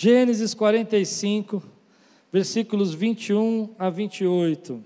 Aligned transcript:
Gênesis 0.00 0.54
45, 0.54 1.60
versículos 2.32 2.94
21 2.94 3.74
a 3.76 3.90
28. 3.90 4.84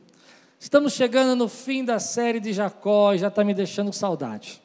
Estamos 0.59 0.95
chegando 0.95 1.37
no 1.37 1.49
fim 1.49 1.85
da 1.85 1.99
série 1.99 2.41
de 2.41 2.51
Jacó 2.51 3.13
e 3.13 3.19
já 3.19 3.29
está 3.29 3.45
me 3.45 3.53
deixando 3.53 3.93
saudade. 3.93 4.63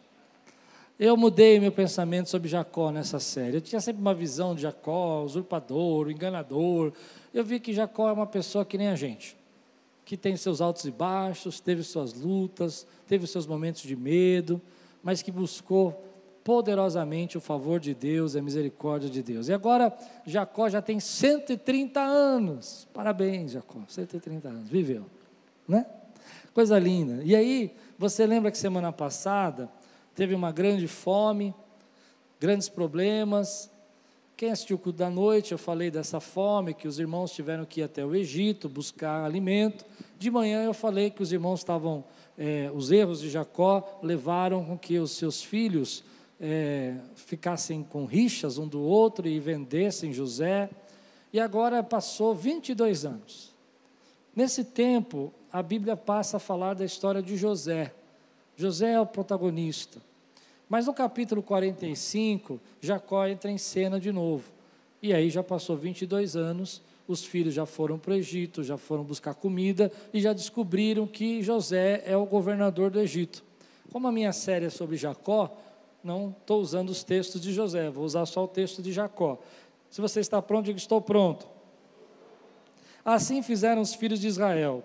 Eu 0.98 1.18
mudei 1.18 1.60
meu 1.60 1.74
pensamento 1.74 2.30
sobre 2.30 2.48
Jacó 2.48 2.92
nessa 2.92 3.20
série. 3.20 3.58
Eu 3.58 3.62
tinha 3.62 3.82
sempre 3.82 4.02
uma 4.02 4.14
visão 4.14 4.56
de 4.56 4.62
Jacó, 4.62 5.22
usurpador, 5.22 6.10
enganador. 6.10 6.94
Eu 7.34 7.44
vi 7.44 7.60
que 7.60 7.74
Jacó 7.74 8.08
é 8.08 8.14
uma 8.14 8.26
pessoa 8.26 8.64
que 8.64 8.78
nem 8.78 8.88
a 8.88 8.96
gente, 8.96 9.36
que 10.06 10.16
tem 10.16 10.38
seus 10.38 10.62
altos 10.62 10.86
e 10.86 10.92
baixos, 10.92 11.60
teve 11.60 11.84
suas 11.84 12.14
lutas, 12.14 12.88
teve 13.06 13.28
seus 13.28 13.46
momentos 13.46 13.82
de 13.82 13.98
medo, 13.98 14.62
mas 15.04 15.22
que 15.22 15.30
buscou 15.30 16.07
poderosamente 16.48 17.38
o 17.38 17.42
favor 17.42 17.78
de 17.78 17.94
Deus, 17.94 18.34
a 18.34 18.42
misericórdia 18.42 19.10
de 19.10 19.22
Deus. 19.22 19.50
E 19.50 19.54
agora 19.54 19.94
Jacó 20.26 20.70
já 20.70 20.82
tem 20.82 20.98
130 20.98 22.00
anos. 22.00 22.88
Parabéns, 22.94 23.52
Jacó, 23.52 23.82
130 23.86 24.48
anos, 24.48 24.70
viveu, 24.70 25.06
né? 25.68 25.86
Coisa 26.54 26.80
linda. 26.80 27.22
E 27.26 27.36
aí, 27.36 27.76
você 28.00 28.26
lembra 28.26 28.50
que 28.50 28.58
semana 28.58 28.94
passada 28.94 29.70
teve 30.16 30.34
uma 30.34 30.50
grande 30.50 30.88
fome, 30.88 31.54
grandes 32.40 32.70
problemas. 32.70 33.70
Quem 34.38 34.50
assistiu 34.50 34.78
o 34.78 34.80
culto 34.80 35.00
da 35.00 35.10
noite, 35.10 35.52
eu 35.52 35.58
falei 35.58 35.92
dessa 35.92 36.22
fome, 36.22 36.74
que 36.74 36.88
os 36.88 36.98
irmãos 36.98 37.34
tiveram 37.34 37.66
que 37.66 37.82
ir 37.82 37.84
até 37.84 38.06
o 38.06 38.16
Egito 38.16 38.70
buscar 38.70 39.26
alimento. 39.26 39.84
De 40.18 40.32
manhã 40.32 40.64
eu 40.64 40.74
falei 40.74 41.10
que 41.10 41.22
os 41.22 41.34
irmãos 41.34 41.60
estavam, 41.60 42.06
é, 42.38 42.72
os 42.74 42.90
erros 42.90 43.20
de 43.20 43.30
Jacó 43.30 44.00
levaram 44.02 44.64
com 44.64 44.78
que 44.78 44.98
os 44.98 45.12
seus 45.12 45.44
filhos 45.44 46.06
é, 46.40 46.96
ficassem 47.16 47.84
com 47.84 48.06
rixas 48.06 48.58
um 48.58 48.68
do 48.68 48.82
outro 48.82 49.28
e 49.28 49.40
vendessem 49.40 50.14
José. 50.14 50.70
E 51.34 51.40
agora 51.40 51.84
passou 51.84 52.34
22 52.34 53.06
anos. 53.06 53.54
Nesse 54.36 54.64
tempo, 54.64 55.34
a 55.52 55.64
Bíblia 55.64 55.98
passa 55.98 56.38
a 56.38 56.40
falar 56.40 56.76
da 56.76 56.86
história 56.86 57.22
de 57.22 57.36
José. 57.36 57.94
José 58.56 58.92
é 58.94 59.02
o 59.02 59.06
protagonista. 59.06 60.02
Mas 60.70 60.86
no 60.86 60.94
capítulo 60.94 61.42
45, 61.42 62.60
Jacó 62.82 63.26
entra 63.26 63.50
em 63.50 63.58
cena 63.58 64.00
de 64.00 64.12
novo. 64.12 64.52
E 65.02 65.14
aí 65.14 65.30
já 65.30 65.44
passou 65.44 65.78
22 65.78 66.36
anos, 66.36 66.82
os 67.08 67.24
filhos 67.24 67.54
já 67.54 67.66
foram 67.66 67.98
para 67.98 68.12
o 68.12 68.16
Egito, 68.16 68.64
já 68.64 68.78
foram 68.78 69.04
buscar 69.04 69.34
comida 69.34 69.92
e 70.14 70.20
já 70.20 70.34
descobriram 70.34 71.08
que 71.08 71.42
José 71.42 72.04
é 72.06 72.18
o 72.18 72.26
governador 72.26 72.90
do 72.90 73.00
Egito. 73.00 73.44
Como 73.92 74.08
a 74.08 74.12
minha 74.12 74.34
série 74.34 74.66
é 74.66 74.70
sobre 74.70 74.98
Jacó, 74.98 75.56
não 76.08 76.34
estou 76.40 76.62
usando 76.62 76.90
os 76.90 77.04
textos 77.04 77.42
de 77.42 77.52
José, 77.52 77.90
vou 77.90 78.06
usar 78.06 78.26
só 78.26 78.46
o 78.46 78.48
texto 78.48 78.82
de 78.82 78.94
Jacó. 78.94 79.38
Se 79.90 80.00
você 80.00 80.22
está 80.22 80.42
pronto, 80.42 80.66
diga: 80.66 80.78
estou 80.78 81.02
pronto. 81.02 81.46
Assim 83.04 83.42
fizeram 83.42 83.82
os 83.82 83.94
filhos 83.94 84.20
de 84.20 84.28
Israel. 84.28 84.84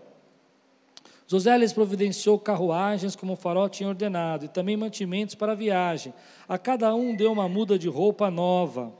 José 1.28 1.56
lhes 1.56 1.72
providenciou 1.72 2.38
carruagens, 2.38 3.16
como 3.16 3.32
o 3.32 3.36
farol 3.36 3.68
tinha 3.68 3.88
ordenado, 3.88 4.44
e 4.44 4.48
também 4.48 4.76
mantimentos 4.76 5.34
para 5.34 5.52
a 5.52 5.54
viagem. 5.54 6.12
A 6.48 6.58
cada 6.58 6.94
um 6.94 7.16
deu 7.16 7.32
uma 7.32 7.48
muda 7.48 7.78
de 7.78 7.88
roupa 7.88 8.30
nova. 8.30 8.92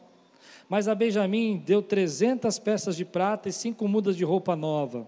Mas 0.69 0.89
a 0.89 0.95
Benjamim 0.95 1.59
deu 1.59 1.83
trezentas 1.83 2.59
peças 2.59 2.97
de 2.97 3.05
prata 3.05 3.49
e 3.49 3.53
cinco 3.53 3.87
mudas 3.87 4.17
de 4.17 4.25
roupa 4.25 4.57
nova. 4.57 5.07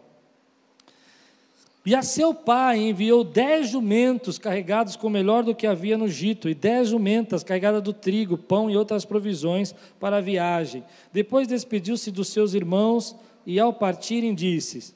E 1.86 1.94
a 1.94 2.02
seu 2.02 2.32
pai 2.32 2.78
enviou 2.78 3.22
dez 3.22 3.68
jumentos 3.68 4.38
carregados 4.38 4.96
com 4.96 5.06
o 5.06 5.10
melhor 5.10 5.42
do 5.42 5.54
que 5.54 5.66
havia 5.66 5.98
no 5.98 6.06
Egito, 6.06 6.48
e 6.48 6.54
dez 6.54 6.88
jumentas 6.88 7.44
carregadas 7.44 7.82
do 7.82 7.92
trigo, 7.92 8.38
pão 8.38 8.70
e 8.70 8.76
outras 8.76 9.04
provisões 9.04 9.74
para 10.00 10.16
a 10.16 10.20
viagem. 10.20 10.82
Depois 11.12 11.46
despediu-se 11.46 12.10
dos 12.10 12.28
seus 12.28 12.54
irmãos, 12.54 13.14
e 13.44 13.60
ao 13.60 13.72
partirem 13.74 14.34
disse: 14.34 14.94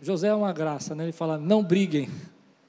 José 0.00 0.28
é 0.28 0.34
uma 0.34 0.52
graça, 0.52 0.94
né? 0.94 1.04
Ele 1.04 1.12
fala: 1.12 1.38
não 1.38 1.64
briguem. 1.64 2.10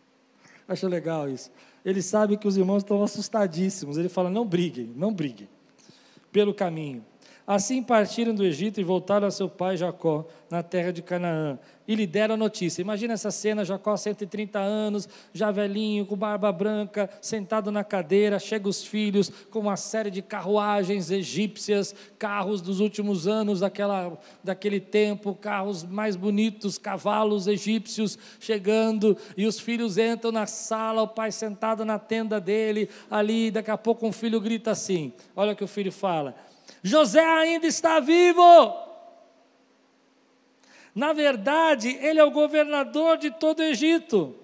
Acho 0.65 0.87
legal 0.87 1.29
isso. 1.29 1.51
Ele 1.83 2.01
sabe 2.01 2.37
que 2.37 2.47
os 2.47 2.55
irmãos 2.55 2.77
estão 2.77 3.03
assustadíssimos. 3.03 3.97
Ele 3.97 4.07
fala: 4.07 4.29
não 4.29 4.45
briguem, 4.45 4.93
não 4.95 5.13
briguem 5.13 5.49
pelo 6.31 6.53
caminho. 6.53 7.03
Assim 7.45 7.83
partiram 7.83 8.33
do 8.33 8.45
Egito 8.45 8.79
e 8.79 8.85
voltaram 8.85 9.27
a 9.27 9.31
seu 9.31 9.49
pai 9.49 9.75
Jacó, 9.75 10.25
na 10.49 10.63
terra 10.63 10.93
de 10.93 11.01
Canaã, 11.01 11.59
e 11.85 11.93
lhe 11.93 12.07
deram 12.07 12.35
a 12.35 12.37
notícia. 12.37 12.81
Imagina 12.81 13.15
essa 13.15 13.31
cena: 13.31 13.65
Jacó, 13.65 13.97
130 13.97 14.59
anos, 14.59 15.09
já 15.33 15.51
velhinho, 15.51 16.05
com 16.05 16.15
barba 16.15 16.49
branca, 16.53 17.09
sentado 17.21 17.69
na 17.69 17.83
cadeira, 17.83 18.39
chega 18.39 18.69
os 18.69 18.85
filhos 18.85 19.29
com 19.51 19.59
uma 19.59 19.75
série 19.75 20.09
de 20.09 20.21
carruagens 20.21 21.11
egípcias, 21.11 21.93
carros 22.17 22.61
dos 22.61 22.79
últimos 22.79 23.27
anos 23.27 23.59
daquela, 23.59 24.17
daquele 24.41 24.79
tempo, 24.79 25.35
carros 25.35 25.83
mais 25.83 26.15
bonitos, 26.15 26.77
cavalos 26.77 27.47
egípcios 27.47 28.17
chegando, 28.39 29.17
e 29.35 29.45
os 29.45 29.59
filhos 29.59 29.97
entram 29.97 30.31
na 30.31 30.45
sala, 30.45 31.01
o 31.01 31.07
pai 31.09 31.29
sentado 31.29 31.83
na 31.83 31.99
tenda 31.99 32.39
dele, 32.39 32.87
ali, 33.11 33.51
daqui 33.51 33.71
a 33.71 33.77
pouco 33.77 34.07
um 34.07 34.13
filho 34.13 34.39
grita 34.39 34.71
assim: 34.71 35.11
olha 35.35 35.51
o 35.51 35.55
que 35.57 35.63
o 35.63 35.67
filho 35.67 35.91
fala. 35.91 36.52
José 36.83 37.23
ainda 37.25 37.65
está 37.65 37.99
vivo. 38.01 38.43
Na 40.93 41.13
verdade, 41.13 41.97
ele 42.01 42.19
é 42.19 42.23
o 42.23 42.29
governador 42.29 43.17
de 43.17 43.31
todo 43.31 43.59
o 43.59 43.63
Egito. 43.63 44.35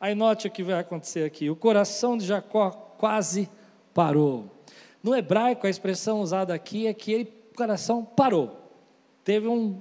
Aí 0.00 0.14
note 0.14 0.48
o 0.48 0.50
que 0.50 0.62
vai 0.62 0.80
acontecer 0.80 1.24
aqui: 1.24 1.50
o 1.50 1.54
coração 1.54 2.16
de 2.16 2.24
Jacó 2.24 2.70
quase 2.98 3.48
parou. 3.92 4.50
No 5.02 5.14
hebraico, 5.14 5.66
a 5.66 5.70
expressão 5.70 6.20
usada 6.20 6.54
aqui 6.54 6.86
é 6.86 6.94
que 6.94 7.12
ele, 7.12 7.32
o 7.52 7.56
coração 7.56 8.04
parou. 8.04 8.58
Teve 9.22 9.46
um 9.46 9.80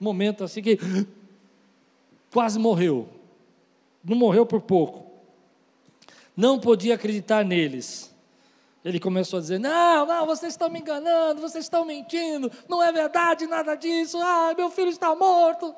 momento 0.00 0.42
assim 0.42 0.62
que 0.62 0.78
quase 2.32 2.58
morreu. 2.58 3.08
Não 4.02 4.16
morreu 4.16 4.44
por 4.44 4.62
pouco. 4.62 5.10
Não 6.36 6.58
podia 6.58 6.94
acreditar 6.94 7.44
neles. 7.44 8.11
Ele 8.84 8.98
começou 8.98 9.38
a 9.38 9.40
dizer: 9.40 9.60
Não, 9.60 10.06
não, 10.06 10.26
vocês 10.26 10.52
estão 10.52 10.68
me 10.68 10.80
enganando, 10.80 11.40
vocês 11.40 11.64
estão 11.64 11.84
mentindo, 11.84 12.50
não 12.68 12.82
é 12.82 12.90
verdade 12.90 13.46
nada 13.46 13.74
disso, 13.74 14.18
ah, 14.20 14.52
meu 14.56 14.70
filho 14.70 14.90
está 14.90 15.14
morto. 15.14 15.74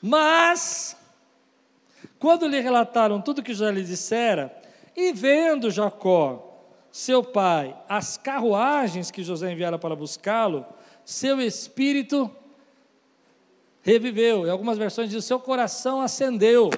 Mas, 0.00 0.96
quando 2.18 2.46
lhe 2.46 2.60
relataram 2.60 3.20
tudo 3.20 3.42
que 3.42 3.54
José 3.54 3.72
lhe 3.72 3.82
dissera, 3.82 4.54
e 4.96 5.12
vendo 5.12 5.70
Jacó, 5.70 6.54
seu 6.92 7.24
pai, 7.24 7.76
as 7.88 8.16
carruagens 8.16 9.10
que 9.10 9.24
José 9.24 9.50
enviara 9.50 9.78
para 9.78 9.96
buscá-lo, 9.96 10.64
seu 11.04 11.40
espírito 11.40 12.30
reviveu. 13.82 14.46
Em 14.46 14.50
algumas 14.50 14.78
versões 14.78 15.10
diz: 15.10 15.24
seu 15.24 15.40
coração 15.40 16.00
acendeu. 16.00 16.70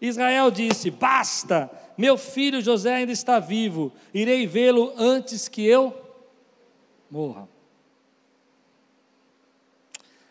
Israel 0.00 0.50
disse: 0.50 0.90
Basta 0.90 1.70
meu 1.96 2.16
filho 2.16 2.60
José 2.60 2.94
ainda 2.94 3.12
está 3.12 3.38
vivo, 3.38 3.92
irei 4.12 4.46
vê-lo 4.46 4.92
antes 4.96 5.48
que 5.48 5.64
eu 5.64 5.94
morra. 7.10 7.48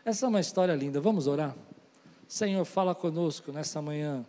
Essa 0.05 0.25
é 0.25 0.29
uma 0.29 0.41
história 0.41 0.75
linda, 0.75 0.99
vamos 0.99 1.27
orar? 1.27 1.55
Senhor, 2.27 2.65
fala 2.65 2.93
conosco 2.93 3.51
nessa 3.51 3.81
manhã, 3.81 4.25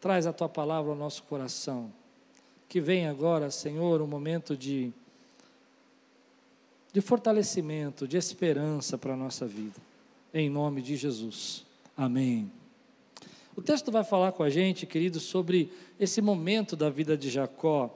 traz 0.00 0.26
a 0.26 0.32
tua 0.32 0.48
palavra 0.48 0.90
ao 0.90 0.96
nosso 0.96 1.22
coração. 1.22 1.90
Que 2.68 2.80
venha 2.80 3.10
agora, 3.10 3.50
Senhor, 3.50 4.02
um 4.02 4.06
momento 4.06 4.56
de, 4.56 4.92
de 6.92 7.00
fortalecimento, 7.00 8.06
de 8.06 8.16
esperança 8.16 8.98
para 8.98 9.14
a 9.14 9.16
nossa 9.16 9.46
vida. 9.46 9.80
Em 10.34 10.50
nome 10.50 10.82
de 10.82 10.96
Jesus. 10.96 11.64
Amém. 11.96 12.50
O 13.56 13.62
texto 13.62 13.90
vai 13.90 14.04
falar 14.04 14.32
com 14.32 14.42
a 14.42 14.50
gente, 14.50 14.84
querido, 14.84 15.18
sobre 15.18 15.72
esse 15.98 16.20
momento 16.20 16.76
da 16.76 16.90
vida 16.90 17.16
de 17.16 17.30
Jacó, 17.30 17.90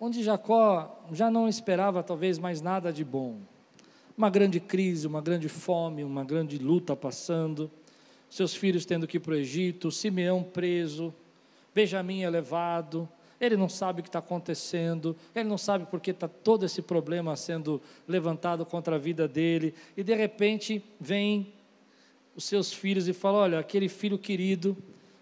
onde 0.00 0.22
Jacó 0.22 0.98
já 1.12 1.30
não 1.30 1.46
esperava 1.46 2.02
talvez 2.02 2.38
mais 2.38 2.62
nada 2.62 2.90
de 2.90 3.04
bom. 3.04 3.36
Uma 4.16 4.30
grande 4.30 4.58
crise, 4.58 5.06
uma 5.06 5.20
grande 5.20 5.46
fome, 5.46 6.02
uma 6.02 6.24
grande 6.24 6.56
luta 6.56 6.96
passando, 6.96 7.70
seus 8.30 8.54
filhos 8.54 8.86
tendo 8.86 9.06
que 9.06 9.18
ir 9.18 9.20
para 9.20 9.32
o 9.32 9.36
Egito, 9.36 9.90
Simeão 9.90 10.42
preso, 10.42 11.12
Benjamim 11.74 12.22
elevado, 12.22 13.06
ele 13.38 13.58
não 13.58 13.68
sabe 13.68 14.00
o 14.00 14.02
que 14.02 14.08
está 14.08 14.20
acontecendo, 14.20 15.14
ele 15.34 15.50
não 15.50 15.58
sabe 15.58 15.84
porque 15.90 16.12
está 16.12 16.28
todo 16.28 16.64
esse 16.64 16.80
problema 16.80 17.36
sendo 17.36 17.80
levantado 18.08 18.64
contra 18.64 18.96
a 18.96 18.98
vida 18.98 19.28
dele, 19.28 19.74
e 19.94 20.02
de 20.02 20.14
repente 20.14 20.82
vem 20.98 21.52
os 22.40 22.44
seus 22.44 22.72
filhos 22.72 23.06
e 23.06 23.12
fala: 23.12 23.38
Olha, 23.38 23.58
aquele 23.58 23.88
filho 23.88 24.18
querido, 24.18 24.74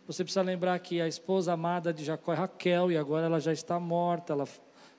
você 0.07 0.23
precisa 0.23 0.41
lembrar 0.41 0.79
que 0.79 1.01
a 1.01 1.09
esposa 1.09 1.53
amada 1.53 1.93
de 1.93 2.05
Jacó 2.05 2.33
é 2.33 2.37
Raquel 2.37 2.93
e 2.93 2.97
agora 2.97 3.27
ela 3.27 3.41
já 3.41 3.53
está 3.53 3.79
morta, 3.81 4.33
ela, 4.33 4.49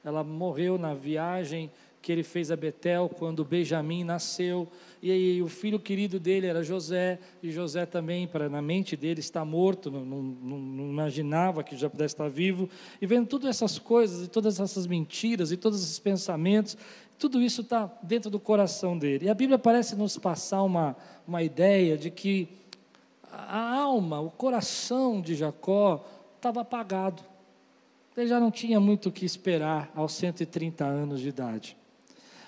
ela 0.04 0.22
morreu 0.22 0.78
na 0.78 0.94
viagem 0.94 1.72
que 2.02 2.12
ele 2.12 2.24
fez 2.24 2.52
a 2.52 2.56
Betel 2.56 3.10
quando 3.10 3.44
Benjamim 3.44 4.04
nasceu. 4.04 4.68
E 5.02 5.12
aí, 5.12 5.42
o 5.42 5.48
filho 5.48 5.80
querido 5.80 6.20
dele 6.20 6.48
era 6.48 6.64
José, 6.64 7.20
e 7.42 7.52
José 7.52 7.86
também, 7.86 8.28
para 8.28 8.50
na 8.50 8.62
mente 8.62 8.96
dele, 8.96 9.20
está 9.20 9.44
morto, 9.44 9.90
não, 9.92 10.06
não, 10.06 10.22
não, 10.22 10.90
imaginava 10.90 11.64
que 11.64 11.76
já 11.76 11.90
pudesse 11.90 12.14
estar 12.14 12.30
vivo. 12.30 12.70
E 13.02 13.06
vendo 13.06 13.28
todas 13.28 13.50
essas 13.50 13.80
coisas, 13.80 14.28
e 14.28 14.30
todas 14.30 14.60
essas 14.60 14.88
mentiras, 14.88 15.52
e 15.52 15.58
todos 15.58 15.82
esses 15.82 16.00
pensamentos, 16.00 16.78
tudo 17.20 17.42
isso 17.42 17.62
está 17.62 17.92
dentro 18.02 18.30
do 18.30 18.40
coração 18.40 18.98
dele. 18.98 19.26
E 19.26 19.30
a 19.30 19.34
Bíblia 19.34 19.60
parece 19.60 19.96
nos 19.96 20.18
passar 20.18 20.64
uma, 20.64 20.96
uma 21.28 21.44
ideia 21.44 21.98
de 21.98 22.10
que 22.10 22.48
a 23.30 23.76
alma, 23.76 24.22
o 24.22 24.32
coração 24.32 25.20
de 25.20 25.36
Jacó 25.36 26.06
estava 26.38 26.62
apagado. 26.62 27.22
Ele 28.16 28.28
já 28.28 28.40
não 28.40 28.50
tinha 28.50 28.80
muito 28.80 29.10
o 29.10 29.12
que 29.12 29.26
esperar 29.26 29.92
aos 29.94 30.14
130 30.14 30.86
anos 30.86 31.20
de 31.20 31.28
idade. 31.28 31.78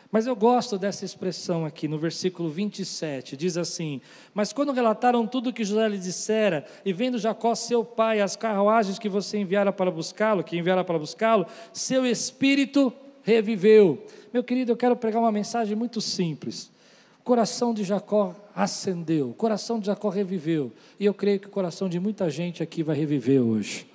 Mas 0.10 0.28
eu 0.28 0.36
gosto 0.36 0.78
dessa 0.78 1.06
expressão 1.06 1.66
aqui 1.66 1.88
no 1.88 1.98
versículo 1.98 2.50
27, 2.50 3.38
diz 3.38 3.56
assim: 3.56 4.02
Mas 4.34 4.52
quando 4.52 4.74
relataram 4.74 5.26
tudo 5.26 5.50
o 5.50 5.54
que 5.54 5.64
José 5.64 5.88
lhe 5.88 5.98
dissera, 5.98 6.66
e 6.84 6.92
vendo 6.92 7.18
Jacó 7.18 7.56
seu 7.56 7.86
pai, 7.86 8.20
as 8.20 8.36
carruagens 8.36 9.00
que 9.00 9.08
você 9.08 9.38
enviara 9.38 9.72
para 9.72 9.90
buscá-lo, 9.90 10.44
que 10.44 10.58
enviara 10.58 10.84
para 10.84 11.00
buscá-lo, 11.00 11.46
seu 11.72 12.06
espírito 12.06 12.94
reviveu. 13.24 14.06
Meu 14.34 14.44
querido, 14.44 14.72
eu 14.72 14.78
quero 14.78 14.96
pregar 14.96 15.22
uma 15.22 15.32
mensagem 15.32 15.76
muito 15.76 16.00
simples. 16.02 16.72
O 17.20 17.24
coração 17.24 17.74
de 17.74 17.84
Jacó 17.84 18.36
acendeu, 18.56 19.30
o 19.30 19.34
coração 19.34 19.80
de 19.80 19.86
Jacó 19.86 20.10
reviveu, 20.10 20.72
e 21.00 21.06
eu 21.06 21.14
creio 21.14 21.40
que 21.40 21.48
o 21.48 21.52
coração 21.52 21.88
de 21.88 22.00
muita 22.00 22.30
gente 22.30 22.64
aqui 22.64 22.82
vai 22.82 22.96
reviver 22.96 23.40
hoje. 23.42 23.86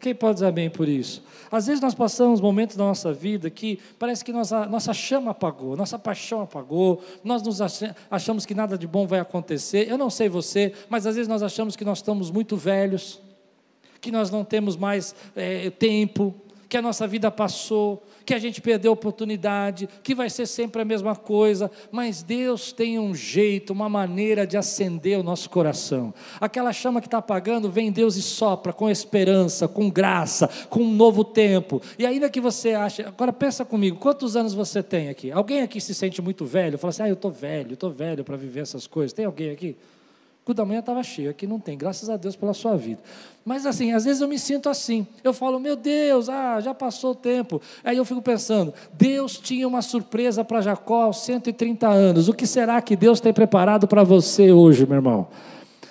Quem 0.00 0.14
pode 0.14 0.34
dizer 0.34 0.46
amém 0.46 0.68
por 0.68 0.88
isso? 0.88 1.22
Às 1.50 1.66
vezes 1.66 1.80
nós 1.80 1.94
passamos 1.94 2.40
momentos 2.40 2.76
da 2.76 2.84
nossa 2.84 3.12
vida 3.12 3.48
que 3.50 3.78
parece 3.98 4.24
que 4.24 4.32
nossa, 4.32 4.66
nossa 4.66 4.92
chama 4.92 5.30
apagou, 5.30 5.76
nossa 5.76 5.98
paixão 5.98 6.42
apagou, 6.42 7.02
nós 7.24 7.42
nos 7.42 7.60
achamos 8.10 8.44
que 8.44 8.54
nada 8.54 8.76
de 8.76 8.86
bom 8.86 9.06
vai 9.06 9.20
acontecer. 9.20 9.88
Eu 9.88 9.96
não 9.96 10.10
sei 10.10 10.28
você, 10.28 10.72
mas 10.88 11.06
às 11.06 11.14
vezes 11.14 11.28
nós 11.28 11.42
achamos 11.42 11.76
que 11.76 11.84
nós 11.84 11.98
estamos 11.98 12.30
muito 12.30 12.56
velhos, 12.56 13.20
que 14.00 14.12
nós 14.12 14.30
não 14.30 14.44
temos 14.44 14.76
mais 14.76 15.14
é, 15.34 15.70
tempo, 15.70 16.34
que 16.68 16.76
a 16.76 16.82
nossa 16.82 17.06
vida 17.06 17.30
passou, 17.30 18.02
que 18.26 18.34
a 18.34 18.38
gente 18.40 18.60
perdeu 18.60 18.90
a 18.90 18.94
oportunidade, 18.94 19.88
que 20.02 20.14
vai 20.14 20.28
ser 20.28 20.46
sempre 20.46 20.82
a 20.82 20.84
mesma 20.84 21.14
coisa, 21.14 21.70
mas 21.92 22.24
Deus 22.24 22.72
tem 22.72 22.98
um 22.98 23.14
jeito, 23.14 23.72
uma 23.72 23.88
maneira 23.88 24.44
de 24.44 24.56
acender 24.56 25.16
o 25.16 25.22
nosso 25.22 25.48
coração. 25.48 26.12
Aquela 26.40 26.72
chama 26.72 27.00
que 27.00 27.06
está 27.06 27.18
apagando, 27.18 27.70
vem 27.70 27.92
Deus 27.92 28.16
e 28.16 28.22
sopra 28.22 28.72
com 28.72 28.90
esperança, 28.90 29.68
com 29.68 29.88
graça, 29.88 30.50
com 30.68 30.80
um 30.80 30.92
novo 30.92 31.22
tempo. 31.22 31.80
E 31.96 32.04
ainda 32.04 32.28
que 32.28 32.40
você 32.40 32.72
ache, 32.72 33.02
agora 33.02 33.32
pensa 33.32 33.64
comigo, 33.64 33.96
quantos 33.96 34.34
anos 34.34 34.52
você 34.52 34.82
tem 34.82 35.08
aqui? 35.08 35.30
Alguém 35.30 35.62
aqui 35.62 35.80
se 35.80 35.94
sente 35.94 36.20
muito 36.20 36.44
velho? 36.44 36.76
Fala 36.76 36.90
assim, 36.90 37.02
ah, 37.04 37.08
eu 37.08 37.14
estou 37.14 37.30
velho, 37.30 37.74
estou 37.74 37.92
velho 37.92 38.24
para 38.24 38.36
viver 38.36 38.60
essas 38.60 38.88
coisas. 38.88 39.12
Tem 39.12 39.24
alguém 39.24 39.50
aqui? 39.50 39.76
O 40.48 40.54
da 40.54 40.64
manhã 40.64 40.78
estava 40.78 41.02
cheio, 41.02 41.28
aqui 41.28 41.44
não 41.44 41.58
tem, 41.58 41.76
graças 41.76 42.08
a 42.08 42.16
Deus 42.16 42.36
pela 42.36 42.54
sua 42.54 42.76
vida. 42.76 43.00
Mas 43.44 43.66
assim, 43.66 43.92
às 43.92 44.04
vezes 44.04 44.22
eu 44.22 44.28
me 44.28 44.38
sinto 44.38 44.68
assim. 44.68 45.04
Eu 45.24 45.32
falo, 45.32 45.58
meu 45.58 45.74
Deus, 45.74 46.28
ah, 46.28 46.60
já 46.60 46.72
passou 46.72 47.10
o 47.10 47.14
tempo. 47.16 47.60
Aí 47.82 47.96
eu 47.96 48.04
fico 48.04 48.22
pensando, 48.22 48.72
Deus 48.92 49.38
tinha 49.38 49.66
uma 49.66 49.82
surpresa 49.82 50.44
para 50.44 50.60
Jacó 50.60 51.02
aos 51.02 51.18
130 51.22 51.88
anos. 51.88 52.28
O 52.28 52.32
que 52.32 52.46
será 52.46 52.80
que 52.80 52.94
Deus 52.94 53.18
tem 53.18 53.32
preparado 53.32 53.88
para 53.88 54.04
você 54.04 54.52
hoje, 54.52 54.86
meu 54.86 54.96
irmão? 54.96 55.26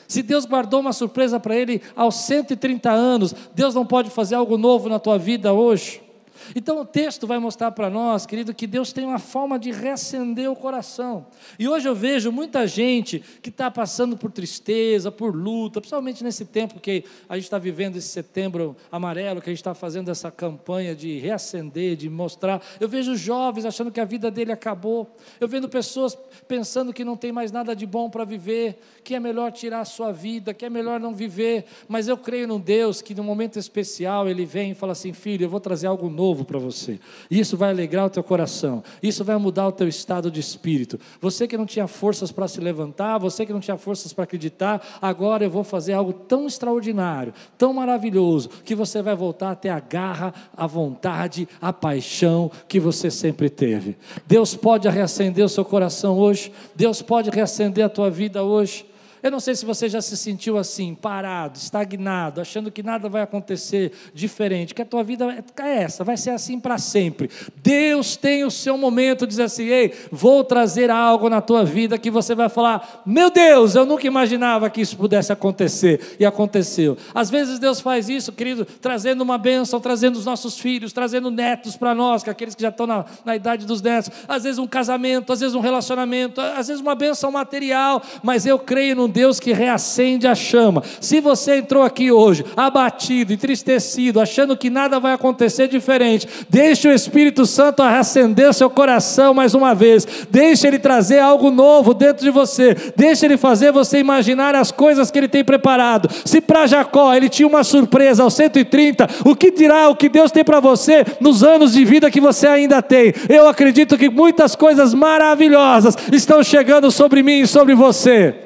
Se 0.07 0.21
Deus 0.21 0.45
guardou 0.45 0.79
uma 0.79 0.93
surpresa 0.93 1.37
para 1.37 1.53
ele 1.53 1.81
aos 1.93 2.15
130 2.15 2.89
anos, 2.89 3.35
Deus 3.53 3.75
não 3.75 3.85
pode 3.85 4.09
fazer 4.09 4.35
algo 4.35 4.57
novo 4.57 4.87
na 4.87 4.99
tua 4.99 5.17
vida 5.17 5.51
hoje? 5.51 6.04
Então 6.53 6.79
o 6.81 6.85
texto 6.85 7.25
vai 7.25 7.39
mostrar 7.39 7.71
para 7.71 7.89
nós, 7.89 8.25
querido, 8.25 8.53
que 8.53 8.67
Deus 8.67 8.91
tem 8.91 9.05
uma 9.05 9.19
forma 9.19 9.57
de 9.57 9.71
reacender 9.71 10.49
o 10.51 10.55
coração. 10.55 11.27
E 11.57 11.67
hoje 11.67 11.87
eu 11.87 11.95
vejo 11.95 12.31
muita 12.31 12.67
gente 12.67 13.23
que 13.41 13.49
está 13.49 13.71
passando 13.71 14.17
por 14.17 14.31
tristeza, 14.31 15.11
por 15.11 15.35
luta, 15.35 15.79
principalmente 15.79 16.23
nesse 16.23 16.45
tempo 16.45 16.79
que 16.79 17.03
a 17.29 17.35
gente 17.35 17.45
está 17.45 17.57
vivendo 17.57 17.95
esse 17.95 18.09
setembro 18.09 18.75
amarelo, 18.91 19.41
que 19.41 19.49
a 19.49 19.53
gente 19.53 19.61
está 19.61 19.73
fazendo 19.73 20.11
essa 20.11 20.29
campanha 20.29 20.95
de 20.95 21.17
reacender, 21.19 21.95
de 21.95 22.09
mostrar. 22.09 22.61
Eu 22.79 22.89
vejo 22.89 23.15
jovens 23.15 23.65
achando 23.65 23.91
que 23.91 23.99
a 23.99 24.05
vida 24.05 24.29
dele 24.29 24.51
acabou. 24.51 25.15
Eu 25.39 25.47
vejo 25.47 25.69
pessoas 25.69 26.17
pensando 26.47 26.93
que 26.93 27.05
não 27.05 27.15
tem 27.15 27.31
mais 27.31 27.51
nada 27.51 27.75
de 27.75 27.85
bom 27.85 28.09
para 28.09 28.25
viver, 28.25 28.79
que 29.03 29.15
é 29.15 29.19
melhor 29.19 29.51
tirar 29.51 29.81
a 29.81 29.85
sua 29.85 30.11
vida, 30.11 30.53
que 30.53 30.65
é 30.65 30.69
melhor 30.69 30.99
não 30.99 31.13
viver. 31.13 31.65
Mas 31.87 32.07
eu 32.07 32.17
creio 32.17 32.47
num 32.47 32.59
Deus 32.59 33.01
que, 33.01 33.15
num 33.15 33.23
momento 33.23 33.57
especial, 33.57 34.27
ele 34.27 34.45
vem 34.45 34.71
e 34.71 34.75
fala 34.75 34.91
assim: 34.91 35.13
filho, 35.13 35.45
eu 35.45 35.49
vou 35.49 35.59
trazer 35.59 35.87
algo 35.87 36.09
novo 36.09 36.34
novo 36.35 36.43
para 36.43 36.59
você. 36.59 36.99
Isso 37.31 37.55
vai 37.55 37.69
alegrar 37.69 38.05
o 38.05 38.09
teu 38.09 38.21
coração. 38.21 38.83
Isso 39.01 39.23
vai 39.23 39.37
mudar 39.37 39.67
o 39.67 39.71
teu 39.71 39.87
estado 39.87 40.29
de 40.29 40.41
espírito. 40.41 40.99
Você 41.21 41.47
que 41.47 41.57
não 41.57 41.65
tinha 41.65 41.87
forças 41.87 42.31
para 42.31 42.47
se 42.47 42.59
levantar, 42.59 43.17
você 43.17 43.45
que 43.45 43.53
não 43.53 43.61
tinha 43.61 43.77
forças 43.77 44.11
para 44.11 44.25
acreditar, 44.25 44.85
agora 45.01 45.45
eu 45.45 45.49
vou 45.49 45.63
fazer 45.63 45.93
algo 45.93 46.11
tão 46.11 46.45
extraordinário, 46.45 47.33
tão 47.57 47.73
maravilhoso, 47.73 48.49
que 48.65 48.75
você 48.75 49.01
vai 49.01 49.15
voltar 49.15 49.51
a 49.51 49.55
ter 49.55 49.69
a 49.69 49.79
garra, 49.79 50.33
a 50.55 50.67
vontade, 50.67 51.47
a 51.61 51.71
paixão 51.71 52.51
que 52.67 52.79
você 52.79 53.09
sempre 53.09 53.49
teve. 53.49 53.97
Deus 54.27 54.55
pode 54.55 54.89
reacender 54.89 55.45
o 55.45 55.49
seu 55.49 55.63
coração 55.63 56.17
hoje. 56.17 56.51
Deus 56.75 57.01
pode 57.01 57.29
reacender 57.29 57.85
a 57.85 57.89
tua 57.89 58.09
vida 58.09 58.43
hoje. 58.43 58.85
Eu 59.25 59.31
não 59.31 59.39
sei 59.39 59.55
se 59.55 59.65
você 59.65 59.89
já 59.89 60.03
se 60.03 60.15
sentiu 60.15 60.55
assim, 60.55 60.93
parado, 60.93 61.57
estagnado, 61.57 62.39
achando 62.39 62.69
que 62.69 62.83
nada 62.83 63.09
vai 63.09 63.23
acontecer 63.23 63.91
diferente, 64.13 64.71
que 64.75 64.83
a 64.83 64.85
tua 64.85 65.03
vida 65.03 65.43
é 65.57 65.77
essa, 65.81 66.03
vai 66.03 66.15
ser 66.15 66.29
assim 66.29 66.59
para 66.59 66.77
sempre. 66.77 67.27
Deus 67.55 68.15
tem 68.15 68.43
o 68.43 68.51
seu 68.51 68.77
momento, 68.77 69.25
diz 69.25 69.39
assim: 69.39 69.63
ei, 69.63 69.91
vou 70.11 70.43
trazer 70.43 70.91
algo 70.91 71.27
na 71.27 71.41
tua 71.41 71.65
vida 71.65 71.97
que 71.97 72.11
você 72.11 72.35
vai 72.35 72.49
falar: 72.49 73.01
meu 73.03 73.31
Deus, 73.31 73.73
eu 73.73 73.83
nunca 73.83 74.05
imaginava 74.05 74.69
que 74.69 74.79
isso 74.79 74.95
pudesse 74.95 75.33
acontecer, 75.33 76.15
e 76.19 76.23
aconteceu. 76.23 76.95
Às 77.11 77.31
vezes 77.31 77.57
Deus 77.57 77.81
faz 77.81 78.07
isso, 78.07 78.31
querido, 78.31 78.63
trazendo 78.63 79.21
uma 79.21 79.39
bênção, 79.39 79.79
trazendo 79.79 80.17
os 80.19 80.25
nossos 80.25 80.59
filhos, 80.59 80.93
trazendo 80.93 81.31
netos 81.31 81.75
para 81.75 81.95
nós, 81.95 82.21
que 82.21 82.29
aqueles 82.29 82.53
que 82.53 82.61
já 82.61 82.69
estão 82.69 82.85
na, 82.85 83.03
na 83.25 83.35
idade 83.35 83.65
dos 83.65 83.81
netos, 83.81 84.11
às 84.27 84.43
vezes 84.43 84.59
um 84.59 84.67
casamento, 84.67 85.33
às 85.33 85.39
vezes 85.39 85.55
um 85.55 85.61
relacionamento, 85.61 86.39
às 86.39 86.67
vezes 86.67 86.79
uma 86.79 86.93
bênção 86.93 87.31
material, 87.31 88.03
mas 88.21 88.45
eu 88.45 88.59
creio 88.59 88.95
num 88.95 89.14
Deus 89.15 89.39
que 89.39 89.53
reacende 89.53 90.27
a 90.27 90.35
chama. 90.35 90.83
Se 90.99 91.21
você 91.21 91.55
entrou 91.55 91.83
aqui 91.83 92.11
hoje 92.11 92.43
abatido, 92.53 93.31
entristecido, 93.31 94.19
achando 94.19 94.57
que 94.57 94.69
nada 94.69 94.99
vai 94.99 95.13
acontecer 95.13 95.69
diferente, 95.69 96.27
deixe 96.49 96.85
o 96.85 96.91
Espírito 96.91 97.45
Santo 97.45 97.81
reacender 97.81 98.53
seu 98.53 98.69
coração 98.69 99.33
mais 99.33 99.53
uma 99.53 99.73
vez. 99.73 100.05
Deixe 100.29 100.67
ele 100.67 100.77
trazer 100.77 101.19
algo 101.19 101.49
novo 101.49 101.93
dentro 101.93 102.25
de 102.25 102.29
você. 102.29 102.75
Deixe 102.97 103.25
ele 103.25 103.37
fazer 103.37 103.71
você 103.71 103.99
imaginar 103.99 104.53
as 104.53 104.69
coisas 104.69 105.09
que 105.09 105.17
ele 105.17 105.29
tem 105.29 105.45
preparado. 105.45 106.09
Se 106.25 106.41
para 106.41 106.67
Jacó 106.67 107.13
ele 107.13 107.29
tinha 107.29 107.47
uma 107.47 107.63
surpresa 107.63 108.21
aos 108.21 108.33
130, 108.33 109.07
o 109.23 109.33
que 109.33 109.49
dirá 109.49 109.87
o 109.87 109.95
que 109.95 110.09
Deus 110.09 110.29
tem 110.29 110.43
para 110.43 110.59
você 110.59 111.05
nos 111.21 111.41
anos 111.41 111.71
de 111.71 111.85
vida 111.85 112.11
que 112.11 112.19
você 112.19 112.47
ainda 112.47 112.81
tem? 112.81 113.13
Eu 113.29 113.47
acredito 113.47 113.97
que 113.97 114.09
muitas 114.09 114.57
coisas 114.57 114.93
maravilhosas 114.93 115.97
estão 116.11 116.43
chegando 116.43 116.91
sobre 116.91 117.23
mim 117.23 117.39
e 117.39 117.47
sobre 117.47 117.73
você. 117.73 118.44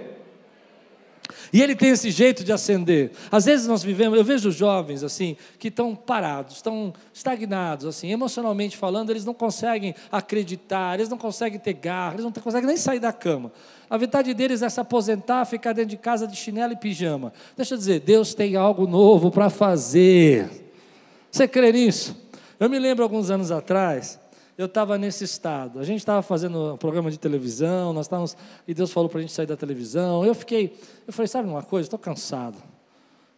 E 1.51 1.61
ele 1.61 1.75
tem 1.75 1.89
esse 1.89 2.11
jeito 2.11 2.43
de 2.43 2.51
acender. 2.51 3.11
Às 3.31 3.45
vezes 3.45 3.67
nós 3.67 3.83
vivemos, 3.83 4.17
eu 4.17 4.23
vejo 4.23 4.51
jovens 4.51 5.03
assim, 5.03 5.35
que 5.57 5.69
estão 5.69 5.95
parados, 5.95 6.57
estão 6.57 6.93
estagnados, 7.13 7.85
assim, 7.85 8.11
emocionalmente 8.11 8.77
falando, 8.77 9.09
eles 9.09 9.25
não 9.25 9.33
conseguem 9.33 9.95
acreditar, 10.11 10.95
eles 10.95 11.09
não 11.09 11.17
conseguem 11.17 11.59
ter 11.59 11.73
garra, 11.73 12.13
eles 12.13 12.25
não 12.25 12.31
conseguem 12.31 12.67
nem 12.67 12.77
sair 12.77 12.99
da 12.99 13.11
cama. 13.11 13.51
A 13.89 13.97
vontade 13.97 14.33
deles 14.33 14.61
é 14.61 14.69
se 14.69 14.79
aposentar, 14.79 15.45
ficar 15.45 15.73
dentro 15.73 15.89
de 15.89 15.97
casa 15.97 16.27
de 16.27 16.35
chinelo 16.35 16.73
e 16.73 16.75
pijama. 16.75 17.33
Deixa 17.57 17.73
eu 17.73 17.77
dizer, 17.77 18.01
Deus 18.01 18.33
tem 18.33 18.55
algo 18.55 18.85
novo 18.85 19.31
para 19.31 19.49
fazer. 19.49 20.47
Você 21.31 21.47
crê 21.47 21.71
nisso? 21.71 22.15
Eu 22.59 22.69
me 22.69 22.77
lembro 22.77 23.03
alguns 23.03 23.31
anos 23.31 23.51
atrás, 23.51 24.18
eu 24.59 24.65
estava 24.65 24.97
nesse 24.97 25.23
estado. 25.23 25.79
A 25.79 25.85
gente 25.85 25.99
estava 25.99 26.21
fazendo 26.21 26.73
um 26.73 26.77
programa 26.77 27.09
de 27.09 27.17
televisão, 27.17 27.93
nós 27.93 28.07
estávamos, 28.07 28.35
e 28.67 28.73
Deus 28.73 28.91
falou 28.91 29.07
para 29.07 29.19
a 29.19 29.21
gente 29.21 29.31
sair 29.31 29.45
da 29.45 29.55
televisão. 29.55 30.25
Eu 30.25 30.35
fiquei, 30.35 30.77
eu 31.07 31.13
falei, 31.13 31.29
sabe 31.29 31.47
uma 31.47 31.63
coisa? 31.63 31.85
Estou 31.85 31.97
cansado. 31.97 32.57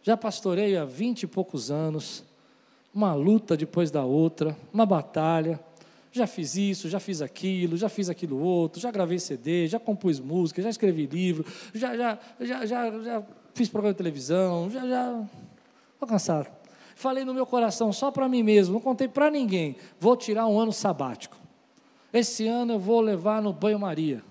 Já 0.02 0.16
pastorei 0.16 0.76
há 0.76 0.84
vinte 0.84 1.22
e 1.22 1.26
poucos 1.28 1.70
anos, 1.70 2.24
uma 2.92 3.14
luta 3.14 3.56
depois 3.56 3.88
da 3.88 4.04
outra, 4.04 4.56
uma 4.74 4.84
batalha. 4.84 5.60
Já 6.10 6.26
fiz 6.26 6.56
isso, 6.56 6.88
já 6.88 6.98
fiz 6.98 7.22
aquilo, 7.22 7.76
já 7.76 7.88
fiz 7.88 8.10
aquilo 8.10 8.40
outro, 8.40 8.80
já 8.80 8.90
gravei 8.90 9.20
CD, 9.20 9.68
já 9.68 9.78
compus 9.78 10.18
música, 10.18 10.60
já 10.60 10.70
escrevi 10.70 11.06
livro, 11.06 11.46
já, 11.72 11.96
já, 11.96 12.18
já, 12.40 12.66
já, 12.66 13.00
já 13.00 13.22
fiz 13.54 13.68
programa 13.68 13.94
de 13.94 13.98
televisão, 13.98 14.68
já, 14.68 14.88
já. 14.88 15.24
Estou 15.94 16.08
cansado. 16.08 16.61
Falei 16.94 17.24
no 17.24 17.34
meu 17.34 17.46
coração 17.46 17.92
só 17.92 18.10
para 18.10 18.28
mim 18.28 18.42
mesmo, 18.42 18.74
não 18.74 18.80
contei 18.80 19.08
para 19.08 19.30
ninguém. 19.30 19.76
Vou 19.98 20.16
tirar 20.16 20.46
um 20.46 20.58
ano 20.58 20.72
sabático. 20.72 21.36
Esse 22.12 22.46
ano 22.46 22.74
eu 22.74 22.78
vou 22.78 23.00
levar 23.00 23.40
no 23.40 23.52
banho-maria. 23.52 24.22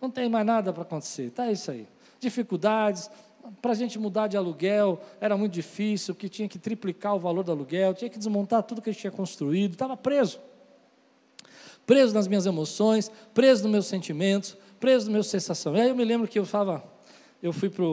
Não 0.00 0.10
tem 0.10 0.28
mais 0.28 0.44
nada 0.46 0.72
para 0.72 0.82
acontecer, 0.82 1.30
tá 1.30 1.50
isso 1.50 1.70
aí. 1.70 1.86
Dificuldades, 2.18 3.10
para 3.62 3.72
a 3.72 3.74
gente 3.74 3.98
mudar 3.98 4.26
de 4.26 4.36
aluguel 4.36 5.00
era 5.20 5.36
muito 5.36 5.52
difícil, 5.52 6.14
que 6.14 6.28
tinha 6.28 6.48
que 6.48 6.58
triplicar 6.58 7.14
o 7.14 7.18
valor 7.18 7.42
do 7.42 7.52
aluguel, 7.52 7.94
tinha 7.94 8.10
que 8.10 8.18
desmontar 8.18 8.62
tudo 8.62 8.82
que 8.82 8.90
a 8.90 8.92
gente 8.92 9.00
tinha 9.00 9.10
construído, 9.10 9.72
estava 9.72 9.96
preso. 9.96 10.40
preso 11.86 12.14
nas 12.14 12.28
minhas 12.28 12.46
emoções, 12.46 13.10
preso 13.34 13.62
nos 13.64 13.72
meus 13.72 13.86
sentimentos, 13.86 14.56
preso 14.78 15.06
nas 15.06 15.12
minhas 15.12 15.26
sensações. 15.26 15.78
E 15.78 15.80
aí 15.82 15.88
eu 15.88 15.96
me 15.96 16.04
lembro 16.04 16.28
que 16.28 16.38
eu 16.38 16.44
estava, 16.44 16.84
eu 17.42 17.52
fui 17.52 17.68
para 17.68 17.84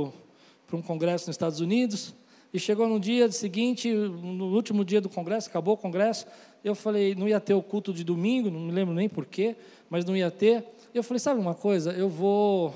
um 0.77 0.81
congresso 0.81 1.27
nos 1.27 1.33
Estados 1.35 1.59
Unidos, 1.59 2.13
e 2.53 2.59
chegou 2.59 2.87
no 2.87 2.99
dia 2.99 3.29
seguinte, 3.31 3.91
no 3.91 4.53
último 4.53 4.85
dia 4.85 5.01
do 5.01 5.09
congresso, 5.09 5.49
acabou 5.49 5.73
o 5.73 5.77
congresso, 5.77 6.25
eu 6.63 6.73
falei, 6.73 7.13
não 7.15 7.27
ia 7.27 7.39
ter 7.39 7.53
o 7.53 7.61
culto 7.61 7.93
de 7.93 8.03
domingo, 8.03 8.49
não 8.49 8.59
me 8.59 8.71
lembro 8.71 8.93
nem 8.93 9.07
porquê, 9.07 9.55
mas 9.89 10.05
não 10.05 10.15
ia 10.15 10.31
ter. 10.31 10.63
Eu 10.93 11.03
falei, 11.03 11.19
sabe 11.19 11.39
uma 11.39 11.53
coisa, 11.53 11.91
eu 11.91 12.09
vou, 12.09 12.73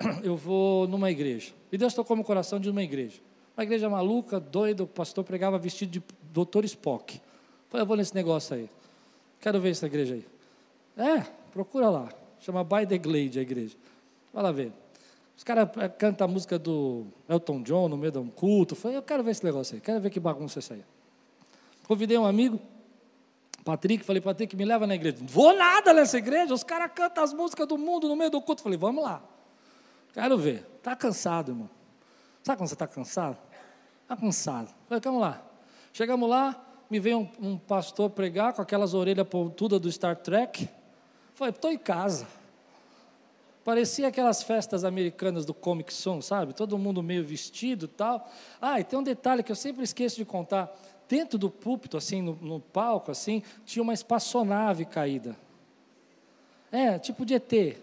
eu 0.24 0.36
vou 0.36 0.88
numa 0.88 1.10
igreja. 1.10 1.52
E 1.70 1.78
Deus 1.78 1.94
tocou 1.94 2.16
meu 2.16 2.24
coração 2.24 2.58
de 2.58 2.68
uma 2.68 2.82
igreja. 2.82 3.20
Uma 3.56 3.64
igreja 3.64 3.88
maluca, 3.88 4.40
doida, 4.40 4.82
o 4.82 4.86
pastor 4.86 5.24
pregava 5.24 5.58
vestido 5.58 5.90
de 5.90 6.02
doutor 6.32 6.64
Spock. 6.64 7.16
Eu 7.16 7.22
falei, 7.68 7.82
eu 7.82 7.86
vou 7.86 7.96
nesse 7.96 8.14
negócio 8.14 8.56
aí. 8.56 8.68
Quero 9.40 9.60
ver 9.60 9.70
essa 9.70 9.86
igreja 9.86 10.14
aí. 10.14 10.26
É, 10.96 11.26
procura 11.52 11.88
lá. 11.88 12.08
Chama 12.40 12.64
By 12.64 12.86
the 12.86 12.98
Glade 12.98 13.38
a 13.38 13.42
igreja. 13.42 13.76
Vai 14.32 14.42
lá 14.42 14.52
ver. 14.52 14.72
Os 15.40 15.44
caras 15.44 15.70
eh, 15.78 15.88
cantam 15.88 16.26
a 16.26 16.28
música 16.28 16.58
do 16.58 17.06
Elton 17.26 17.62
John 17.62 17.88
no 17.88 17.96
meio 17.96 18.12
de 18.12 18.18
um 18.18 18.28
culto. 18.28 18.74
Eu 18.74 18.78
falei, 18.78 18.98
eu 18.98 19.02
quero 19.02 19.24
ver 19.24 19.30
esse 19.30 19.42
negócio 19.42 19.74
aí, 19.74 19.80
quero 19.80 19.98
ver 19.98 20.10
que 20.10 20.20
bagunça 20.20 20.58
é 20.58 20.60
essa 20.60 20.74
aí. 20.74 20.84
Convidei 21.88 22.18
um 22.18 22.26
amigo, 22.26 22.60
Patrick, 23.64 24.04
falei, 24.04 24.20
Patrick, 24.20 24.54
me 24.54 24.66
leva 24.66 24.86
na 24.86 24.94
igreja. 24.94 25.16
Vou 25.22 25.56
nada 25.56 25.94
nessa 25.94 26.18
igreja, 26.18 26.52
os 26.52 26.62
caras 26.62 26.92
cantam 26.94 27.24
as 27.24 27.32
músicas 27.32 27.66
do 27.66 27.78
mundo 27.78 28.06
no 28.06 28.16
meio 28.16 28.30
do 28.30 28.38
culto. 28.42 28.62
Falei, 28.62 28.76
vamos 28.76 29.02
lá. 29.02 29.22
Quero 30.12 30.36
ver. 30.36 30.66
Está 30.76 30.94
cansado, 30.94 31.52
irmão. 31.52 31.70
Sabe 32.42 32.58
quando 32.58 32.68
você 32.68 32.74
está 32.74 32.86
cansado? 32.86 33.38
Está 34.02 34.18
cansado. 34.18 34.68
Falei, 34.90 35.00
vamos 35.02 35.22
lá. 35.22 35.42
Chegamos 35.94 36.28
lá, 36.28 36.62
me 36.90 37.00
veio 37.00 37.18
um, 37.18 37.52
um 37.52 37.56
pastor 37.56 38.10
pregar 38.10 38.52
com 38.52 38.60
aquelas 38.60 38.92
orelhas 38.92 39.26
pontudas 39.26 39.80
do 39.80 39.90
Star 39.90 40.16
Trek. 40.16 40.68
Falei, 41.34 41.50
estou 41.50 41.72
em 41.72 41.78
casa. 41.78 42.26
Parecia 43.70 44.08
aquelas 44.08 44.42
festas 44.42 44.84
americanas 44.84 45.44
do 45.44 45.54
Comic 45.54 45.94
Con, 46.02 46.20
sabe? 46.20 46.52
Todo 46.52 46.76
mundo 46.76 47.04
meio 47.04 47.24
vestido 47.24 47.84
e 47.84 47.88
tal. 47.88 48.28
Ah, 48.60 48.80
e 48.80 48.82
tem 48.82 48.98
um 48.98 49.02
detalhe 49.02 49.44
que 49.44 49.52
eu 49.52 49.54
sempre 49.54 49.84
esqueço 49.84 50.16
de 50.16 50.24
contar. 50.24 50.76
Dentro 51.08 51.38
do 51.38 51.48
púlpito, 51.48 51.96
assim, 51.96 52.20
no, 52.20 52.34
no 52.42 52.58
palco, 52.58 53.12
assim, 53.12 53.44
tinha 53.64 53.80
uma 53.80 53.94
espaçonave 53.94 54.84
caída. 54.84 55.36
É, 56.72 56.98
tipo 56.98 57.24
de 57.24 57.34
ET. 57.34 57.80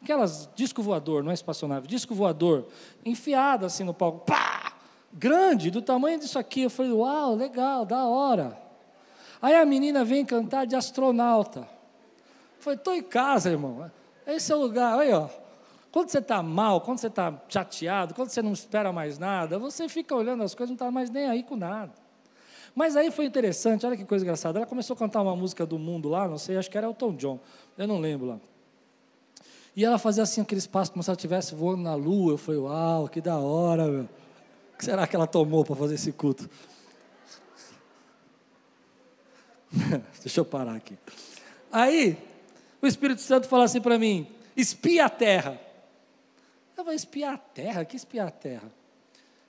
Aquelas 0.00 0.48
disco 0.54 0.82
voador, 0.82 1.22
não 1.22 1.32
é 1.32 1.34
espaçonave, 1.34 1.86
disco 1.86 2.14
voador, 2.14 2.64
enfiado 3.04 3.66
assim 3.66 3.84
no 3.84 3.92
palco. 3.92 4.24
Pá! 4.24 4.72
Grande, 5.12 5.70
do 5.70 5.82
tamanho 5.82 6.18
disso 6.18 6.38
aqui. 6.38 6.62
Eu 6.62 6.70
falei, 6.70 6.92
uau, 6.92 7.34
legal, 7.34 7.84
da 7.84 8.06
hora. 8.06 8.58
Aí 9.42 9.54
a 9.54 9.66
menina 9.66 10.02
vem 10.02 10.24
cantar 10.24 10.66
de 10.66 10.74
astronauta. 10.74 11.60
Eu 12.56 12.62
falei, 12.62 12.78
estou 12.78 12.94
em 12.94 13.02
casa, 13.02 13.50
irmão. 13.50 13.90
Esse 14.28 14.52
é 14.52 14.54
o 14.54 14.60
lugar, 14.60 14.98
aí, 14.98 15.10
ó. 15.10 15.26
Quando 15.90 16.10
você 16.10 16.18
está 16.18 16.42
mal, 16.42 16.82
quando 16.82 16.98
você 16.98 17.06
está 17.06 17.34
chateado, 17.48 18.12
quando 18.12 18.28
você 18.28 18.42
não 18.42 18.52
espera 18.52 18.92
mais 18.92 19.18
nada, 19.18 19.58
você 19.58 19.88
fica 19.88 20.14
olhando 20.14 20.42
as 20.42 20.54
coisas, 20.54 20.68
não 20.68 20.74
está 20.74 20.90
mais 20.90 21.08
nem 21.08 21.26
aí 21.26 21.42
com 21.42 21.56
nada. 21.56 21.92
Mas 22.74 22.94
aí 22.94 23.10
foi 23.10 23.24
interessante, 23.24 23.86
olha 23.86 23.96
que 23.96 24.04
coisa 24.04 24.22
engraçada. 24.22 24.58
Ela 24.58 24.66
começou 24.66 24.94
a 24.94 24.98
cantar 24.98 25.22
uma 25.22 25.34
música 25.34 25.64
do 25.64 25.78
mundo 25.78 26.10
lá, 26.10 26.28
não 26.28 26.36
sei, 26.36 26.58
acho 26.58 26.70
que 26.70 26.76
era 26.76 26.92
Tom 26.92 27.14
John, 27.14 27.40
eu 27.78 27.88
não 27.88 27.98
lembro 27.98 28.26
lá. 28.26 28.38
E 29.74 29.82
ela 29.82 29.98
fazia 29.98 30.24
assim 30.24 30.42
aqueles 30.42 30.66
passos 30.66 30.90
como 30.90 31.02
se 31.02 31.08
ela 31.08 31.16
estivesse 31.16 31.54
voando 31.54 31.82
na 31.82 31.94
lua. 31.94 32.32
Eu 32.32 32.38
falei, 32.38 32.60
uau, 32.60 33.08
que 33.08 33.20
da 33.20 33.38
hora, 33.38 33.86
meu. 33.86 34.02
O 34.02 34.76
que 34.76 34.84
será 34.84 35.06
que 35.06 35.16
ela 35.16 35.26
tomou 35.26 35.64
para 35.64 35.74
fazer 35.74 35.94
esse 35.94 36.12
culto? 36.12 36.50
Deixa 40.20 40.40
eu 40.40 40.44
parar 40.44 40.74
aqui. 40.74 40.98
Aí, 41.70 42.18
o 42.80 42.86
Espírito 42.86 43.20
Santo 43.20 43.48
fala 43.48 43.64
assim 43.64 43.80
para 43.80 43.98
mim: 43.98 44.26
espia 44.56 45.06
a 45.06 45.10
terra. 45.10 45.60
Eu 46.76 46.84
vou 46.84 46.94
espiar 46.94 47.34
a 47.34 47.38
terra? 47.38 47.84
Que 47.84 47.96
espiar 47.96 48.28
a 48.28 48.30
terra? 48.30 48.70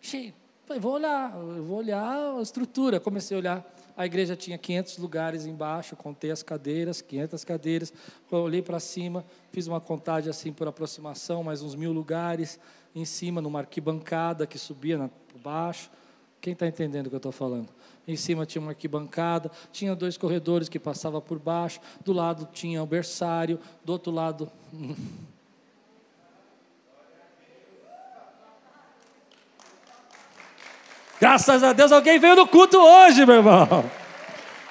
Cheio. 0.01 0.33
Falei, 0.65 0.79
vou 0.81 0.93
olhar, 0.93 1.31
vou 1.31 1.77
olhar 1.77 2.37
a 2.37 2.41
estrutura. 2.41 2.99
Comecei 2.99 3.35
a 3.35 3.39
olhar. 3.39 3.75
A 3.95 4.05
igreja 4.05 4.35
tinha 4.35 4.57
500 4.57 4.97
lugares 4.97 5.45
embaixo, 5.45 5.95
contei 5.95 6.31
as 6.31 6.41
cadeiras, 6.41 7.01
500 7.01 7.43
cadeiras. 7.43 7.93
Olhei 8.31 8.61
para 8.61 8.79
cima, 8.79 9.25
fiz 9.51 9.67
uma 9.67 9.81
contagem 9.81 10.29
assim 10.29 10.53
por 10.53 10.67
aproximação, 10.67 11.43
mais 11.43 11.61
uns 11.61 11.75
mil 11.75 11.91
lugares. 11.91 12.59
Em 12.95 13.05
cima, 13.05 13.41
numa 13.41 13.59
arquibancada 13.59 14.47
que 14.47 14.57
subia 14.57 15.09
por 15.27 15.39
baixo. 15.39 15.91
Quem 16.41 16.53
está 16.53 16.65
entendendo 16.65 17.07
o 17.07 17.09
que 17.09 17.15
eu 17.15 17.17
estou 17.17 17.31
falando? 17.31 17.67
Em 18.07 18.15
cima 18.15 18.45
tinha 18.45 18.61
uma 18.61 18.71
arquibancada, 18.71 19.51
tinha 19.71 19.95
dois 19.95 20.17
corredores 20.17 20.69
que 20.69 20.79
passavam 20.79 21.19
por 21.21 21.37
baixo, 21.37 21.79
do 22.03 22.13
lado 22.13 22.47
tinha 22.53 22.81
o 22.81 22.85
berçário, 22.85 23.59
do 23.83 23.91
outro 23.91 24.11
lado. 24.11 24.49
Graças 31.19 31.61
a 31.63 31.73
Deus, 31.73 31.91
alguém 31.91 32.17
veio 32.17 32.37
no 32.37 32.47
culto 32.47 32.77
hoje, 32.77 33.25
meu 33.25 33.35
irmão. 33.35 33.67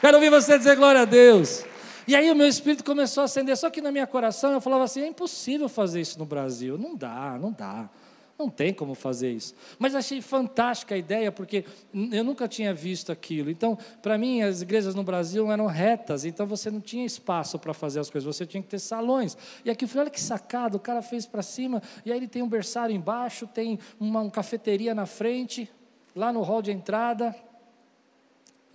Quero 0.01 0.17
ouvir 0.17 0.31
você 0.31 0.57
dizer 0.57 0.77
glória 0.77 1.03
a 1.03 1.05
Deus. 1.05 1.63
E 2.07 2.17
aí 2.17 2.31
o 2.31 2.35
meu 2.35 2.49
espírito 2.49 2.83
começou 2.83 3.21
a 3.21 3.25
acender, 3.27 3.55
só 3.55 3.69
que 3.69 3.83
na 3.83 3.93
minha 3.93 4.07
coração 4.07 4.53
eu 4.53 4.61
falava 4.63 4.85
assim: 4.85 5.03
é 5.03 5.07
impossível 5.07 5.69
fazer 5.69 6.01
isso 6.01 6.19
no 6.19 6.25
Brasil. 6.25 6.79
Não 6.79 6.97
dá, 6.97 7.37
não 7.39 7.53
dá. 7.53 7.91
Não 8.38 8.49
tem 8.49 8.73
como 8.73 8.95
fazer 8.95 9.33
isso. 9.33 9.52
Mas 9.80 9.97
achei 9.97 10.23
fantástica 10.23 10.95
a 10.95 10.99
ideia, 10.99 11.33
porque 11.33 11.64
eu 12.12 12.23
nunca 12.23 12.47
tinha 12.47 12.73
visto 12.73 13.11
aquilo. 13.11 13.50
Então, 13.50 13.76
para 14.00 14.16
mim, 14.16 14.42
as 14.42 14.62
igrejas 14.62 14.95
no 14.95 15.02
Brasil 15.02 15.50
eram 15.50 15.66
retas, 15.66 16.25
então 16.25 16.47
você 16.47 16.71
não 16.71 16.80
tinha 16.80 17.04
espaço 17.04 17.59
para 17.59 17.75
fazer 17.75 17.99
as 17.99 18.09
coisas, 18.09 18.37
você 18.37 18.47
tinha 18.47 18.62
que 18.62 18.68
ter 18.68 18.78
salões. 18.78 19.37
E 19.64 19.71
aqui 19.71 19.85
eu 19.85 19.88
falei: 19.88 20.02
olha 20.02 20.11
que 20.11 20.21
sacado, 20.21 20.76
o 20.76 20.80
cara 20.80 21.02
fez 21.02 21.26
para 21.26 21.42
cima, 21.42 21.83
e 22.07 22.12
aí 22.12 22.18
ele 22.18 22.28
tem 22.28 22.40
um 22.40 22.49
berçário 22.49 22.95
embaixo, 22.95 23.45
tem 23.45 23.76
uma, 23.99 24.21
uma 24.21 24.30
cafeteria 24.30 24.95
na 24.95 25.04
frente, 25.04 25.68
lá 26.14 26.33
no 26.33 26.42
hall 26.42 26.62
de 26.62 26.71
entrada. 26.71 27.35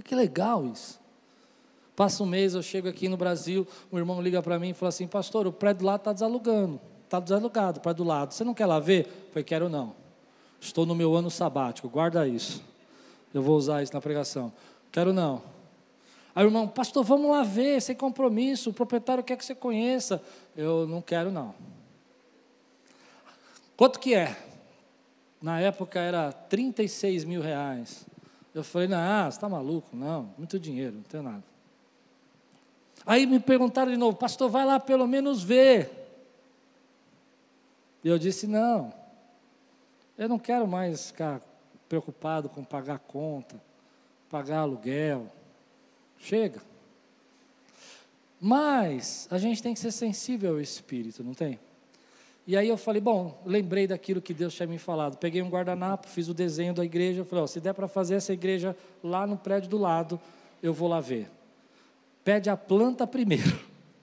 Que 0.04 0.14
legal 0.14 0.68
isso. 0.68 1.00
Passa 1.96 2.22
um 2.22 2.26
mês, 2.26 2.54
eu 2.54 2.62
chego 2.62 2.90
aqui 2.90 3.08
no 3.08 3.16
Brasil, 3.16 3.66
um 3.90 3.98
irmão 3.98 4.22
liga 4.22 4.44
para 4.44 4.60
mim 4.60 4.72
e 4.72 4.74
fala 4.74 4.90
assim: 4.90 5.08
Pastor, 5.08 5.48
o 5.48 5.54
prédio 5.54 5.86
lá 5.86 5.96
está 5.96 6.12
desalugando 6.12 6.82
está 7.14 7.20
desalugado 7.20 7.80
para 7.80 7.94
do 7.94 8.04
lado. 8.04 8.34
Você 8.34 8.44
não 8.44 8.56
quer 8.56 8.66
lá 8.66 8.80
ver? 8.80 9.30
Foi 9.32 9.44
quero 9.44 9.70
não. 9.70 9.96
Estou 10.60 10.84
no 10.86 10.96
meu 10.96 11.16
ano 11.16 11.30
sabático, 11.30 11.88
guarda 11.88 12.28
isso. 12.28 12.64
Eu 13.32 13.44
vou 13.44 13.56
usar 13.56 13.84
isso 13.84 13.94
na 13.94 14.02
pregação. 14.02 14.52
Quero 14.92 15.14
não. 15.14 15.42
Aí 16.34 16.44
o 16.44 16.48
irmão, 16.48 16.68
pastor, 16.68 17.04
vamos 17.04 17.30
lá 17.30 17.44
ver, 17.44 17.80
sem 17.82 17.96
compromisso, 17.96 18.72
o 18.72 18.74
proprietário 18.74 19.24
quer 19.24 19.38
que 19.38 19.46
você 19.46 19.54
conheça. 19.54 20.22
Eu 20.58 20.88
não 20.88 21.02
quero 21.02 21.32
não. 21.32 21.54
Quanto 23.78 24.00
que 24.00 24.16
é? 24.16 24.36
Na 25.40 25.60
época 25.60 26.00
era 26.00 26.32
36 26.32 27.26
mil 27.26 27.42
reais. 27.42 28.08
Eu 28.56 28.64
falei, 28.64 28.88
não, 28.88 29.24
você 29.24 29.38
está 29.38 29.48
maluco? 29.48 29.96
Não, 29.96 30.34
muito 30.38 30.60
dinheiro, 30.60 30.96
não 30.96 31.04
tem 31.04 31.22
nada. 31.22 31.44
Aí 33.06 33.28
me 33.28 33.40
perguntaram 33.40 33.92
de 33.92 33.98
novo, 33.98 34.18
pastor, 34.18 34.50
vai 34.50 34.66
lá 34.66 34.80
pelo 34.80 35.08
menos 35.08 35.44
ver. 35.44 36.03
E 38.04 38.10
eu 38.10 38.20
disse: 38.20 38.46
não, 38.46 38.94
eu 40.18 40.28
não 40.28 40.38
quero 40.38 40.68
mais 40.68 41.08
ficar 41.08 41.42
preocupado 41.88 42.50
com 42.50 42.64
pagar 42.64 43.00
conta, 43.00 43.56
pagar 44.30 44.60
aluguel. 44.60 45.32
Chega. 46.18 46.62
Mas 48.40 49.28
a 49.32 49.38
gente 49.38 49.64
tem 49.64 49.74
que 49.74 49.80
ser 49.80 49.92
sensível 49.92 50.54
ao 50.54 50.62
Espírito, 50.62 51.24
não 51.24 51.34
tem? 51.34 51.60
E 52.46 52.58
aí 52.58 52.68
eu 52.68 52.76
falei, 52.76 53.02
bom, 53.02 53.42
lembrei 53.46 53.88
daquilo 53.88 54.22
que 54.22 54.34
Deus 54.34 54.54
tinha 54.54 54.68
me 54.68 54.78
falado. 54.78 55.18
Peguei 55.18 55.42
um 55.42 55.50
guardanapo, 55.50 56.10
fiz 56.10 56.28
o 56.28 56.34
desenho 56.34 56.74
da 56.74 56.84
igreja, 56.84 57.24
falei, 57.24 57.48
se 57.48 57.62
der 57.62 57.74
para 57.74 57.88
fazer 57.88 58.16
essa 58.16 58.34
igreja 58.34 58.76
lá 59.02 59.26
no 59.26 59.38
prédio 59.38 59.70
do 59.70 59.78
lado, 59.78 60.20
eu 60.62 60.74
vou 60.74 60.90
lá 60.90 61.00
ver. 61.00 61.30
Pede 62.22 62.50
a 62.50 62.58
planta 62.58 63.08
primeiro, 63.08 63.58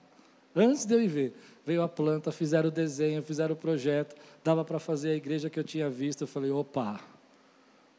antes 0.55 0.85
de 0.85 0.95
eu 0.95 1.01
ir 1.01 1.07
ver 1.07 1.35
veio 1.65 1.81
a 1.83 1.87
planta, 1.87 2.31
fizeram 2.31 2.69
o 2.69 2.71
desenho, 2.71 3.21
fizeram 3.23 3.53
o 3.53 3.57
projeto, 3.57 4.15
dava 4.43 4.65
para 4.65 4.79
fazer 4.79 5.11
a 5.11 5.15
igreja 5.15 5.49
que 5.49 5.59
eu 5.59 5.63
tinha 5.63 5.89
visto. 5.89 6.21
Eu 6.21 6.27
falei, 6.27 6.51
opa, 6.51 6.99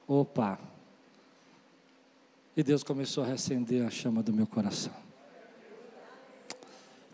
opa. 0.06 0.58
E 2.56 2.62
Deus 2.62 2.82
começou 2.82 3.24
a 3.24 3.26
reacender 3.26 3.86
a 3.86 3.90
chama 3.90 4.22
do 4.22 4.32
meu 4.32 4.46
coração. 4.46 4.92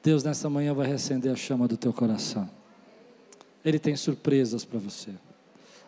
Deus 0.02 0.25
nessa 0.25 0.49
manhã 0.49 0.73
vai 0.75 0.87
reacender 0.87 1.31
a 1.33 1.37
chama 1.37 1.69
do 1.69 1.76
teu 1.76 1.93
coração. 1.93 2.49
Ele 3.64 3.78
tem 3.78 3.95
surpresas 3.95 4.64
para 4.64 4.78
você. 4.78 5.12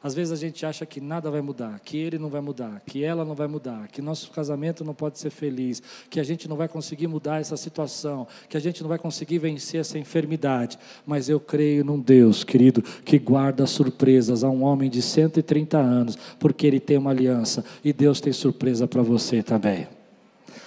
Às 0.02 0.14
vezes 0.14 0.32
a 0.32 0.36
gente 0.36 0.64
acha 0.64 0.86
que 0.86 0.98
nada 0.98 1.30
vai 1.30 1.42
mudar, 1.42 1.78
que 1.80 1.98
ele 1.98 2.18
não 2.18 2.30
vai 2.30 2.40
mudar, 2.40 2.80
que 2.86 3.04
ela 3.04 3.22
não 3.22 3.34
vai 3.34 3.46
mudar, 3.46 3.86
que 3.88 4.00
nosso 4.00 4.30
casamento 4.30 4.82
não 4.82 4.94
pode 4.94 5.18
ser 5.18 5.28
feliz, 5.28 5.82
que 6.08 6.18
a 6.18 6.22
gente 6.22 6.48
não 6.48 6.56
vai 6.56 6.68
conseguir 6.68 7.06
mudar 7.06 7.38
essa 7.38 7.54
situação, 7.54 8.26
que 8.48 8.56
a 8.56 8.60
gente 8.60 8.80
não 8.80 8.88
vai 8.88 8.98
conseguir 8.98 9.38
vencer 9.38 9.80
essa 9.80 9.98
enfermidade. 9.98 10.78
Mas 11.06 11.28
eu 11.28 11.38
creio 11.38 11.84
num 11.84 12.00
Deus, 12.00 12.42
querido, 12.42 12.80
que 12.80 13.18
guarda 13.18 13.66
surpresas 13.66 14.42
a 14.42 14.48
um 14.48 14.62
homem 14.62 14.88
de 14.88 15.02
130 15.02 15.76
anos, 15.76 16.16
porque 16.38 16.66
ele 16.66 16.80
tem 16.80 16.96
uma 16.96 17.10
aliança 17.10 17.62
e 17.84 17.92
Deus 17.92 18.22
tem 18.22 18.32
surpresa 18.32 18.88
para 18.88 19.02
você 19.02 19.42
também. 19.42 19.86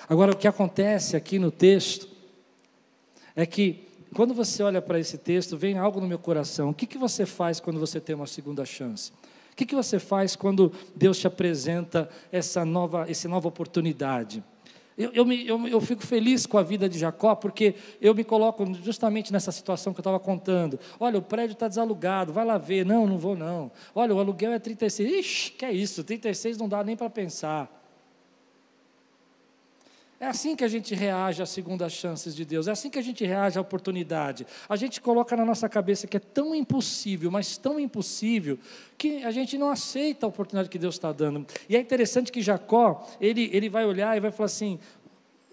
Agora, 0.07 0.33
o 0.33 0.37
que 0.37 0.47
acontece 0.47 1.15
aqui 1.15 1.39
no 1.39 1.49
texto 1.49 2.07
é 3.35 3.47
que 3.47 3.82
quando 4.13 4.34
você 4.34 4.63
olha 4.63 4.82
para 4.82 5.00
esse 5.00 5.17
texto, 5.17 5.58
vem 5.58 5.77
algo 5.77 6.00
no 6.00 6.08
meu 6.08 6.20
coração. 6.20 6.70
O 6.70 6.74
que, 6.74 6.86
que 6.86 6.98
você 6.98 7.25
faz 7.25 7.60
quando 7.60 7.79
você 7.79 8.00
tem 8.00 8.15
uma 8.15 8.27
segunda 8.27 8.65
chance? 8.65 9.12
O 9.51 9.55
que, 9.55 9.65
que 9.65 9.75
você 9.75 10.00
faz 10.00 10.36
quando 10.36 10.72
Deus 10.96 11.20
te 11.20 11.27
apresenta 11.27 12.10
essa 12.32 12.65
nova, 12.65 13.05
essa 13.10 13.29
nova 13.29 13.48
oportunidade? 13.48 14.43
Eu, 14.98 15.12
eu, 15.12 15.25
me, 15.25 15.48
eu, 15.48 15.67
eu, 15.67 15.82
fico 15.82 16.05
feliz 16.05 16.46
com 16.46 16.58
a 16.58 16.63
vida 16.63 16.88
de 16.88 17.00
Jacó, 17.00 17.34
porque 17.36 17.75
eu 18.00 18.13
me 18.13 18.24
coloco 18.24 18.63
justamente 18.75 19.34
nessa 19.34 19.51
situação 19.51 19.91
que 19.91 20.00
eu 20.00 20.03
estava 20.03 20.20
contando. 20.20 20.79
Olha, 21.00 21.17
o 21.17 21.22
prédio 21.22 21.53
está 21.53 21.67
desalugado, 21.67 22.32
vai 22.32 22.46
lá 22.46 22.58
ver. 22.58 22.86
Não, 22.86 23.08
não 23.08 23.17
vou 23.17 23.36
não. 23.36 23.72
Olha, 23.96 24.13
o 24.13 24.20
aluguel 24.20 24.51
é 24.51 24.60
36. 24.60 25.12
Ixi, 25.12 25.51
que 25.51 25.65
é 25.65 25.72
isso? 25.72 26.03
36 26.03 26.58
não 26.58 26.70
dá 26.70 26.84
nem 26.84 26.96
para 26.96 27.10
pensar. 27.10 27.82
É 30.24 30.27
assim 30.27 30.56
que 30.56 30.63
a 30.63 30.70
gente 30.70 30.96
reage 30.96 31.44
às 31.44 31.50
segundas 31.50 31.92
chances 31.92 32.34
de 32.34 32.46
Deus, 32.46 32.70
é 32.70 32.72
assim 32.72 32.89
que 32.89 32.98
a 32.98 33.01
gente 33.01 33.25
reage 33.25 33.58
à 33.58 33.62
oportunidade. 33.62 34.48
A 34.70 34.77
gente 34.77 35.01
coloca 35.01 35.36
na 35.36 35.44
nossa 35.44 35.68
cabeça 35.68 36.08
que 36.08 36.15
é 36.15 36.20
tão 36.22 36.56
impossível, 36.56 37.30
mas 37.30 37.58
tão 37.58 37.77
impossível, 37.77 38.58
que 38.98 39.22
a 39.25 39.32
gente 39.32 39.58
não 39.58 39.70
aceita 39.70 40.25
a 40.25 40.30
oportunidade 40.30 40.70
que 40.70 40.80
Deus 40.80 40.96
está 40.96 41.12
dando. 41.12 41.46
E 41.68 41.75
é 41.75 41.80
interessante 41.82 42.32
que 42.32 42.42
Jacó, 42.42 43.06
ele, 43.20 43.50
ele 43.51 43.68
vai 43.68 43.84
olhar 43.84 44.15
e 44.15 44.22
vai 44.22 44.32
falar 44.32 44.46
assim: 44.46 44.80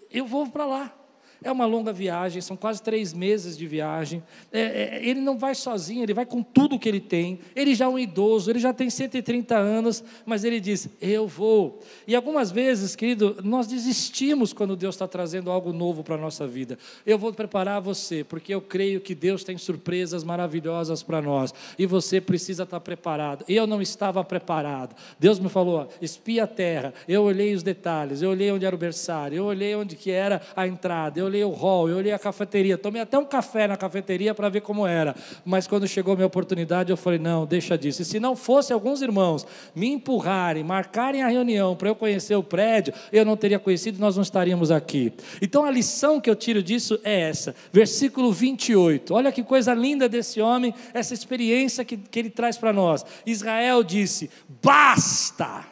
eu 0.08 0.24
vou 0.24 0.48
para 0.48 0.64
lá. 0.64 0.99
É 1.42 1.50
uma 1.50 1.64
longa 1.64 1.90
viagem, 1.92 2.42
são 2.42 2.56
quase 2.56 2.82
três 2.82 3.14
meses 3.14 3.56
de 3.56 3.66
viagem. 3.66 4.22
É, 4.52 4.60
é, 4.60 5.00
ele 5.02 5.20
não 5.20 5.38
vai 5.38 5.54
sozinho, 5.54 6.02
ele 6.02 6.12
vai 6.12 6.26
com 6.26 6.42
tudo 6.42 6.78
que 6.78 6.88
ele 6.88 7.00
tem. 7.00 7.40
Ele 7.56 7.74
já 7.74 7.86
é 7.86 7.88
um 7.88 7.98
idoso, 7.98 8.50
ele 8.50 8.58
já 8.58 8.74
tem 8.74 8.90
130 8.90 9.56
anos, 9.56 10.04
mas 10.26 10.44
ele 10.44 10.60
diz: 10.60 10.88
Eu 11.00 11.26
vou. 11.26 11.80
E 12.06 12.14
algumas 12.14 12.50
vezes, 12.50 12.94
querido, 12.94 13.38
nós 13.42 13.66
desistimos 13.66 14.52
quando 14.52 14.76
Deus 14.76 14.94
está 14.94 15.08
trazendo 15.08 15.50
algo 15.50 15.72
novo 15.72 16.04
para 16.04 16.16
a 16.16 16.18
nossa 16.18 16.46
vida. 16.46 16.78
Eu 17.06 17.18
vou 17.18 17.32
preparar 17.32 17.80
você, 17.80 18.22
porque 18.22 18.52
eu 18.52 18.60
creio 18.60 19.00
que 19.00 19.14
Deus 19.14 19.42
tem 19.42 19.56
surpresas 19.56 20.22
maravilhosas 20.22 21.02
para 21.02 21.22
nós. 21.22 21.54
E 21.78 21.86
você 21.86 22.20
precisa 22.20 22.64
estar 22.64 22.80
preparado. 22.80 23.46
Eu 23.48 23.66
não 23.66 23.80
estava 23.80 24.22
preparado. 24.22 24.94
Deus 25.18 25.38
me 25.38 25.48
falou: 25.48 25.88
espia 26.02 26.44
a 26.44 26.46
terra. 26.46 26.92
Eu 27.08 27.22
olhei 27.22 27.54
os 27.54 27.62
detalhes, 27.62 28.20
eu 28.20 28.28
olhei 28.28 28.52
onde 28.52 28.66
era 28.66 28.74
o 28.74 28.78
berçário, 28.78 29.36
eu 29.36 29.44
olhei 29.46 29.74
onde 29.74 29.96
que 29.96 30.10
era 30.10 30.42
a 30.54 30.66
entrada, 30.66 31.18
eu 31.18 31.29
olhei 31.30 31.44
o 31.44 31.50
hall, 31.50 31.88
eu 31.88 31.96
olhei 31.96 32.12
a 32.12 32.18
cafeteria, 32.18 32.76
tomei 32.76 33.00
até 33.00 33.18
um 33.18 33.24
café 33.24 33.66
na 33.66 33.76
cafeteria 33.76 34.34
para 34.34 34.48
ver 34.48 34.60
como 34.60 34.86
era. 34.86 35.14
Mas 35.44 35.66
quando 35.66 35.88
chegou 35.88 36.12
a 36.12 36.16
minha 36.16 36.26
oportunidade, 36.26 36.90
eu 36.90 36.96
falei: 36.96 37.18
não, 37.18 37.46
deixa 37.46 37.78
disso. 37.78 38.02
E 38.02 38.04
se 38.04 38.20
não 38.20 38.36
fosse 38.36 38.72
alguns 38.72 39.00
irmãos 39.00 39.46
me 39.74 39.88
empurrarem, 39.88 40.62
marcarem 40.62 41.22
a 41.22 41.28
reunião 41.28 41.74
para 41.74 41.88
eu 41.88 41.94
conhecer 41.94 42.34
o 42.34 42.42
prédio, 42.42 42.92
eu 43.12 43.24
não 43.24 43.36
teria 43.36 43.58
conhecido 43.58 43.96
e 43.98 44.00
nós 44.00 44.16
não 44.16 44.22
estaríamos 44.22 44.70
aqui. 44.70 45.12
Então 45.40 45.64
a 45.64 45.70
lição 45.70 46.20
que 46.20 46.28
eu 46.28 46.36
tiro 46.36 46.62
disso 46.62 47.00
é 47.04 47.20
essa, 47.20 47.54
versículo 47.72 48.32
28. 48.32 49.14
Olha 49.14 49.32
que 49.32 49.42
coisa 49.42 49.72
linda 49.72 50.08
desse 50.08 50.40
homem, 50.40 50.74
essa 50.92 51.14
experiência 51.14 51.84
que, 51.84 51.96
que 51.96 52.18
ele 52.18 52.30
traz 52.30 52.58
para 52.58 52.72
nós. 52.72 53.04
Israel 53.24 53.82
disse: 53.82 54.30
basta. 54.62 55.64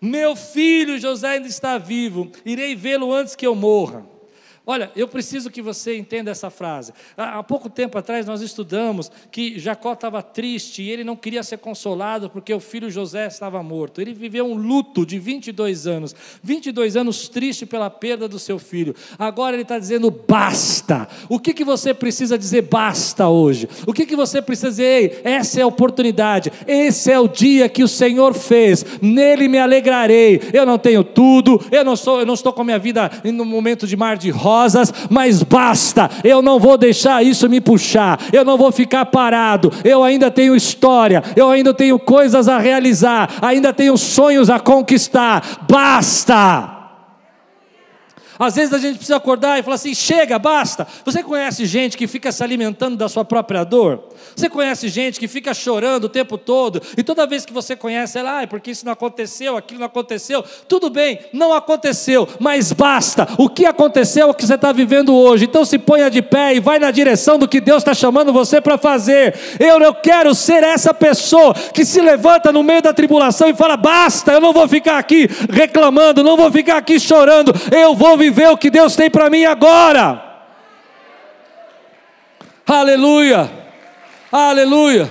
Meu 0.00 0.36
filho 0.36 0.96
José 0.98 1.30
ainda 1.30 1.48
está 1.48 1.76
vivo, 1.76 2.30
irei 2.44 2.76
vê-lo 2.76 3.12
antes 3.12 3.34
que 3.34 3.46
eu 3.46 3.54
morra. 3.54 4.06
Olha, 4.70 4.90
eu 4.94 5.08
preciso 5.08 5.48
que 5.50 5.62
você 5.62 5.96
entenda 5.96 6.30
essa 6.30 6.50
frase. 6.50 6.92
Há 7.16 7.42
pouco 7.42 7.70
tempo 7.70 7.96
atrás 7.96 8.26
nós 8.26 8.42
estudamos 8.42 9.10
que 9.30 9.58
Jacó 9.58 9.94
estava 9.94 10.22
triste 10.22 10.82
e 10.82 10.90
ele 10.90 11.02
não 11.02 11.16
queria 11.16 11.42
ser 11.42 11.56
consolado 11.56 12.28
porque 12.28 12.52
o 12.52 12.60
filho 12.60 12.90
José 12.90 13.26
estava 13.28 13.62
morto. 13.62 13.98
Ele 13.98 14.12
viveu 14.12 14.44
um 14.44 14.52
luto 14.52 15.06
de 15.06 15.18
22 15.18 15.86
anos, 15.86 16.14
22 16.42 16.98
anos 16.98 17.30
triste 17.30 17.64
pela 17.64 17.88
perda 17.88 18.28
do 18.28 18.38
seu 18.38 18.58
filho. 18.58 18.94
Agora 19.18 19.56
ele 19.56 19.62
está 19.62 19.78
dizendo 19.78 20.10
basta. 20.10 21.08
O 21.30 21.40
que, 21.40 21.54
que 21.54 21.64
você 21.64 21.94
precisa 21.94 22.36
dizer 22.36 22.60
basta 22.60 23.26
hoje? 23.26 23.66
O 23.86 23.94
que, 23.94 24.04
que 24.04 24.14
você 24.14 24.42
precisa 24.42 24.68
dizer? 24.68 24.84
Ei, 24.84 25.20
essa 25.24 25.60
é 25.60 25.62
a 25.62 25.66
oportunidade, 25.66 26.52
esse 26.66 27.10
é 27.10 27.18
o 27.18 27.26
dia 27.26 27.70
que 27.70 27.82
o 27.82 27.88
Senhor 27.88 28.34
fez, 28.34 28.84
nele 29.00 29.48
me 29.48 29.58
alegrarei. 29.58 30.42
Eu 30.52 30.66
não 30.66 30.76
tenho 30.76 31.02
tudo, 31.02 31.58
eu 31.72 31.82
não, 31.82 31.96
sou, 31.96 32.20
eu 32.20 32.26
não 32.26 32.34
estou 32.34 32.52
com 32.52 32.60
a 32.60 32.64
minha 32.66 32.78
vida 32.78 33.10
no 33.24 33.46
momento 33.46 33.86
de 33.86 33.96
mar 33.96 34.18
de 34.18 34.28
rosa 34.28 34.57
mas 35.10 35.42
basta, 35.42 36.10
eu 36.24 36.40
não 36.42 36.58
vou 36.58 36.76
deixar 36.76 37.24
isso 37.24 37.48
me 37.48 37.60
puxar, 37.60 38.18
eu 38.32 38.44
não 38.44 38.56
vou 38.56 38.72
ficar 38.72 39.06
parado, 39.06 39.72
eu 39.84 40.02
ainda 40.02 40.30
tenho 40.30 40.56
história, 40.56 41.22
eu 41.36 41.50
ainda 41.50 41.74
tenho 41.74 41.98
coisas 41.98 42.48
a 42.48 42.58
realizar, 42.58 43.30
ainda 43.42 43.72
tenho 43.72 43.96
sonhos 43.96 44.48
a 44.50 44.58
conquistar, 44.58 45.66
basta. 45.68 46.77
Às 48.38 48.54
vezes 48.54 48.72
a 48.72 48.78
gente 48.78 48.96
precisa 48.96 49.16
acordar 49.16 49.58
e 49.58 49.62
falar 49.62 49.74
assim: 49.74 49.94
chega, 49.94 50.38
basta. 50.38 50.86
Você 51.04 51.22
conhece 51.22 51.66
gente 51.66 51.96
que 51.96 52.06
fica 52.06 52.30
se 52.30 52.42
alimentando 52.44 52.96
da 52.96 53.08
sua 53.08 53.24
própria 53.24 53.64
dor? 53.64 54.04
Você 54.36 54.48
conhece 54.48 54.88
gente 54.88 55.18
que 55.18 55.26
fica 55.26 55.52
chorando 55.52 56.04
o 56.04 56.08
tempo 56.08 56.38
todo 56.38 56.80
e 56.96 57.02
toda 57.02 57.26
vez 57.26 57.44
que 57.44 57.52
você 57.52 57.74
conhece 57.74 58.18
ela, 58.18 58.42
ah, 58.42 58.46
porque 58.46 58.70
isso 58.70 58.84
não 58.84 58.92
aconteceu, 58.92 59.56
aquilo 59.56 59.80
não 59.80 59.86
aconteceu. 59.86 60.44
Tudo 60.68 60.88
bem, 60.88 61.18
não 61.32 61.52
aconteceu, 61.52 62.28
mas 62.38 62.72
basta. 62.72 63.26
O 63.36 63.48
que 63.48 63.66
aconteceu 63.66 64.28
é 64.28 64.30
o 64.30 64.34
que 64.34 64.46
você 64.46 64.54
está 64.54 64.70
vivendo 64.70 65.14
hoje. 65.14 65.44
Então 65.44 65.64
se 65.64 65.78
ponha 65.78 66.10
de 66.10 66.22
pé 66.22 66.54
e 66.54 66.60
vai 66.60 66.78
na 66.78 66.90
direção 66.90 67.38
do 67.38 67.48
que 67.48 67.60
Deus 67.60 67.78
está 67.78 67.94
chamando 67.94 68.32
você 68.32 68.60
para 68.60 68.78
fazer. 68.78 69.34
Eu, 69.58 69.80
eu 69.80 69.94
quero 69.94 70.34
ser 70.34 70.62
essa 70.62 70.94
pessoa 70.94 71.54
que 71.54 71.84
se 71.84 72.00
levanta 72.00 72.52
no 72.52 72.62
meio 72.62 72.82
da 72.82 72.94
tribulação 72.94 73.48
e 73.48 73.54
fala: 73.54 73.76
basta, 73.76 74.32
eu 74.32 74.40
não 74.40 74.52
vou 74.52 74.68
ficar 74.68 74.98
aqui 74.98 75.28
reclamando, 75.50 76.22
não 76.22 76.36
vou 76.36 76.50
ficar 76.52 76.76
aqui 76.76 77.00
chorando, 77.00 77.52
eu 77.72 77.94
vou 77.94 78.16
viver 78.16 78.27
o 78.30 78.56
que 78.56 78.70
Deus 78.70 78.96
tem 78.96 79.10
para 79.10 79.30
mim 79.30 79.44
agora. 79.44 80.24
Aleluia. 82.66 83.50
Aleluia. 84.30 85.10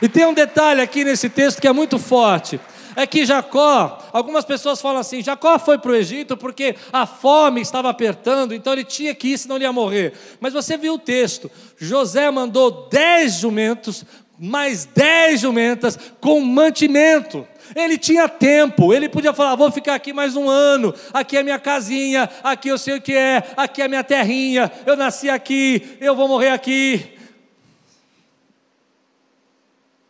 E 0.00 0.08
tem 0.08 0.24
um 0.24 0.32
detalhe 0.32 0.80
aqui 0.80 1.04
nesse 1.04 1.28
texto 1.28 1.60
que 1.60 1.68
é 1.68 1.72
muito 1.72 1.98
forte. 1.98 2.60
É 2.96 3.06
que 3.06 3.24
Jacó, 3.24 3.98
algumas 4.12 4.44
pessoas 4.44 4.80
falam 4.80 5.00
assim: 5.00 5.22
Jacó 5.22 5.58
foi 5.58 5.78
para 5.78 5.92
o 5.92 5.94
Egito 5.94 6.36
porque 6.36 6.74
a 6.92 7.06
fome 7.06 7.60
estava 7.60 7.88
apertando, 7.88 8.54
então 8.54 8.72
ele 8.72 8.84
tinha 8.84 9.14
que 9.14 9.28
ir, 9.28 9.38
senão 9.38 9.56
ele 9.56 9.64
ia 9.64 9.72
morrer. 9.72 10.12
Mas 10.40 10.52
você 10.52 10.76
viu 10.76 10.94
o 10.94 10.98
texto: 10.98 11.50
José 11.76 12.30
mandou 12.30 12.88
dez 12.90 13.34
jumentos, 13.34 14.04
mais 14.42 14.86
dez 14.86 15.42
jumentas 15.42 15.98
com 16.18 16.40
mantimento. 16.40 17.46
Ele 17.76 17.98
tinha 17.98 18.26
tempo, 18.26 18.94
ele 18.94 19.06
podia 19.06 19.34
falar: 19.34 19.54
vou 19.54 19.70
ficar 19.70 19.94
aqui 19.94 20.14
mais 20.14 20.34
um 20.34 20.48
ano, 20.48 20.94
aqui 21.12 21.36
é 21.36 21.42
minha 21.42 21.58
casinha, 21.58 22.28
aqui 22.42 22.68
eu 22.68 22.78
sei 22.78 22.96
o 22.96 23.02
que 23.02 23.12
é, 23.12 23.44
aqui 23.54 23.82
é 23.82 23.86
minha 23.86 24.02
terrinha, 24.02 24.72
eu 24.86 24.96
nasci 24.96 25.28
aqui, 25.28 25.98
eu 26.00 26.16
vou 26.16 26.26
morrer 26.26 26.48
aqui. 26.48 27.18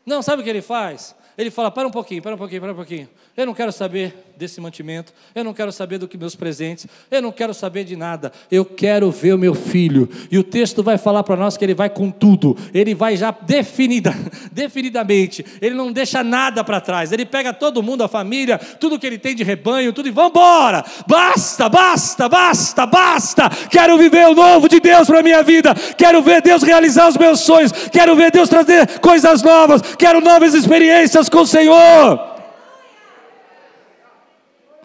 Não, 0.06 0.22
sabe 0.22 0.40
o 0.40 0.44
que 0.44 0.50
ele 0.50 0.62
faz? 0.62 1.14
Ele 1.36 1.50
fala: 1.50 1.70
para 1.70 1.88
um 1.88 1.90
pouquinho, 1.90 2.22
para 2.22 2.34
um 2.34 2.38
pouquinho, 2.38 2.60
para 2.60 2.72
um 2.72 2.76
pouquinho. 2.76 3.08
Eu 3.36 3.46
não 3.46 3.54
quero 3.54 3.72
saber 3.72 4.29
desse 4.40 4.58
mantimento, 4.60 5.12
eu 5.34 5.44
não 5.44 5.52
quero 5.52 5.70
saber 5.70 5.98
do 5.98 6.08
que 6.08 6.16
meus 6.16 6.34
presentes, 6.34 6.86
eu 7.10 7.20
não 7.20 7.30
quero 7.30 7.52
saber 7.52 7.84
de 7.84 7.94
nada. 7.94 8.32
Eu 8.50 8.64
quero 8.64 9.10
ver 9.10 9.34
o 9.34 9.38
meu 9.38 9.54
filho. 9.54 10.08
E 10.30 10.38
o 10.38 10.42
texto 10.42 10.82
vai 10.82 10.96
falar 10.96 11.22
para 11.22 11.36
nós 11.36 11.58
que 11.58 11.64
ele 11.64 11.74
vai 11.74 11.90
com 11.90 12.10
tudo. 12.10 12.56
Ele 12.72 12.94
vai 12.94 13.16
já 13.16 13.30
definida, 13.30 14.14
definidamente. 14.50 15.44
Ele 15.60 15.74
não 15.74 15.92
deixa 15.92 16.24
nada 16.24 16.64
para 16.64 16.80
trás. 16.80 17.12
Ele 17.12 17.26
pega 17.26 17.52
todo 17.52 17.82
mundo, 17.82 18.02
a 18.02 18.08
família, 18.08 18.56
tudo 18.58 18.98
que 18.98 19.06
ele 19.06 19.18
tem 19.18 19.34
de 19.34 19.44
rebanho, 19.44 19.92
tudo 19.92 20.08
e 20.08 20.10
vamos 20.10 20.30
embora. 20.30 20.82
Basta, 21.06 21.68
basta, 21.68 22.28
basta, 22.28 22.86
basta. 22.86 23.50
Quero 23.70 23.98
viver 23.98 24.26
o 24.26 24.34
novo 24.34 24.68
de 24.68 24.80
Deus 24.80 25.06
para 25.06 25.22
minha 25.22 25.42
vida. 25.42 25.74
Quero 25.98 26.22
ver 26.22 26.40
Deus 26.40 26.62
realizar 26.62 27.08
os 27.08 27.16
meus 27.18 27.40
sonhos. 27.40 27.72
Quero 27.92 28.16
ver 28.16 28.30
Deus 28.30 28.48
trazer 28.48 28.98
coisas 29.00 29.42
novas. 29.42 29.82
Quero 29.96 30.22
novas 30.22 30.54
experiências 30.54 31.28
com 31.28 31.42
o 31.42 31.46
Senhor. 31.46 32.39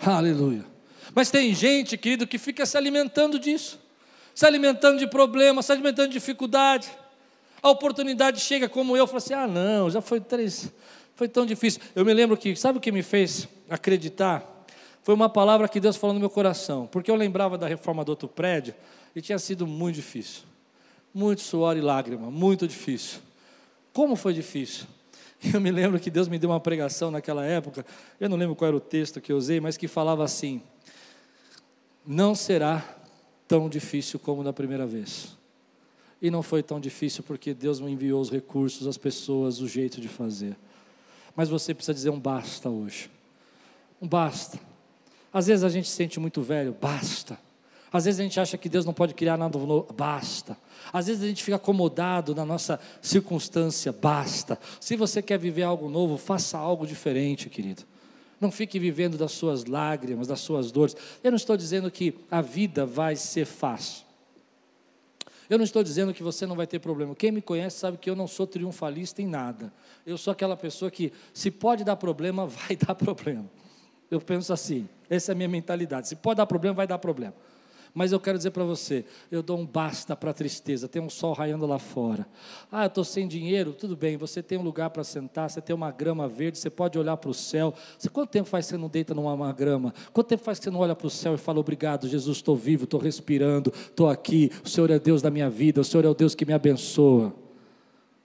Aleluia. 0.05 0.63
Mas 1.13 1.31
tem 1.31 1.53
gente, 1.53 1.97
querido, 1.97 2.27
que 2.27 2.37
fica 2.37 2.65
se 2.65 2.77
alimentando 2.77 3.39
disso, 3.39 3.79
se 4.33 4.45
alimentando 4.45 4.99
de 4.99 5.07
problemas, 5.07 5.65
se 5.65 5.71
alimentando 5.71 6.09
de 6.09 6.13
dificuldade. 6.13 6.87
A 7.61 7.69
oportunidade 7.69 8.39
chega 8.39 8.69
como 8.69 8.95
eu, 8.95 9.07
falo 9.07 9.17
assim: 9.17 9.33
ah, 9.33 9.47
não, 9.47 9.89
já 9.89 10.01
foi 10.01 10.19
três, 10.19 10.71
foi 11.15 11.27
tão 11.27 11.45
difícil. 11.45 11.81
Eu 11.95 12.05
me 12.05 12.13
lembro 12.13 12.37
que, 12.37 12.55
sabe 12.55 12.77
o 12.77 12.81
que 12.81 12.91
me 12.91 13.01
fez 13.01 13.47
acreditar? 13.69 14.43
Foi 15.01 15.15
uma 15.15 15.29
palavra 15.29 15.67
que 15.67 15.79
Deus 15.79 15.95
falou 15.95 16.13
no 16.13 16.19
meu 16.19 16.29
coração, 16.29 16.87
porque 16.87 17.09
eu 17.09 17.15
lembrava 17.15 17.57
da 17.57 17.67
reforma 17.67 18.03
do 18.03 18.09
outro 18.09 18.27
prédio 18.27 18.75
e 19.15 19.21
tinha 19.21 19.39
sido 19.39 19.65
muito 19.65 19.95
difícil, 19.95 20.43
muito 21.13 21.41
suor 21.41 21.77
e 21.77 21.81
lágrima, 21.81 22.29
muito 22.29 22.67
difícil. 22.67 23.19
Como 23.93 24.15
foi 24.15 24.33
difícil? 24.33 24.85
Eu 25.53 25.61
me 25.61 25.71
lembro 25.71 25.99
que 25.99 26.09
Deus 26.09 26.27
me 26.27 26.39
deu 26.39 26.49
uma 26.49 26.59
pregação 26.59 27.11
naquela 27.11 27.45
época, 27.45 27.85
eu 28.19 28.29
não 28.29 28.37
lembro 28.37 28.55
qual 28.55 28.67
era 28.69 28.77
o 28.77 28.79
texto 28.79 29.21
que 29.21 29.31
eu 29.31 29.37
usei, 29.37 29.59
mas 29.59 29.77
que 29.77 29.87
falava 29.87 30.23
assim: 30.23 30.61
Não 32.05 32.33
será 32.33 32.83
tão 33.47 33.69
difícil 33.69 34.19
como 34.19 34.43
na 34.43 34.53
primeira 34.53 34.85
vez. 34.85 35.37
E 36.21 36.31
não 36.31 36.41
foi 36.41 36.63
tão 36.63 36.79
difícil 36.79 37.23
porque 37.23 37.53
Deus 37.53 37.79
me 37.79 37.91
enviou 37.91 38.19
os 38.21 38.31
recursos, 38.31 38.87
as 38.87 38.97
pessoas, 38.97 39.59
o 39.59 39.67
jeito 39.67 40.01
de 40.01 40.07
fazer. 40.07 40.55
Mas 41.35 41.49
você 41.49 41.73
precisa 41.73 41.93
dizer 41.93 42.09
um 42.09 42.19
basta 42.19 42.69
hoje. 42.69 43.11
Um 44.01 44.07
basta. 44.07 44.59
Às 45.31 45.47
vezes 45.47 45.63
a 45.63 45.69
gente 45.69 45.87
se 45.87 45.95
sente 45.95 46.19
muito 46.19 46.41
velho, 46.41 46.75
basta. 46.79 47.37
Às 47.95 48.03
vezes 48.03 48.19
a 48.19 48.23
gente 48.23 48.39
acha 48.39 48.57
que 48.57 48.67
Deus 48.67 48.85
não 48.85 48.93
pode 48.93 49.13
criar 49.13 49.37
nada 49.37 49.57
novo, 49.57 49.87
basta. 49.93 50.57
Às 50.91 51.07
vezes 51.07 51.23
a 51.23 51.27
gente 51.27 51.41
fica 51.41 51.55
acomodado 51.55 52.35
na 52.35 52.43
nossa 52.45 52.77
circunstância, 53.01 53.93
basta. 53.93 54.59
Se 54.81 54.97
você 54.97 55.21
quer 55.21 55.39
viver 55.39 55.63
algo 55.63 55.89
novo, 55.89 56.17
faça 56.17 56.57
algo 56.57 56.85
diferente, 56.85 57.49
querido. 57.49 57.83
Não 58.41 58.51
fique 58.51 58.77
vivendo 58.79 59.17
das 59.17 59.31
suas 59.31 59.63
lágrimas, 59.63 60.27
das 60.27 60.41
suas 60.41 60.73
dores. 60.73 60.93
Eu 61.23 61.31
não 61.31 61.37
estou 61.37 61.55
dizendo 61.55 61.89
que 61.89 62.13
a 62.29 62.41
vida 62.41 62.85
vai 62.85 63.15
ser 63.15 63.45
fácil. 63.45 64.03
Eu 65.49 65.57
não 65.57 65.63
estou 65.63 65.81
dizendo 65.81 66.13
que 66.13 66.21
você 66.21 66.45
não 66.45 66.55
vai 66.55 66.67
ter 66.67 66.79
problema. 66.79 67.15
Quem 67.15 67.31
me 67.31 67.41
conhece 67.41 67.77
sabe 67.77 67.97
que 67.97 68.09
eu 68.09 68.15
não 68.15 68.27
sou 68.27 68.45
triunfalista 68.45 69.21
em 69.21 69.27
nada. 69.27 69.71
Eu 70.05 70.17
sou 70.17 70.33
aquela 70.33 70.57
pessoa 70.57 70.91
que, 70.91 71.13
se 71.33 71.49
pode 71.49 71.85
dar 71.85 71.95
problema, 71.95 72.45
vai 72.67 72.75
dar 72.75 72.93
problema. 72.93 73.49
Eu 74.11 74.19
penso 74.19 74.51
assim, 74.51 74.89
essa 75.09 75.31
é 75.31 75.33
a 75.33 75.35
minha 75.35 75.47
mentalidade. 75.47 76.09
Se 76.09 76.15
pode 76.17 76.37
dar 76.37 76.45
problema, 76.45 76.75
vai 76.75 76.87
dar 76.87 76.97
problema. 76.97 77.33
Mas 77.95 78.11
eu 78.11 78.19
quero 78.19 78.37
dizer 78.37 78.51
para 78.51 78.65
você, 78.65 79.05
eu 79.31 79.41
dou 79.41 79.57
um 79.57 79.65
basta 79.65 80.17
para 80.17 80.31
a 80.31 80.33
tristeza. 80.33 80.85
Tem 80.85 81.01
um 81.01 81.09
sol 81.09 81.31
raiando 81.31 81.65
lá 81.65 81.79
fora. 81.79 82.27
Ah, 82.69 82.83
eu 82.83 82.87
estou 82.87 83.05
sem 83.05 83.25
dinheiro. 83.25 83.71
Tudo 83.71 83.95
bem, 83.95 84.17
você 84.17 84.43
tem 84.43 84.57
um 84.57 84.61
lugar 84.61 84.89
para 84.89 85.01
sentar, 85.01 85.49
você 85.49 85.61
tem 85.61 85.73
uma 85.73 85.91
grama 85.91 86.27
verde, 86.27 86.57
você 86.57 86.69
pode 86.69 86.99
olhar 86.99 87.15
para 87.15 87.29
o 87.29 87.33
céu. 87.33 87.73
Você, 87.97 88.09
quanto 88.09 88.31
tempo 88.31 88.49
faz 88.49 88.65
que 88.65 88.71
você 88.71 88.77
não 88.77 88.89
deita 88.89 89.13
numa 89.13 89.53
grama? 89.53 89.93
Quanto 90.11 90.27
tempo 90.27 90.43
faz 90.43 90.59
que 90.59 90.65
você 90.65 90.71
não 90.71 90.81
olha 90.81 90.93
para 90.93 91.07
o 91.07 91.09
céu 91.09 91.35
e 91.35 91.37
fala, 91.37 91.57
obrigado, 91.61 92.05
Jesus, 92.09 92.35
estou 92.35 92.57
vivo, 92.57 92.83
estou 92.83 92.99
respirando, 92.99 93.71
estou 93.73 94.09
aqui. 94.09 94.51
O 94.61 94.67
Senhor 94.67 94.91
é 94.91 94.99
Deus 94.99 95.21
da 95.21 95.31
minha 95.31 95.49
vida, 95.49 95.79
o 95.79 95.85
Senhor 95.85 96.03
é 96.03 96.09
o 96.09 96.13
Deus 96.13 96.35
que 96.35 96.45
me 96.45 96.51
abençoa. 96.51 97.33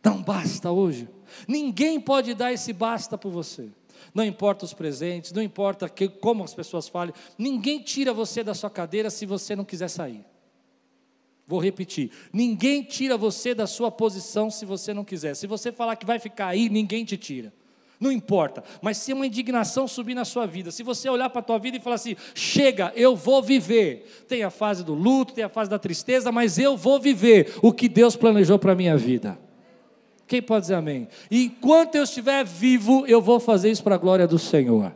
Um 0.04 0.20
basta 0.20 0.72
hoje. 0.72 1.08
Ninguém 1.46 2.00
pode 2.00 2.34
dar 2.34 2.52
esse 2.52 2.72
basta 2.72 3.16
por 3.16 3.30
você. 3.30 3.70
Não 4.14 4.24
importa 4.24 4.64
os 4.64 4.72
presentes, 4.72 5.32
não 5.32 5.42
importa 5.42 5.88
que, 5.88 6.08
como 6.08 6.44
as 6.44 6.54
pessoas 6.54 6.88
falem, 6.88 7.14
ninguém 7.38 7.80
tira 7.80 8.12
você 8.12 8.42
da 8.42 8.54
sua 8.54 8.70
cadeira 8.70 9.10
se 9.10 9.26
você 9.26 9.54
não 9.54 9.64
quiser 9.64 9.88
sair. 9.88 10.24
Vou 11.46 11.58
repetir: 11.58 12.12
ninguém 12.32 12.82
tira 12.82 13.16
você 13.16 13.54
da 13.54 13.66
sua 13.66 13.90
posição 13.90 14.50
se 14.50 14.64
você 14.64 14.94
não 14.94 15.04
quiser. 15.04 15.34
Se 15.34 15.46
você 15.46 15.72
falar 15.72 15.96
que 15.96 16.06
vai 16.06 16.18
ficar 16.18 16.46
aí, 16.46 16.68
ninguém 16.68 17.04
te 17.04 17.16
tira. 17.16 17.52
Não 17.98 18.10
importa, 18.10 18.64
mas 18.80 18.96
se 18.96 19.12
uma 19.12 19.26
indignação 19.26 19.86
subir 19.86 20.14
na 20.14 20.24
sua 20.24 20.46
vida, 20.46 20.70
se 20.70 20.82
você 20.82 21.06
olhar 21.10 21.28
para 21.28 21.40
a 21.40 21.44
tua 21.44 21.58
vida 21.58 21.76
e 21.76 21.80
falar 21.80 21.96
assim: 21.96 22.16
chega, 22.34 22.92
eu 22.94 23.14
vou 23.14 23.42
viver. 23.42 24.24
Tem 24.26 24.42
a 24.42 24.48
fase 24.48 24.82
do 24.82 24.94
luto, 24.94 25.34
tem 25.34 25.44
a 25.44 25.48
fase 25.48 25.68
da 25.68 25.78
tristeza, 25.78 26.32
mas 26.32 26.56
eu 26.56 26.76
vou 26.76 26.98
viver 26.98 27.54
o 27.60 27.72
que 27.72 27.88
Deus 27.88 28.16
planejou 28.16 28.58
para 28.58 28.72
a 28.72 28.76
minha 28.76 28.96
vida. 28.96 29.38
Quem 30.30 30.40
pode 30.40 30.60
dizer 30.60 30.74
amém? 30.76 31.08
Enquanto 31.28 31.96
eu 31.96 32.04
estiver 32.04 32.44
vivo, 32.44 33.04
eu 33.04 33.20
vou 33.20 33.40
fazer 33.40 33.68
isso 33.68 33.82
para 33.82 33.96
a 33.96 33.98
glória 33.98 34.28
do 34.28 34.38
Senhor. 34.38 34.94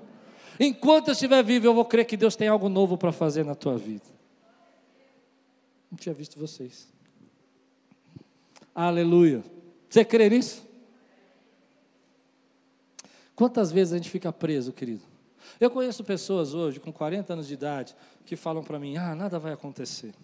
Enquanto 0.60 1.08
eu 1.08 1.12
estiver 1.12 1.42
vivo, 1.42 1.66
eu 1.66 1.74
vou 1.74 1.84
crer 1.84 2.04
que 2.04 2.16
Deus 2.16 2.36
tem 2.36 2.46
algo 2.46 2.68
novo 2.68 2.96
para 2.96 3.10
fazer 3.10 3.44
na 3.44 3.56
tua 3.56 3.76
vida. 3.76 4.04
Não 5.90 5.98
tinha 5.98 6.14
visto 6.14 6.38
vocês. 6.38 6.86
Aleluia. 8.72 9.42
Você 9.90 10.04
crê 10.04 10.30
nisso? 10.30 10.64
Quantas 13.34 13.72
vezes 13.72 13.92
a 13.92 13.96
gente 13.96 14.10
fica 14.10 14.32
preso, 14.32 14.72
querido? 14.72 15.02
Eu 15.58 15.68
conheço 15.68 16.04
pessoas 16.04 16.54
hoje 16.54 16.78
com 16.78 16.92
40 16.92 17.32
anos 17.32 17.48
de 17.48 17.54
idade 17.54 17.96
que 18.24 18.36
falam 18.36 18.62
para 18.62 18.78
mim: 18.78 18.96
ah, 18.98 19.16
nada 19.16 19.36
vai 19.40 19.52
acontecer. 19.52 20.14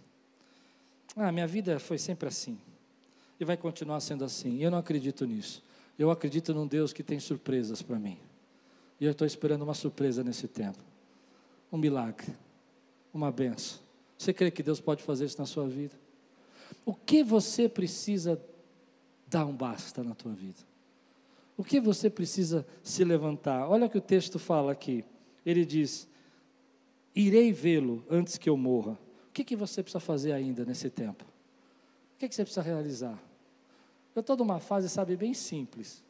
Ah, 1.16 1.32
minha 1.32 1.48
vida 1.48 1.80
foi 1.80 1.98
sempre 1.98 2.28
assim 2.28 2.56
e 3.40 3.44
vai 3.44 3.56
continuar 3.56 3.98
sendo 4.00 4.22
assim. 4.22 4.62
Eu 4.62 4.70
não 4.70 4.78
acredito 4.78 5.24
nisso. 5.24 5.62
Eu 5.98 6.10
acredito 6.10 6.52
num 6.52 6.66
Deus 6.66 6.92
que 6.92 7.02
tem 7.02 7.18
surpresas 7.18 7.80
para 7.80 7.98
mim. 7.98 8.18
E 9.00 9.06
eu 9.06 9.12
estou 9.12 9.26
esperando 9.26 9.62
uma 9.62 9.72
surpresa 9.72 10.22
nesse 10.22 10.46
tempo. 10.46 10.78
Um 11.72 11.78
milagre. 11.78 12.36
Uma 13.12 13.32
benção. 13.32 13.80
Você 14.18 14.34
crê 14.34 14.50
que 14.50 14.62
Deus 14.62 14.78
pode 14.78 15.02
fazer 15.02 15.24
isso 15.24 15.38
na 15.38 15.46
sua 15.46 15.66
vida? 15.66 15.94
O 16.84 16.94
que 16.94 17.24
você 17.24 17.66
precisa 17.66 18.40
dar 19.26 19.46
um 19.46 19.56
basta 19.56 20.04
na 20.04 20.14
tua 20.14 20.32
vida? 20.32 20.58
O 21.56 21.64
que 21.64 21.80
você 21.80 22.10
precisa 22.10 22.66
se 22.82 23.02
levantar? 23.04 23.68
Olha 23.68 23.86
o 23.86 23.90
que 23.90 23.98
o 23.98 24.02
texto 24.02 24.38
fala 24.38 24.72
aqui. 24.72 25.02
Ele 25.44 25.64
diz: 25.64 26.06
Irei 27.14 27.52
vê-lo 27.52 28.04
antes 28.10 28.36
que 28.36 28.48
eu 28.48 28.56
morra. 28.56 28.92
O 29.28 29.32
que, 29.32 29.44
que 29.44 29.56
você 29.56 29.82
precisa 29.82 30.00
fazer 30.00 30.32
ainda 30.32 30.64
nesse 30.64 30.90
tempo? 30.90 31.24
O 31.24 32.18
que, 32.18 32.28
que 32.28 32.34
você 32.34 32.44
precisa 32.44 32.62
realizar? 32.62 33.29
Eu 34.14 34.20
estou 34.20 34.36
numa 34.36 34.58
fase, 34.60 34.88
sabe, 34.88 35.16
bem 35.16 35.34
simples. 35.34 36.02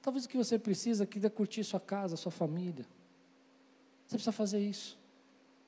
Talvez 0.00 0.24
o 0.24 0.28
que 0.28 0.36
você 0.36 0.58
precisa 0.58 1.04
aqui 1.04 1.24
é 1.24 1.28
curtir 1.28 1.64
sua 1.64 1.80
casa, 1.80 2.16
sua 2.16 2.32
família. 2.32 2.84
Você 4.06 4.16
precisa 4.16 4.32
fazer 4.32 4.60
isso. 4.60 4.98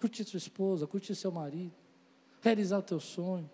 Curtir 0.00 0.24
sua 0.24 0.38
esposa, 0.38 0.86
curtir 0.86 1.14
seu 1.14 1.30
marido, 1.32 1.72
realizar 2.40 2.78
o 2.78 2.82
teu 2.82 3.00
sonho. 3.00 3.48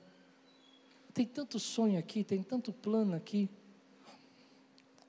Tem 1.13 1.27
tanto 1.27 1.59
sonho 1.59 1.99
aqui, 1.99 2.25
tem 2.25 2.43
tanto 2.43 2.73
plano 2.73 3.15
aqui. 3.15 3.49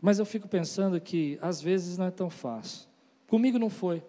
Mas 0.02 0.20
eu 0.20 0.26
fico 0.26 0.48
pensando 0.48 1.00
que 1.00 1.38
às 1.42 1.62
vezes 1.62 1.98
não 1.98 2.06
é 2.06 2.12
tão 2.12 2.30
fácil. 2.30 2.88
Comigo 3.28 3.58
não 3.58 3.70
foi. 3.70 4.04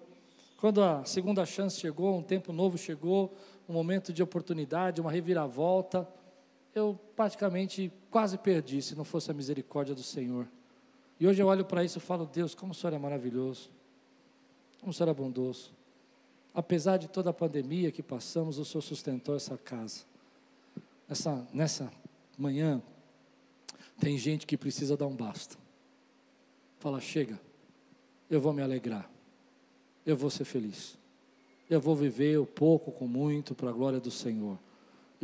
Quando 0.56 0.82
a 0.82 1.04
segunda 1.04 1.44
chance 1.44 1.78
chegou, 1.78 2.16
um 2.16 2.22
tempo 2.22 2.52
novo 2.52 2.78
chegou, 2.78 3.34
um 3.68 3.72
momento 3.72 4.12
de 4.12 4.22
oportunidade, 4.22 5.00
uma 5.00 5.10
reviravolta, 5.10 6.08
eu 6.74 6.98
praticamente 7.14 7.92
quase 8.10 8.38
perdi 8.38 8.80
se 8.80 8.94
não 8.94 9.04
fosse 9.04 9.30
a 9.30 9.34
misericórdia 9.34 9.94
do 9.94 10.02
Senhor. 10.02 10.48
E 11.20 11.26
hoje 11.26 11.42
eu 11.42 11.46
olho 11.46 11.64
para 11.64 11.84
isso 11.84 11.98
e 11.98 12.00
falo, 12.00 12.26
Deus, 12.26 12.54
como 12.54 12.72
o 12.72 12.74
Senhor 12.74 12.94
é 12.94 12.98
maravilhoso, 12.98 13.70
como 14.80 14.90
o 14.90 14.94
Senhor 14.94 15.10
é 15.10 15.14
bondoso. 15.14 15.72
Apesar 16.54 16.96
de 16.96 17.08
toda 17.08 17.30
a 17.30 17.32
pandemia 17.32 17.92
que 17.92 18.02
passamos, 18.02 18.58
o 18.58 18.64
Senhor 18.64 18.82
sustentou 18.82 19.36
essa 19.36 19.56
casa. 19.56 20.04
Nessa, 21.08 21.46
nessa 21.52 21.92
manhã, 22.38 22.82
tem 24.00 24.16
gente 24.16 24.46
que 24.46 24.56
precisa 24.56 24.96
dar 24.96 25.06
um 25.06 25.14
basta. 25.14 25.56
Fala, 26.78 27.00
chega, 27.00 27.38
eu 28.28 28.40
vou 28.40 28.52
me 28.52 28.62
alegrar, 28.62 29.08
eu 30.04 30.16
vou 30.16 30.30
ser 30.30 30.44
feliz, 30.44 30.98
eu 31.70 31.80
vou 31.80 31.94
viver 31.94 32.38
o 32.38 32.46
pouco 32.46 32.90
com 32.90 33.06
muito 33.06 33.54
para 33.54 33.70
a 33.70 33.72
glória 33.72 34.00
do 34.00 34.10
Senhor 34.10 34.58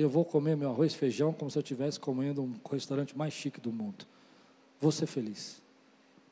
eu 0.02 0.08
vou 0.08 0.24
comer 0.24 0.56
meu 0.56 0.70
arroz 0.70 0.92
e 0.92 0.96
feijão 0.96 1.32
como 1.32 1.50
se 1.50 1.58
eu 1.58 1.60
estivesse 1.60 1.98
comendo 1.98 2.42
um 2.42 2.54
restaurante 2.70 3.16
mais 3.18 3.32
chique 3.32 3.60
do 3.60 3.72
mundo. 3.72 4.06
Vou 4.80 4.92
ser 4.92 5.06
feliz. 5.06 5.60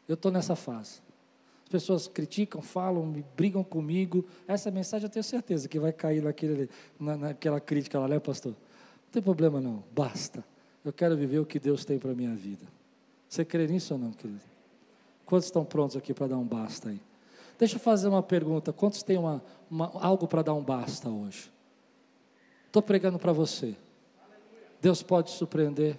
Eu 0.09 0.15
estou 0.15 0.31
nessa 0.31 0.55
fase. 0.55 1.01
As 1.65 1.69
pessoas 1.69 2.07
criticam, 2.07 2.63
falam, 2.63 3.25
brigam 3.37 3.65
comigo. 3.65 4.25
Essa 4.47 4.71
mensagem 4.71 5.07
eu 5.07 5.11
tenho 5.11 5.25
certeza 5.25 5.69
que 5.69 5.81
vai 5.81 5.93
cair 5.93 6.23
naquele, 6.23 6.71
na, 6.99 7.17
naquela 7.17 7.59
crítica 7.59 7.99
lá, 7.99 8.07
né, 8.07 8.21
pastor? 8.21 8.53
Não 8.53 9.11
tem 9.11 9.21
problema 9.21 9.61
não, 9.61 9.83
basta. 9.93 10.45
Eu 10.85 10.93
quero 10.93 11.17
viver 11.17 11.41
o 11.41 11.45
que 11.45 11.59
Deus 11.59 11.85
tem 11.85 11.99
para 11.99 12.13
a 12.13 12.15
minha 12.15 12.37
vida. 12.37 12.65
Você 13.29 13.45
crê 13.45 13.67
nisso 13.67 13.95
ou 13.95 13.99
não, 13.99 14.13
querido? 14.13 14.41
Quantos 15.25 15.47
estão 15.47 15.65
prontos 15.65 15.97
aqui 15.97 16.15
para 16.15 16.29
dar 16.29 16.39
um 16.39 16.47
basta 16.47 16.91
aí? 16.91 17.01
Deixa 17.59 17.75
eu 17.75 17.81
fazer 17.81 18.07
uma 18.07 18.23
pergunta. 18.23 18.73
Quantos 18.73 19.03
têm 19.03 19.19
uma, 19.19 19.43
uma 19.69 19.91
algo 19.95 20.29
para 20.29 20.43
dar 20.43 20.55
um 20.55 20.63
basta 20.63 21.09
hoje? 21.09 21.51
Estou 22.77 22.85
pregando 22.85 23.19
para 23.19 23.33
você. 23.33 23.75
Deus 24.83 25.03
pode 25.03 25.31
surpreender. 25.31 25.97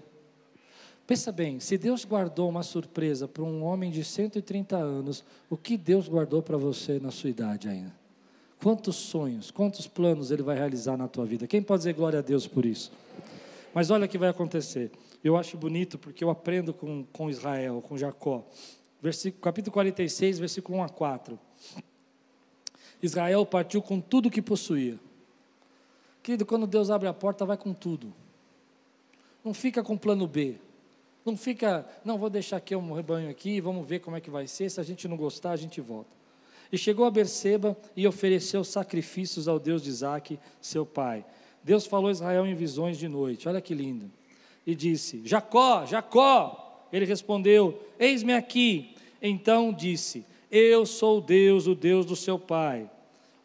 Pensa 1.08 1.32
bem, 1.32 1.60
se 1.60 1.76
Deus 1.76 2.06
guardou 2.06 2.48
uma 2.48 2.62
surpresa 2.62 3.28
para 3.28 3.42
um 3.42 3.64
homem 3.64 3.90
de 3.90 4.04
130 4.04 4.78
anos, 4.78 5.24
o 5.50 5.58
que 5.58 5.76
Deus 5.76 6.08
guardou 6.08 6.40
para 6.44 6.56
você 6.56 7.00
na 7.00 7.10
sua 7.10 7.32
idade 7.32 7.68
ainda? 7.68 7.92
Quantos 8.62 8.96
sonhos, 8.96 9.50
quantos 9.50 9.88
planos 9.88 10.30
Ele 10.30 10.44
vai 10.44 10.56
realizar 10.56 10.96
na 10.96 11.08
tua 11.08 11.26
vida? 11.26 11.48
Quem 11.48 11.64
pode 11.64 11.80
dizer 11.80 11.94
glória 11.94 12.20
a 12.20 12.22
Deus 12.22 12.46
por 12.46 12.64
isso? 12.64 12.92
Mas 13.74 13.90
olha 13.90 14.06
o 14.06 14.08
que 14.08 14.20
vai 14.20 14.30
acontecer. 14.30 14.92
Eu 15.24 15.36
acho 15.36 15.58
bonito 15.58 15.98
porque 15.98 16.24
eu 16.24 16.30
aprendo 16.30 16.76
com, 16.76 17.04
com 17.12 17.28
Israel, 17.28 17.82
com 17.82 17.98
Jacó. 17.98 18.46
Versículo, 19.02 19.42
capítulo 19.42 19.74
46, 19.74 20.38
versículo 20.38 20.78
1 20.78 20.84
a 20.84 20.90
4. 20.90 21.40
Israel 23.02 23.44
partiu 23.48 23.82
com 23.82 24.00
tudo 24.00 24.30
que 24.30 24.44
possuía. 24.44 25.07
Querido, 26.28 26.46
quando 26.46 26.68
Deus 26.68 26.90
abre 26.90 27.08
a 27.08 27.14
porta, 27.14 27.46
vai 27.46 27.56
com 27.56 27.74
tudo. 27.74 28.14
Não 29.46 29.54
fica 29.54 29.82
com 29.82 29.96
plano 29.96 30.28
B. 30.28 30.56
Não 31.24 31.38
fica, 31.38 31.88
não 32.04 32.18
vou 32.18 32.30
deixar 32.30 32.58
aqui 32.58 32.76
um 32.76 32.92
rebanho 32.92 33.30
aqui, 33.30 33.62
vamos 33.62 33.88
ver 33.88 34.00
como 34.00 34.18
é 34.18 34.20
que 34.20 34.30
vai 34.30 34.46
ser. 34.46 34.70
Se 34.70 34.78
a 34.82 34.84
gente 34.84 35.08
não 35.08 35.16
gostar, 35.16 35.52
a 35.52 35.56
gente 35.56 35.80
volta. 35.80 36.10
E 36.70 36.78
chegou 36.78 37.06
a 37.06 37.10
Berseba 37.10 37.78
e 37.96 38.06
ofereceu 38.06 38.62
sacrifícios 38.66 39.48
ao 39.48 39.58
Deus 39.58 39.82
de 39.82 39.88
Isaac, 39.88 40.38
seu 40.60 40.86
pai. 40.86 41.24
Deus 41.64 41.86
falou 41.86 42.10
a 42.10 42.12
Israel 42.12 42.46
em 42.46 42.56
visões 42.56 42.98
de 42.98 43.08
noite. 43.08 43.48
Olha 43.48 43.62
que 43.62 43.74
lindo. 43.74 44.12
E 44.66 44.76
disse: 44.76 45.22
Jacó, 45.24 45.86
Jacó. 45.86 46.86
Ele 46.92 47.06
respondeu: 47.06 47.82
Eis-me 47.98 48.34
aqui. 48.34 48.98
Então 49.22 49.72
disse: 49.72 50.26
Eu 50.52 50.86
sou 50.86 51.22
Deus, 51.22 51.68
o 51.68 51.74
Deus 51.74 52.06
do 52.06 52.18
seu 52.18 52.38
pai. 52.38 52.90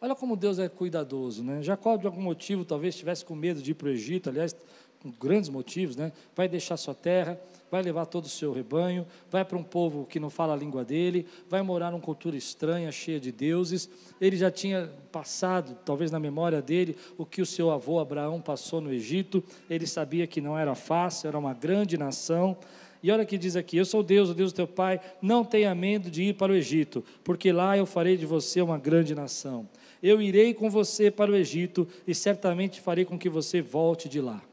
Olha 0.03 0.15
como 0.15 0.35
Deus 0.35 0.59
é 0.59 0.67
cuidadoso, 0.67 1.41
né? 1.41 1.63
Jacó, 1.63 1.95
de 1.95 2.05
algum 2.05 2.21
motivo, 2.21 2.65
talvez 2.65 2.93
estivesse 2.93 3.23
com 3.23 3.33
medo 3.33 3.61
de 3.61 3.71
ir 3.71 3.73
para 3.73 3.87
o 3.87 3.89
Egito. 3.89 4.29
Aliás, 4.29 4.53
com 5.01 5.09
grandes 5.09 5.49
motivos, 5.49 5.95
né? 5.95 6.11
Vai 6.35 6.49
deixar 6.49 6.75
sua 6.75 6.93
terra, 6.93 7.39
vai 7.71 7.81
levar 7.81 8.05
todo 8.07 8.25
o 8.25 8.29
seu 8.29 8.51
rebanho, 8.51 9.07
vai 9.31 9.45
para 9.45 9.57
um 9.57 9.63
povo 9.63 10.05
que 10.05 10.19
não 10.19 10.29
fala 10.29 10.55
a 10.55 10.57
língua 10.57 10.83
dele, 10.83 11.25
vai 11.49 11.61
morar 11.61 11.89
numa 11.89 12.01
cultura 12.01 12.35
estranha, 12.35 12.91
cheia 12.91 13.17
de 13.17 13.31
deuses. 13.31 13.89
Ele 14.19 14.35
já 14.35 14.51
tinha 14.51 14.91
passado, 15.09 15.73
talvez 15.85 16.11
na 16.11 16.19
memória 16.19 16.61
dele, 16.61 16.97
o 17.17 17.25
que 17.25 17.41
o 17.41 17.45
seu 17.45 17.71
avô 17.71 17.97
Abraão 17.97 18.41
passou 18.41 18.81
no 18.81 18.91
Egito. 18.91 19.41
Ele 19.69 19.87
sabia 19.87 20.27
que 20.27 20.41
não 20.41 20.59
era 20.59 20.75
fácil, 20.75 21.29
era 21.29 21.39
uma 21.39 21.53
grande 21.53 21.97
nação. 21.97 22.57
E 23.01 23.09
olha 23.09 23.25
que 23.25 23.37
diz 23.37 23.55
aqui: 23.55 23.77
Eu 23.77 23.85
sou 23.85 24.03
Deus, 24.03 24.29
o 24.29 24.33
Deus 24.33 24.51
do 24.51 24.55
teu 24.57 24.67
pai, 24.67 24.99
não 25.21 25.45
tenha 25.45 25.73
medo 25.73 26.11
de 26.11 26.23
ir 26.23 26.33
para 26.33 26.51
o 26.51 26.55
Egito, 26.55 27.05
porque 27.23 27.53
lá 27.53 27.77
eu 27.77 27.85
farei 27.85 28.17
de 28.17 28.25
você 28.25 28.61
uma 28.61 28.77
grande 28.77 29.15
nação. 29.15 29.65
Eu 30.03 30.21
irei 30.21 30.53
com 30.53 30.69
você 30.69 31.09
para 31.09 31.31
o 31.31 31.35
Egito 31.35 31.87
e 32.05 32.13
certamente 32.13 32.81
farei 32.81 33.05
com 33.05 33.17
que 33.17 33.29
você 33.29 33.61
volte 33.61 34.09
de 34.09 34.19
lá. 34.19 34.43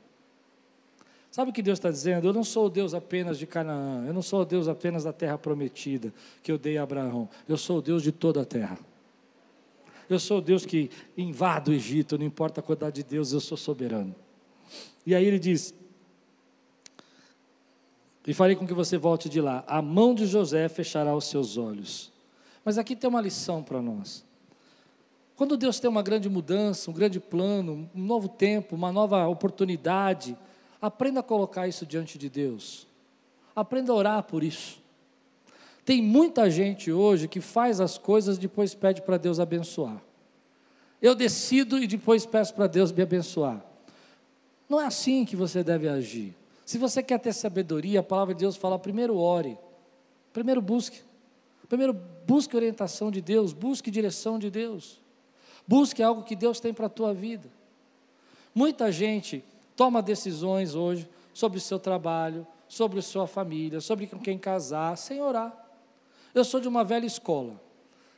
Sabe 1.28 1.50
o 1.50 1.52
que 1.54 1.60
Deus 1.60 1.80
está 1.80 1.90
dizendo? 1.90 2.28
Eu 2.28 2.32
não 2.32 2.44
sou 2.44 2.66
o 2.66 2.70
Deus 2.70 2.94
apenas 2.94 3.36
de 3.36 3.48
Canaã, 3.48 4.06
eu 4.06 4.14
não 4.14 4.22
sou 4.22 4.42
o 4.42 4.44
Deus 4.44 4.68
apenas 4.68 5.02
da 5.02 5.12
terra 5.12 5.36
prometida 5.36 6.14
que 6.40 6.52
eu 6.52 6.56
dei 6.56 6.78
a 6.78 6.84
Abraão, 6.84 7.28
eu 7.48 7.56
sou 7.56 7.78
o 7.78 7.82
Deus 7.82 8.04
de 8.04 8.12
toda 8.12 8.42
a 8.42 8.44
terra. 8.44 8.78
Eu 10.08 10.20
sou 10.20 10.38
o 10.38 10.40
Deus 10.40 10.64
que 10.64 10.88
invade 11.16 11.70
o 11.70 11.74
Egito, 11.74 12.16
não 12.16 12.26
importa 12.26 12.60
a 12.60 12.62
quantidade 12.62 12.96
de 12.96 13.08
Deus, 13.08 13.32
eu 13.32 13.40
sou 13.40 13.56
soberano. 13.56 14.14
E 15.04 15.14
aí 15.14 15.24
ele 15.24 15.38
diz: 15.38 15.74
E 18.26 18.34
farei 18.34 18.56
com 18.56 18.66
que 18.66 18.74
você 18.74 18.98
volte 18.98 19.28
de 19.28 19.40
lá. 19.40 19.64
A 19.66 19.80
mão 19.80 20.14
de 20.14 20.26
José 20.26 20.68
fechará 20.68 21.14
os 21.14 21.26
seus 21.26 21.56
olhos. 21.56 22.12
Mas 22.64 22.76
aqui 22.76 22.96
tem 22.96 23.08
uma 23.08 23.20
lição 23.20 23.62
para 23.62 23.80
nós. 23.80 24.24
Quando 25.40 25.56
Deus 25.56 25.80
tem 25.80 25.88
uma 25.88 26.02
grande 26.02 26.28
mudança, 26.28 26.90
um 26.90 26.92
grande 26.92 27.18
plano, 27.18 27.88
um 27.94 28.04
novo 28.04 28.28
tempo, 28.28 28.76
uma 28.76 28.92
nova 28.92 29.26
oportunidade, 29.26 30.36
Aprenda 30.80 31.20
a 31.20 31.22
colocar 31.22 31.68
isso 31.68 31.84
diante 31.84 32.16
de 32.16 32.30
Deus. 32.30 32.86
Aprenda 33.54 33.92
a 33.92 33.94
orar 33.94 34.22
por 34.22 34.42
isso. 34.42 34.80
Tem 35.84 36.00
muita 36.00 36.50
gente 36.50 36.90
hoje 36.90 37.28
que 37.28 37.40
faz 37.40 37.80
as 37.80 37.98
coisas 37.98 38.36
e 38.36 38.40
depois 38.40 38.74
pede 38.74 39.02
para 39.02 39.18
Deus 39.18 39.38
abençoar. 39.38 40.00
Eu 41.02 41.14
decido 41.14 41.78
e 41.78 41.86
depois 41.86 42.24
peço 42.24 42.54
para 42.54 42.66
Deus 42.66 42.92
me 42.92 43.02
abençoar. 43.02 43.62
Não 44.68 44.80
é 44.80 44.86
assim 44.86 45.24
que 45.24 45.36
você 45.36 45.62
deve 45.62 45.88
agir. 45.88 46.34
Se 46.64 46.78
você 46.78 47.02
quer 47.02 47.18
ter 47.18 47.32
sabedoria, 47.32 48.00
a 48.00 48.02
palavra 48.02 48.34
de 48.34 48.40
Deus 48.40 48.56
fala: 48.56 48.78
primeiro 48.78 49.16
ore, 49.18 49.58
primeiro 50.32 50.62
busque, 50.62 51.00
primeiro 51.68 51.92
busque 52.26 52.56
orientação 52.56 53.10
de 53.10 53.20
Deus, 53.20 53.52
busque 53.52 53.90
direção 53.90 54.38
de 54.38 54.50
Deus, 54.50 55.00
busque 55.70 56.02
algo 56.02 56.24
que 56.24 56.34
Deus 56.34 56.58
tem 56.58 56.74
para 56.74 56.86
a 56.86 56.88
tua 56.88 57.14
vida. 57.14 57.48
Muita 58.52 58.90
gente 58.90 59.44
toma 59.76 60.02
decisões 60.02 60.74
hoje 60.74 61.08
sobre 61.32 61.58
o 61.58 61.60
seu 61.60 61.78
trabalho, 61.78 62.44
sobre 62.66 62.98
a 62.98 63.02
sua 63.02 63.28
família, 63.28 63.80
sobre 63.80 64.08
com 64.08 64.18
quem 64.18 64.36
casar, 64.36 64.98
sem 64.98 65.22
orar. 65.22 65.56
Eu 66.34 66.44
sou 66.44 66.60
de 66.60 66.66
uma 66.66 66.82
velha 66.82 67.06
escola. 67.06 67.54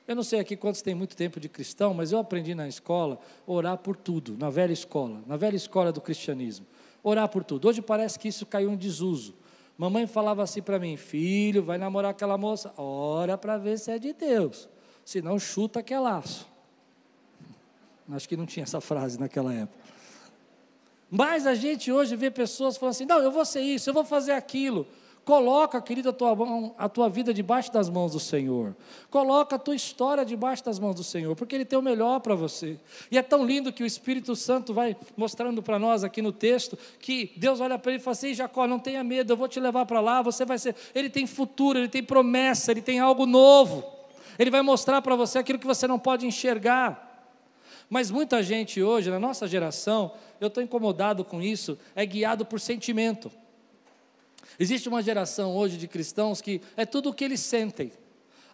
Eu 0.09 0.17
não 0.17 0.23
sei 0.23 0.41
aqui 0.41 0.57
quantos 0.57 0.81
têm 0.81 0.95
muito 0.95 1.15
tempo 1.15 1.39
de 1.39 1.47
cristão, 1.47 1.93
mas 1.93 2.11
eu 2.11 2.19
aprendi 2.19 2.55
na 2.55 2.67
escola 2.67 3.19
orar 3.47 3.77
por 3.77 3.97
tudo, 3.97 4.35
na 4.39 4.49
velha 4.49 4.73
escola, 4.73 5.23
na 5.27 5.37
velha 5.37 5.55
escola 5.55 5.93
do 5.93 6.01
cristianismo. 6.01 6.67
Orar 7.03 7.29
por 7.29 7.45
tudo. 7.45 7.69
Hoje 7.69 7.83
parece 7.83 8.19
que 8.19 8.29
isso 8.29 8.47
caiu 8.47 8.73
em 8.73 8.77
desuso. 8.77 9.35
Mamãe 9.77 10.07
falava 10.07 10.43
assim 10.43 10.63
para 10.63 10.79
mim: 10.79 10.97
filho, 10.97 11.63
vai 11.63 11.77
namorar 11.77 12.13
aquela 12.13 12.39
moça, 12.39 12.73
ora 12.79 13.37
para 13.37 13.59
ver 13.59 13.79
se 13.79 13.91
é 13.91 13.99
de 13.99 14.15
Deus, 14.15 14.71
senão 15.05 15.39
chuta 15.39 15.83
que 15.83 15.93
é 15.93 16.01
laço. 16.01 16.51
Acho 18.11 18.29
que 18.29 18.37
não 18.37 18.47
tinha 18.47 18.65
essa 18.65 18.81
frase 18.81 19.19
naquela 19.19 19.53
época. 19.53 19.79
Mas 21.11 21.47
a 21.47 21.55
gente 21.55 21.93
hoje 21.93 22.17
vê 22.17 22.31
pessoas 22.31 22.77
falando 22.77 22.93
assim: 22.93 23.05
não, 23.05 23.19
eu 23.19 23.31
vou 23.31 23.45
ser 23.45 23.61
isso, 23.61 23.89
eu 23.91 23.95
vou 23.95 24.05
fazer 24.05 24.33
aquilo. 24.33 24.87
Coloca, 25.25 25.81
querida, 25.81 26.11
a 26.11 26.13
tua, 26.13 26.35
mão, 26.35 26.75
a 26.77 26.89
tua 26.89 27.09
vida 27.09 27.33
debaixo 27.33 27.73
das 27.73 27.89
mãos 27.89 28.11
do 28.11 28.19
Senhor. 28.19 28.75
Coloca 29.09 29.55
a 29.55 29.59
tua 29.59 29.77
história 29.77 30.25
debaixo 30.25 30.65
das 30.65 30.81
mãos 30.81 30.97
do 30.97 31.05
Senhor, 31.05 31.37
porque 31.37 31.55
Ele 31.55 31.65
tem 31.65 31.79
o 31.79 31.83
melhor 31.83 32.19
para 32.19 32.35
você. 32.35 32.77
E 33.09 33.17
é 33.17 33.23
tão 33.23 33.45
lindo 33.45 33.73
que 33.73 33.85
o 33.85 33.87
Espírito 33.87 34.35
Santo 34.35 34.75
vai 34.75 34.97
mostrando 35.17 35.63
para 35.63 35.79
nós 35.79 36.03
aqui 36.03 36.21
no 36.21 36.33
texto 36.33 36.77
que 36.99 37.33
Deus 37.37 37.61
olha 37.61 37.79
para 37.79 37.93
ele 37.93 38.01
e 38.01 38.03
fala 38.03 38.13
assim: 38.13 38.35
Jacó, 38.35 38.67
não 38.67 38.81
tenha 38.81 39.05
medo, 39.05 39.33
eu 39.33 39.37
vou 39.37 39.47
te 39.47 39.61
levar 39.61 39.87
para 39.87 40.01
lá, 40.01 40.23
você 40.23 40.45
vai 40.45 40.59
ser. 40.59 40.75
Ele 40.93 41.09
tem 41.09 41.25
futuro, 41.25 41.79
ele 41.79 41.89
tem 41.89 42.03
promessa, 42.03 42.73
ele 42.73 42.83
tem 42.83 42.99
algo 42.99 43.25
novo. 43.25 43.85
Ele 44.39 44.51
vai 44.51 44.63
mostrar 44.63 45.03
para 45.03 45.15
você 45.15 45.39
aquilo 45.39 45.59
que 45.59 45.67
você 45.67 45.87
não 45.87 45.99
pode 45.99 46.27
enxergar. 46.27 47.12
Mas 47.93 48.11
muita 48.11 48.43
gente 48.43 48.83
hoje, 48.83 49.11
na 49.11 49.21
nossa 49.21 49.47
geração, 49.47 50.13
eu 50.41 50.49
estou 50.49 50.63
incomodado 50.63 51.23
com 51.27 51.43
isso, 51.43 51.79
é 51.95 52.07
guiado 52.07 52.43
por 52.43 52.59
sentimento. 52.59 53.31
Existe 54.59 54.89
uma 54.89 55.03
geração 55.03 55.55
hoje 55.55 55.77
de 55.77 55.87
cristãos 55.87 56.41
que 56.41 56.63
é 56.75 56.87
tudo 56.87 57.11
o 57.11 57.13
que 57.13 57.23
eles 57.23 57.41
sentem. 57.41 57.93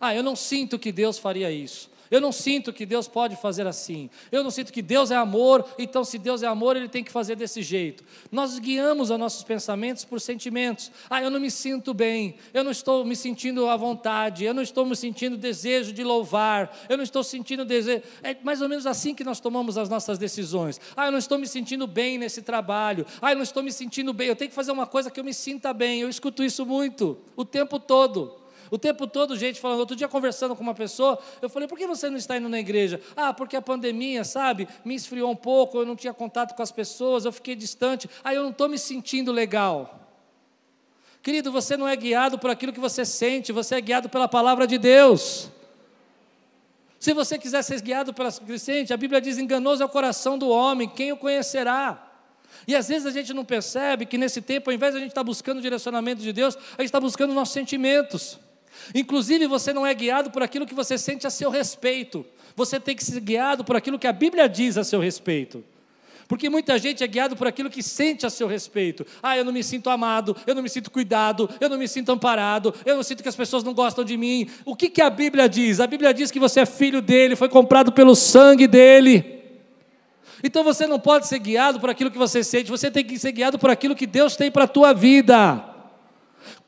Ah, 0.01 0.13
eu 0.13 0.25
não 0.25 0.35
sinto 0.35 0.77
que 0.77 0.91
Deus 0.91 1.21
faria 1.21 1.53
isso. 1.53 1.89
Eu 2.11 2.21
não 2.21 2.33
sinto 2.33 2.73
que 2.73 2.87
Deus 2.87 3.07
pode 3.07 3.37
fazer 3.37 3.67
assim. 3.67 4.09
Eu 4.33 4.43
não 4.43 4.51
sinto 4.51 4.73
que 4.73 4.83
Deus 4.83 5.11
é 5.11 5.17
amor, 5.17 5.65
então 5.79 6.05
se 6.05 6.19
Deus 6.19 6.43
é 6.43 6.47
amor, 6.47 6.77
ele 6.77 6.89
tem 6.89 7.05
que 7.05 7.13
fazer 7.13 7.37
desse 7.37 7.63
jeito. 7.63 8.05
Nós 8.31 8.59
guiamos 8.59 9.11
os 9.11 9.19
nossos 9.19 9.43
pensamentos 9.43 10.05
por 10.05 10.21
sentimentos. 10.21 10.91
Ah, 11.11 11.23
eu 11.23 11.31
não 11.31 11.41
me 11.41 11.51
sinto 11.51 11.93
bem. 11.93 12.37
Eu 12.53 12.65
não 12.65 12.71
estou 12.71 13.05
me 13.05 13.15
sentindo 13.15 13.69
à 13.69 13.77
vontade. 13.77 14.45
Eu 14.45 14.55
não 14.55 14.63
estou 14.63 14.85
me 14.87 14.97
sentindo 14.97 15.37
desejo 15.37 15.93
de 15.93 16.03
louvar. 16.03 16.77
Eu 16.89 16.97
não 16.97 17.05
estou 17.05 17.23
sentindo 17.23 17.65
desejo. 17.65 18.03
É 18.23 18.37
mais 18.43 18.63
ou 18.63 18.69
menos 18.69 18.87
assim 18.87 19.15
que 19.15 19.25
nós 19.25 19.41
tomamos 19.41 19.77
as 19.77 19.89
nossas 19.89 20.19
decisões. 20.19 20.81
Ah, 20.97 21.07
eu 21.07 21.13
não 21.13 21.19
estou 21.19 21.39
me 21.39 21.47
sentindo 21.47 21.87
bem 21.87 22.19
nesse 22.19 22.43
trabalho. 22.43 23.07
Ah, 23.21 23.33
eu 23.33 23.37
não 23.37 23.43
estou 23.43 23.63
me 23.63 23.73
sentindo 23.73 24.13
bem. 24.13 24.29
Eu 24.29 24.37
tenho 24.37 24.49
que 24.49 24.55
fazer 24.55 24.73
uma 24.73 24.87
coisa 24.87 25.11
que 25.11 25.21
eu 25.21 25.25
me 25.25 25.35
sinta 25.35 25.73
bem. 25.73 26.01
Eu 26.01 26.09
escuto 26.09 26.43
isso 26.43 26.65
muito, 26.65 27.19
o 27.37 27.45
tempo 27.45 27.79
todo. 27.79 28.48
O 28.71 28.79
tempo 28.79 29.07
todo, 29.07 29.37
gente 29.37 29.61
falando. 29.61 29.81
Outro 29.81 29.97
dia, 29.97 30.09
conversando 30.09 30.55
com 30.55 30.63
uma 30.63 30.75
pessoa, 30.75 31.19
eu 31.41 31.49
falei: 31.49 31.69
por 31.69 31.79
que 31.79 31.87
você 31.87 32.11
não 32.11 32.17
está 32.17 32.37
indo 32.37 32.49
na 32.49 32.59
igreja? 32.59 33.01
Ah, 33.17 33.33
porque 33.33 33.57
a 33.57 33.63
pandemia, 33.63 34.25
sabe, 34.25 34.69
me 34.85 34.95
esfriou 34.95 35.31
um 35.31 35.37
pouco, 35.37 35.79
eu 35.79 35.87
não 35.87 35.97
tinha 35.97 36.13
contato 36.13 36.55
com 36.55 36.63
as 36.63 36.73
pessoas, 36.73 37.25
eu 37.25 37.33
fiquei 37.33 37.55
distante, 37.55 38.09
aí 38.23 38.37
eu 38.37 38.43
não 38.43 38.51
estou 38.51 38.69
me 38.69 38.79
sentindo 38.79 39.33
legal. 39.33 40.01
Querido, 41.23 41.51
você 41.51 41.77
não 41.77 41.89
é 41.89 41.97
guiado 41.97 42.39
por 42.39 42.51
aquilo 42.51 42.73
que 42.73 42.81
você 42.81 43.05
sente, 43.05 43.53
você 43.53 43.75
é 43.75 43.81
guiado 43.81 44.09
pela 44.09 44.29
palavra 44.29 44.67
de 44.67 44.79
Deus. 44.79 45.51
Se 46.99 47.13
você 47.13 47.39
quiser 47.39 47.63
ser 47.63 47.81
guiado 47.81 48.13
pela 48.13 48.33
crescente, 48.33 48.93
a 48.93 48.97
Bíblia 48.97 49.21
diz: 49.21 49.39
enganoso 49.39 49.83
é 49.83 49.87
o 49.87 49.89
coração 49.89 50.37
do 50.37 50.49
homem, 50.49 50.89
quem 50.89 51.13
o 51.13 51.17
conhecerá? 51.17 52.05
E 52.67 52.75
às 52.75 52.89
vezes 52.89 53.07
a 53.07 53.11
gente 53.11 53.33
não 53.33 53.45
percebe 53.45 54.05
que 54.05 54.19
nesse 54.19 54.43
tempo, 54.43 54.71
ao 54.71 54.75
invés 54.75 54.93
de 54.93 54.99
a 54.99 55.01
gente 55.01 55.11
estar 55.11 55.25
buscando 55.25 55.59
o 55.59 55.63
direcionamento 55.63 56.21
de 56.21 56.33
Deus, 56.33 56.57
a 56.57 56.83
gente 56.83 56.87
está 56.87 57.01
buscando 57.01 57.33
nossos 57.33 57.55
sentimentos. 57.55 58.39
Inclusive, 58.95 59.47
você 59.47 59.73
não 59.73 59.87
é 59.87 59.95
guiado 59.95 60.31
por 60.31 60.43
aquilo 60.43 60.67
que 60.67 60.75
você 60.75 60.97
sente 60.97 61.27
a 61.27 61.31
seu 61.31 61.51
respeito. 61.51 62.25
Você 62.57 62.81
tem 62.81 62.97
que 62.97 63.05
ser 63.05 63.21
guiado 63.21 63.65
por 63.65 63.77
aquilo 63.77 63.99
que 63.99 64.07
a 64.07 64.13
Bíblia 64.13 64.49
diz 64.49 64.77
a 64.77 64.85
seu 64.85 65.01
respeito. 65.01 65.65
Porque 66.29 66.51
muita 66.51 66.79
gente 66.79 67.03
é 67.03 67.07
guiado 67.07 67.35
por 67.35 67.47
aquilo 67.47 67.71
que 67.71 67.83
sente 67.83 68.27
a 68.27 68.31
seu 68.31 68.47
respeito. 68.47 69.07
Ah, 69.23 69.37
eu 69.39 69.45
não 69.45 69.53
me 69.53 69.65
sinto 69.65 69.89
amado, 69.89 70.37
eu 70.47 70.55
não 70.55 70.63
me 70.63 70.69
sinto 70.69 70.91
cuidado, 70.91 71.49
eu 71.59 71.71
não 71.71 71.79
me 71.79 71.89
sinto 71.89 72.13
amparado, 72.13 72.75
eu 72.85 72.97
não 72.97 73.03
sinto 73.03 73.23
que 73.23 73.29
as 73.31 73.35
pessoas 73.35 73.65
não 73.65 73.73
gostam 73.73 74.05
de 74.05 74.15
mim. 74.17 74.47
O 74.67 74.77
que, 74.77 74.91
que 74.91 75.01
a 75.01 75.09
Bíblia 75.09 75.49
diz? 75.49 75.81
A 75.81 75.87
Bíblia 75.87 76.13
diz 76.13 76.31
que 76.31 76.39
você 76.39 76.61
é 76.61 76.67
filho 76.67 77.01
dele, 77.01 77.35
foi 77.35 77.49
comprado 77.49 77.91
pelo 77.93 78.15
sangue 78.15 78.67
dele. 78.67 79.39
Então 80.45 80.63
você 80.63 80.87
não 80.87 81.01
pode 81.01 81.27
ser 81.27 81.39
guiado 81.39 81.81
por 81.81 81.89
aquilo 81.89 82.11
que 82.11 82.19
você 82.19 82.45
sente, 82.45 82.71
você 82.71 82.91
tem 82.91 83.05
que 83.05 83.19
ser 83.19 83.33
guiado 83.33 83.59
por 83.59 83.71
aquilo 83.71 83.97
que 83.97 84.07
Deus 84.07 84.37
tem 84.37 84.51
para 84.51 84.65
a 84.65 84.69
tua 84.69 84.93
vida. 84.93 85.65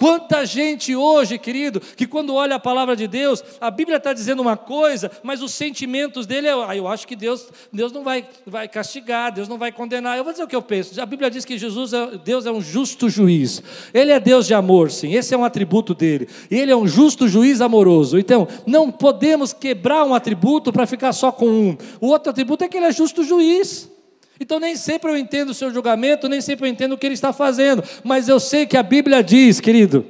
Quanta 0.00 0.46
gente 0.46 0.96
hoje, 0.96 1.38
querido, 1.38 1.78
que 1.78 2.06
quando 2.06 2.34
olha 2.34 2.56
a 2.56 2.58
palavra 2.58 2.96
de 2.96 3.06
Deus, 3.06 3.44
a 3.60 3.70
Bíblia 3.70 3.98
está 3.98 4.14
dizendo 4.14 4.40
uma 4.40 4.56
coisa, 4.56 5.10
mas 5.22 5.42
os 5.42 5.52
sentimentos 5.52 6.24
dele 6.26 6.48
é, 6.48 6.52
ah, 6.52 6.74
eu 6.74 6.88
acho 6.88 7.06
que 7.06 7.14
Deus, 7.14 7.46
Deus 7.70 7.92
não 7.92 8.02
vai, 8.02 8.26
vai 8.46 8.66
castigar, 8.66 9.30
Deus 9.30 9.46
não 9.46 9.58
vai 9.58 9.70
condenar. 9.70 10.16
Eu 10.16 10.24
vou 10.24 10.32
dizer 10.32 10.42
o 10.42 10.48
que 10.48 10.56
eu 10.56 10.62
penso. 10.62 10.98
A 10.98 11.04
Bíblia 11.04 11.30
diz 11.30 11.44
que 11.44 11.58
Jesus 11.58 11.92
é, 11.92 12.16
Deus 12.16 12.46
é 12.46 12.50
um 12.50 12.62
justo 12.62 13.10
juiz. 13.10 13.62
Ele 13.92 14.10
é 14.10 14.18
Deus 14.18 14.46
de 14.46 14.54
amor, 14.54 14.90
sim. 14.90 15.12
Esse 15.12 15.34
é 15.34 15.36
um 15.36 15.44
atributo 15.44 15.92
dele. 15.92 16.26
E 16.50 16.56
ele 16.56 16.72
é 16.72 16.76
um 16.76 16.88
justo 16.88 17.28
juiz 17.28 17.60
amoroso. 17.60 18.18
Então, 18.18 18.48
não 18.66 18.90
podemos 18.90 19.52
quebrar 19.52 20.06
um 20.06 20.14
atributo 20.14 20.72
para 20.72 20.86
ficar 20.86 21.12
só 21.12 21.30
com 21.30 21.46
um. 21.46 21.76
O 22.00 22.06
outro 22.06 22.30
atributo 22.30 22.64
é 22.64 22.68
que 22.68 22.78
ele 22.78 22.86
é 22.86 22.92
justo 22.92 23.22
juiz. 23.22 23.99
Então, 24.40 24.58
nem 24.58 24.74
sempre 24.74 25.10
eu 25.10 25.18
entendo 25.18 25.50
o 25.50 25.54
seu 25.54 25.70
julgamento, 25.70 26.26
nem 26.26 26.40
sempre 26.40 26.66
eu 26.66 26.72
entendo 26.72 26.92
o 26.92 26.98
que 26.98 27.06
ele 27.06 27.14
está 27.14 27.30
fazendo, 27.30 27.84
mas 28.02 28.26
eu 28.26 28.40
sei 28.40 28.64
que 28.64 28.76
a 28.76 28.82
Bíblia 28.82 29.22
diz, 29.22 29.60
querido, 29.60 30.06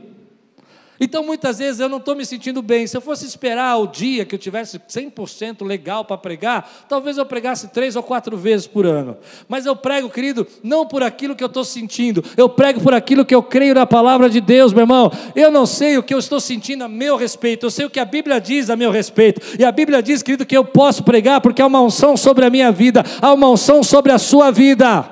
então, 1.00 1.24
muitas 1.24 1.58
vezes 1.58 1.80
eu 1.80 1.88
não 1.88 1.96
estou 1.96 2.14
me 2.14 2.26
sentindo 2.26 2.60
bem. 2.60 2.86
Se 2.86 2.94
eu 2.94 3.00
fosse 3.00 3.24
esperar 3.24 3.78
o 3.78 3.86
dia 3.86 4.26
que 4.26 4.34
eu 4.34 4.38
tivesse 4.38 4.78
100% 4.78 5.64
legal 5.64 6.04
para 6.04 6.18
pregar, 6.18 6.70
talvez 6.86 7.16
eu 7.16 7.24
pregasse 7.24 7.68
três 7.68 7.96
ou 7.96 8.02
quatro 8.02 8.36
vezes 8.36 8.66
por 8.66 8.84
ano. 8.84 9.16
Mas 9.48 9.64
eu 9.64 9.74
prego, 9.74 10.10
querido, 10.10 10.46
não 10.62 10.86
por 10.86 11.02
aquilo 11.02 11.34
que 11.34 11.42
eu 11.42 11.46
estou 11.46 11.64
sentindo, 11.64 12.22
eu 12.36 12.50
prego 12.50 12.82
por 12.82 12.92
aquilo 12.92 13.24
que 13.24 13.34
eu 13.34 13.42
creio 13.42 13.74
na 13.74 13.86
palavra 13.86 14.28
de 14.28 14.42
Deus, 14.42 14.74
meu 14.74 14.82
irmão. 14.82 15.10
Eu 15.34 15.50
não 15.50 15.64
sei 15.64 15.96
o 15.96 16.02
que 16.02 16.12
eu 16.12 16.18
estou 16.18 16.38
sentindo 16.38 16.84
a 16.84 16.88
meu 16.88 17.16
respeito, 17.16 17.64
eu 17.64 17.70
sei 17.70 17.86
o 17.86 17.90
que 17.90 17.98
a 17.98 18.04
Bíblia 18.04 18.38
diz 18.38 18.68
a 18.68 18.76
meu 18.76 18.90
respeito. 18.90 19.40
E 19.58 19.64
a 19.64 19.72
Bíblia 19.72 20.02
diz, 20.02 20.22
querido, 20.22 20.44
que 20.44 20.56
eu 20.56 20.66
posso 20.66 21.02
pregar 21.02 21.40
porque 21.40 21.62
há 21.62 21.66
uma 21.66 21.80
unção 21.80 22.14
sobre 22.14 22.44
a 22.44 22.50
minha 22.50 22.70
vida, 22.70 23.02
há 23.22 23.32
uma 23.32 23.48
unção 23.48 23.82
sobre 23.82 24.12
a 24.12 24.18
sua 24.18 24.50
vida. 24.50 25.08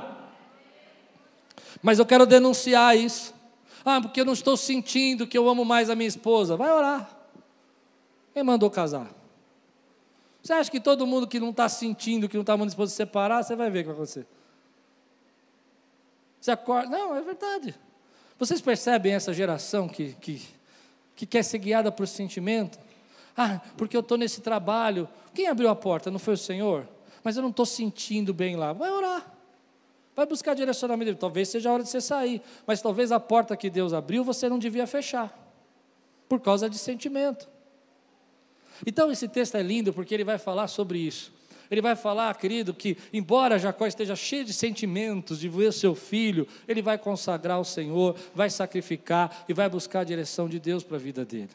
Mas 1.83 1.99
eu 1.99 2.05
quero 2.05 2.27
denunciar 2.27 2.95
isso. 2.95 3.38
Ah, 3.91 4.03
porque 4.03 4.21
eu 4.21 4.25
não 4.27 4.35
estou 4.35 4.55
sentindo 4.55 5.27
que 5.27 5.39
eu 5.39 5.49
amo 5.49 5.65
mais 5.65 5.89
a 5.89 5.95
minha 5.95 6.07
esposa. 6.07 6.59
Vai 6.59 6.71
orar. 6.71 7.09
Quem 8.35 8.43
mandou 8.43 8.71
casar? 8.71 9.11
Você 10.43 10.53
acha 10.53 10.71
que 10.71 10.79
todo 10.79 11.07
mundo 11.07 11.27
que 11.27 11.41
não 11.41 11.49
está 11.49 11.71
sentindo, 11.71 12.29
que 12.29 12.35
não 12.35 12.43
está 12.43 12.53
amando 12.53 12.69
a 12.69 12.73
esposa 12.73 12.91
se 12.91 12.97
separar, 12.97 13.43
você 13.43 13.57
vai 13.57 13.71
ver 13.71 13.79
o 13.79 13.83
que 13.83 13.87
vai 13.87 13.95
acontecer? 13.95 14.27
Você 16.39 16.51
acorda. 16.51 16.91
Não, 16.91 17.17
é 17.17 17.23
verdade. 17.23 17.75
Vocês 18.39 18.61
percebem 18.61 19.15
essa 19.15 19.33
geração 19.33 19.89
que, 19.89 20.13
que, 20.21 20.47
que 21.17 21.25
quer 21.25 21.43
ser 21.43 21.57
guiada 21.57 21.91
por 21.91 22.07
sentimento? 22.07 22.79
Ah, 23.35 23.59
porque 23.75 23.97
eu 23.97 24.01
estou 24.01 24.19
nesse 24.19 24.43
trabalho. 24.43 25.09
Quem 25.33 25.49
abriu 25.49 25.71
a 25.71 25.75
porta? 25.75 26.11
Não 26.11 26.19
foi 26.19 26.35
o 26.35 26.39
Senhor? 26.39 26.87
Mas 27.25 27.37
eu 27.37 27.43
não 27.43 27.51
estou 27.51 27.65
sentindo 27.65 28.35
bem 28.35 28.55
lá. 28.55 28.75
Vai 28.75 28.91
orar. 28.91 29.38
Vai 30.19 30.27
buscar 30.27 30.53
direcionamento. 30.53 31.15
Talvez 31.15 31.49
seja 31.49 31.71
a 31.71 31.75
hora 31.75 31.85
de 31.85 31.89
você 31.89 32.01
sair. 32.01 32.43
Mas 32.67 32.83
talvez 32.83 33.13
a 33.13 33.21
porta 33.21 33.57
que 33.57 33.71
Deus 33.71 33.93
abriu 33.93 34.25
você 34.25 34.49
não 34.49 34.59
devia 34.59 34.85
fechar. 34.85 35.33
Por 36.29 36.41
causa 36.41 36.69
de 36.69 36.77
sentimento. 36.77 37.49
Então 38.85 39.13
esse 39.13 39.29
texto 39.29 39.55
é 39.55 39.63
lindo 39.63 39.93
porque 39.93 40.13
ele 40.13 40.25
vai 40.25 40.37
falar 40.37 40.67
sobre 40.67 40.99
isso. 40.99 41.33
Ele 41.71 41.81
vai 41.81 41.95
falar, 41.95 42.37
querido, 42.37 42.75
que 42.75 42.99
embora 43.13 43.61
Jacó 43.61 43.87
esteja 43.87 44.17
cheio 44.17 44.45
de 44.45 44.53
sentimentos 44.53 45.39
de 45.39 45.49
ver 45.49 45.73
seu 45.73 45.95
filho, 45.95 46.49
ele 46.67 46.83
vai 46.83 46.99
consagrar 46.99 47.61
o 47.61 47.65
Senhor, 47.65 48.17
vai 48.35 48.51
sacrificar 48.51 49.45
e 49.49 49.55
vai 49.55 49.69
buscar 49.69 50.01
a 50.01 50.05
direção 50.05 50.49
de 50.49 50.59
Deus 50.59 50.83
para 50.83 50.97
a 50.97 51.01
vida 51.01 51.25
dele. 51.25 51.53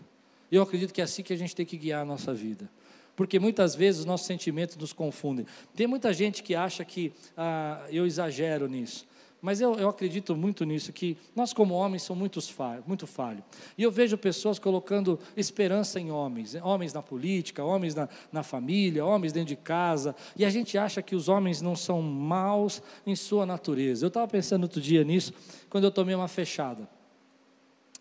E 0.50 0.56
eu 0.56 0.64
acredito 0.64 0.94
que 0.94 1.02
é 1.02 1.04
assim 1.04 1.22
que 1.22 1.34
a 1.34 1.38
gente 1.38 1.54
tem 1.54 1.66
que 1.66 1.76
guiar 1.76 2.04
a 2.04 2.06
nossa 2.06 2.34
vida. 2.34 2.70
Porque 3.16 3.40
muitas 3.40 3.76
vezes 3.76 4.02
os 4.02 4.06
nossos 4.06 4.26
sentimentos 4.26 4.76
nos 4.78 4.94
confundem. 4.94 5.46
Tem 5.76 5.86
muita 5.86 6.12
gente 6.14 6.42
que 6.42 6.56
acha 6.56 6.84
que 6.84 7.14
ah, 7.38 7.86
eu 7.92 8.06
exagero 8.06 8.68
nisso. 8.68 9.06
Mas 9.44 9.60
eu, 9.60 9.76
eu 9.76 9.90
acredito 9.90 10.38
muito 10.38 10.64
nisso, 10.64 10.94
que 10.94 11.18
nós 11.36 11.52
como 11.52 11.74
homens 11.74 12.04
somos 12.04 12.22
muito, 12.22 12.42
falhos, 12.42 12.86
muito 12.88 13.06
falhos. 13.06 13.44
E 13.78 13.84
eu 13.84 13.92
vejo 13.92 14.18
pessoas 14.18 14.58
colocando 14.58 15.20
esperança 15.36 16.00
em 16.00 16.10
homens, 16.10 16.56
homens 16.56 16.94
na 16.94 17.02
política, 17.02 17.62
homens 17.62 17.94
na, 17.94 18.08
na 18.32 18.42
família, 18.42 19.06
homens 19.06 19.34
dentro 19.34 19.50
de 19.50 19.58
casa, 19.58 20.16
e 20.38 20.46
a 20.46 20.50
gente 20.50 20.78
acha 20.78 21.02
que 21.02 21.14
os 21.14 21.28
homens 21.28 21.62
não 21.62 21.76
são 21.76 22.02
maus 22.02 22.82
em 23.06 23.18
sua 23.18 23.46
natureza. 23.46 24.06
Eu 24.06 24.08
estava 24.08 24.30
pensando 24.30 24.64
outro 24.64 24.80
dia 24.80 25.04
nisso, 25.04 25.34
quando 25.70 25.84
eu 25.84 25.92
tomei 25.92 26.16
uma 26.16 26.30
fechada 26.30 26.88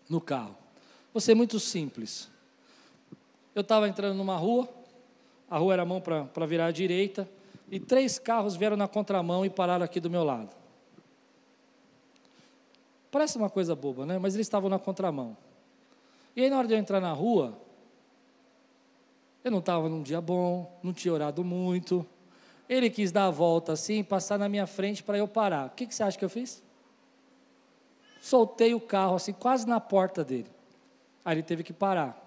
no 0.09 0.21
carro. 0.21 0.55
Vou 1.13 1.19
ser 1.19 1.35
muito 1.35 1.59
simples. 1.59 2.29
Eu 3.53 3.63
estava 3.63 3.89
entrando 3.89 4.15
numa 4.15 4.37
rua, 4.37 4.69
a 5.53 5.57
rua 5.59 5.73
era 5.73 5.85
mão 5.85 6.01
para 6.01 6.47
virar 6.47 6.65
à 6.65 6.71
direita, 6.71 7.29
e 7.69 7.79
três 7.79 8.17
carros 8.17 8.55
vieram 8.55 8.75
na 8.75 8.87
contramão 8.87 9.45
e 9.45 9.51
pararam 9.51 9.85
aqui 9.85 9.99
do 9.99 10.09
meu 10.09 10.23
lado. 10.23 10.49
Parece 13.11 13.37
uma 13.37 13.51
coisa 13.51 13.75
boba, 13.75 14.03
né? 14.03 14.17
Mas 14.17 14.33
eles 14.33 14.47
estavam 14.47 14.67
na 14.67 14.79
contramão. 14.79 15.37
E 16.35 16.41
aí, 16.41 16.49
na 16.49 16.57
hora 16.57 16.67
de 16.67 16.73
eu 16.73 16.79
entrar 16.79 16.99
na 16.99 17.13
rua, 17.13 17.55
eu 19.43 19.51
não 19.51 19.59
estava 19.59 19.87
num 19.87 20.01
dia 20.01 20.19
bom, 20.19 20.75
não 20.81 20.91
tinha 20.91 21.13
orado 21.13 21.43
muito. 21.43 22.03
Ele 22.67 22.89
quis 22.89 23.11
dar 23.11 23.27
a 23.27 23.29
volta 23.29 23.73
assim, 23.73 24.03
passar 24.03 24.39
na 24.39 24.49
minha 24.49 24.65
frente 24.65 25.03
para 25.03 25.19
eu 25.19 25.27
parar. 25.27 25.67
O 25.67 25.69
que, 25.69 25.85
que 25.85 25.93
você 25.93 26.01
acha 26.01 26.17
que 26.17 26.25
eu 26.25 26.29
fiz? 26.31 26.63
Soltei 28.19 28.73
o 28.73 28.81
carro 28.81 29.17
assim, 29.17 29.33
quase 29.33 29.67
na 29.67 29.79
porta 29.79 30.23
dele. 30.23 30.49
Aí 31.23 31.35
ele 31.35 31.43
teve 31.43 31.61
que 31.61 31.73
parar. 31.73 32.22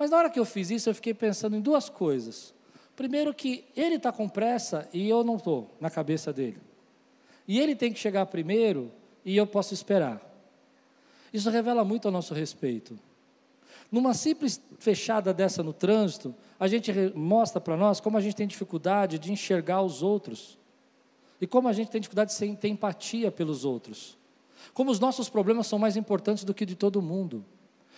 Mas 0.00 0.08
na 0.08 0.16
hora 0.16 0.30
que 0.30 0.40
eu 0.40 0.46
fiz 0.46 0.70
isso, 0.70 0.88
eu 0.88 0.94
fiquei 0.94 1.12
pensando 1.12 1.54
em 1.54 1.60
duas 1.60 1.90
coisas. 1.90 2.54
Primeiro, 2.96 3.34
que 3.34 3.66
ele 3.76 3.96
está 3.96 4.10
com 4.10 4.26
pressa 4.26 4.88
e 4.94 5.06
eu 5.06 5.22
não 5.22 5.36
estou 5.36 5.76
na 5.78 5.90
cabeça 5.90 6.32
dele. 6.32 6.56
E 7.46 7.60
ele 7.60 7.76
tem 7.76 7.92
que 7.92 7.98
chegar 7.98 8.24
primeiro 8.24 8.90
e 9.26 9.36
eu 9.36 9.46
posso 9.46 9.74
esperar. 9.74 10.18
Isso 11.30 11.50
revela 11.50 11.84
muito 11.84 12.08
a 12.08 12.10
nosso 12.10 12.32
respeito. 12.32 12.98
Numa 13.92 14.14
simples 14.14 14.58
fechada 14.78 15.34
dessa 15.34 15.62
no 15.62 15.74
trânsito, 15.74 16.34
a 16.58 16.66
gente 16.66 16.90
mostra 17.14 17.60
para 17.60 17.76
nós 17.76 18.00
como 18.00 18.16
a 18.16 18.22
gente 18.22 18.36
tem 18.36 18.46
dificuldade 18.46 19.18
de 19.18 19.30
enxergar 19.30 19.82
os 19.82 20.02
outros. 20.02 20.58
E 21.38 21.46
como 21.46 21.68
a 21.68 21.74
gente 21.74 21.90
tem 21.90 22.00
dificuldade 22.00 22.34
de 22.34 22.56
ter 22.56 22.68
empatia 22.68 23.30
pelos 23.30 23.66
outros. 23.66 24.16
Como 24.72 24.90
os 24.90 24.98
nossos 24.98 25.28
problemas 25.28 25.66
são 25.66 25.78
mais 25.78 25.94
importantes 25.94 26.42
do 26.42 26.54
que 26.54 26.64
de 26.64 26.74
todo 26.74 27.02
mundo. 27.02 27.44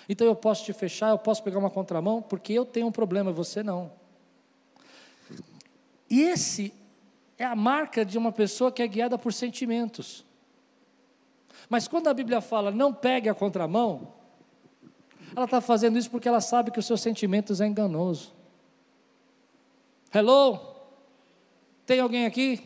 Então 0.08 0.26
eu 0.26 0.34
posso 0.34 0.64
te 0.64 0.72
fechar, 0.72 1.10
eu 1.10 1.18
posso 1.18 1.42
pegar 1.42 1.58
uma 1.58 1.70
contramão, 1.70 2.20
porque 2.22 2.52
eu 2.52 2.64
tenho 2.64 2.86
um 2.86 2.92
problema 2.92 3.32
você 3.32 3.62
não. 3.62 3.92
E 6.10 6.22
esse 6.22 6.74
é 7.38 7.44
a 7.44 7.56
marca 7.56 8.04
de 8.04 8.18
uma 8.18 8.30
pessoa 8.30 8.70
que 8.70 8.82
é 8.82 8.86
guiada 8.86 9.16
por 9.16 9.32
sentimentos. 9.32 10.24
Mas 11.68 11.88
quando 11.88 12.08
a 12.08 12.14
Bíblia 12.14 12.40
fala 12.40 12.70
não 12.70 12.92
pegue 12.92 13.28
a 13.28 13.34
contramão, 13.34 14.12
ela 15.34 15.46
está 15.46 15.60
fazendo 15.60 15.98
isso 15.98 16.10
porque 16.10 16.28
ela 16.28 16.40
sabe 16.40 16.70
que 16.70 16.78
os 16.78 16.86
seus 16.86 17.00
sentimentos 17.00 17.60
é 17.60 17.66
enganoso. 17.66 18.32
Hello? 20.14 20.60
Tem 21.86 22.00
alguém 22.00 22.26
aqui? 22.26 22.62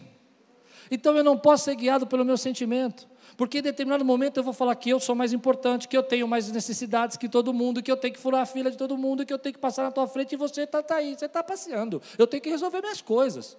Então 0.90 1.16
eu 1.16 1.22
não 1.22 1.38
posso 1.38 1.64
ser 1.64 1.77
guiado 1.77 2.07
pelo 2.07 2.25
meu 2.25 2.37
sentimento. 2.37 3.09
Porque 3.37 3.59
em 3.59 3.62
determinado 3.62 4.05
momento 4.05 4.38
eu 4.38 4.42
vou 4.42 4.53
falar 4.55 4.75
que 4.77 4.88
eu 4.88 4.99
sou 4.99 5.14
mais 5.14 5.33
importante, 5.33 5.87
que 5.87 5.96
eu 5.96 6.03
tenho 6.03 6.27
mais 6.27 6.51
necessidades 6.51 7.16
que 7.16 7.29
todo 7.29 7.53
mundo, 7.53 7.83
que 7.83 7.92
eu 7.92 7.96
tenho 7.96 8.14
que 8.14 8.20
furar 8.20 8.40
a 8.40 8.46
fila 8.46 8.70
de 8.70 8.79
todo 8.79 8.96
mundo, 8.96 9.27
que 9.27 9.33
eu 9.33 9.38
tenho 9.38 9.53
que 9.53 9.61
passar 9.61 9.83
na 9.83 9.90
tua 9.90 10.09
frente 10.09 10.33
e 10.33 10.37
você 10.37 10.62
está 10.62 10.83
tá 10.83 10.96
aí, 10.96 11.14
você 11.14 11.27
está 11.27 11.42
passeando. 11.42 12.01
Eu 12.16 12.27
tenho 12.27 12.42
que 12.42 12.49
resolver 12.49 12.81
minhas 12.81 13.03
coisas. 13.03 13.57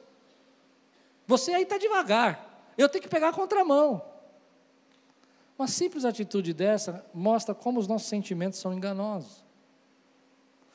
Você 1.28 1.54
aí 1.54 1.64
está 1.64 1.78
devagar. 1.78 2.74
Eu 2.76 2.90
tenho 2.90 3.04
que 3.04 3.10
pegar 3.10 3.30
a 3.30 3.34
contramão. 3.34 4.02
Uma 5.60 5.68
simples 5.68 6.06
atitude 6.06 6.54
dessa 6.54 7.06
mostra 7.14 7.54
como 7.54 7.80
os 7.80 7.88
nossos 7.88 8.08
sentimentos 8.08 8.60
são 8.60 8.74
enganosos. 8.74 9.44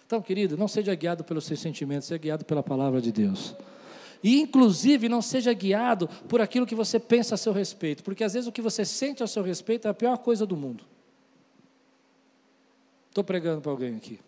Então, 0.07 0.21
querido, 0.21 0.57
não 0.57 0.69
seja 0.69 0.95
guiado 0.95 1.25
pelos 1.25 1.45
seus 1.45 1.59
sentimentos, 1.59 2.07
seja 2.07 2.19
guiado 2.19 2.45
pela 2.45 2.62
palavra 2.62 3.01
de 3.01 3.11
Deus. 3.11 3.57
E, 4.22 4.40
inclusive, 4.40 5.08
não 5.08 5.20
seja 5.20 5.52
guiado 5.52 6.08
por 6.28 6.40
aquilo 6.40 6.66
que 6.66 6.74
você 6.74 7.00
pensa 7.00 7.35
a 7.35 7.38
seu 7.38 7.52
respeito, 7.52 8.04
porque 8.04 8.22
às 8.22 8.35
vezes 8.35 8.46
o 8.46 8.52
que 8.52 8.62
você 8.62 8.85
sente 8.85 9.22
a 9.22 9.26
seu 9.26 9.42
respeito 9.42 9.88
é 9.88 9.90
a 9.90 9.94
pior 9.94 10.16
coisa 10.18 10.46
do 10.46 10.56
mundo. 10.56 10.85
Estou 13.08 13.24
pregando 13.24 13.61
para 13.61 13.70
alguém 13.70 13.96
aqui. 13.96 14.20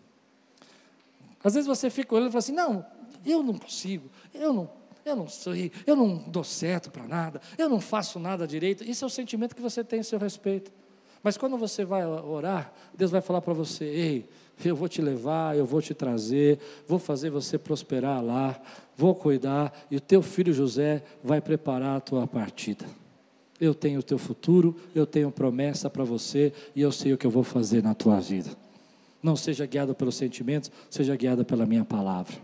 Às 1.43 1.53
vezes 1.53 1.67
você 1.67 1.89
fica 1.89 2.13
olhando 2.13 2.29
e 2.29 2.31
fala 2.31 2.39
assim: 2.39 2.53
não, 2.53 2.85
eu 3.25 3.41
não 3.41 3.57
consigo, 3.57 4.09
eu 4.33 4.51
não 4.51 4.69
eu 5.05 5.15
não 5.15 5.27
sei, 5.27 5.71
eu 5.85 5.95
não 5.95 6.17
dou 6.17 6.43
certo 6.43 6.89
para 6.89 7.07
nada, 7.07 7.39
eu 7.59 7.69
não 7.69 7.79
faço 7.79 8.17
nada 8.17 8.47
direito. 8.47 8.83
Isso 8.83 9.05
é 9.05 9.07
o 9.07 9.09
sentimento 9.09 9.55
que 9.55 9.61
você 9.61 9.83
tem 9.83 9.99
a 9.99 10.03
seu 10.03 10.17
respeito. 10.17 10.71
Mas 11.21 11.37
quando 11.37 11.57
você 11.57 11.85
vai 11.85 12.03
orar, 12.05 12.73
Deus 12.95 13.11
vai 13.11 13.21
falar 13.21 13.41
para 13.41 13.53
você: 13.53 13.85
ei, 13.85 14.29
eu 14.63 14.75
vou 14.75 14.87
te 14.87 15.01
levar, 15.01 15.57
eu 15.57 15.65
vou 15.65 15.81
te 15.81 15.93
trazer, 15.93 16.59
vou 16.87 16.97
fazer 16.97 17.29
você 17.29 17.57
prosperar 17.57 18.23
lá, 18.23 18.59
vou 18.95 19.13
cuidar, 19.13 19.73
e 19.91 19.97
o 19.97 20.01
teu 20.01 20.21
filho 20.21 20.53
José 20.53 21.03
vai 21.23 21.41
preparar 21.41 21.97
a 21.97 21.99
tua 21.99 22.25
partida. 22.25 22.85
Eu 23.59 23.73
tenho 23.73 23.99
o 23.99 24.03
teu 24.03 24.17
futuro, 24.17 24.75
eu 24.93 25.05
tenho 25.05 25.31
promessa 25.31 25.89
para 25.89 26.03
você 26.03 26.53
e 26.75 26.81
eu 26.81 26.91
sei 26.91 27.13
o 27.13 27.17
que 27.17 27.25
eu 27.25 27.31
vou 27.31 27.43
fazer 27.43 27.81
na 27.81 27.93
tua 27.93 28.19
vida. 28.19 28.49
Não 29.23 29.35
seja 29.35 29.65
guiado 29.65 29.95
pelos 29.95 30.15
sentimentos, 30.15 30.71
seja 30.89 31.15
guiado 31.15 31.43
pela 31.43 31.65
minha 31.65 31.83
palavra. 31.83 32.35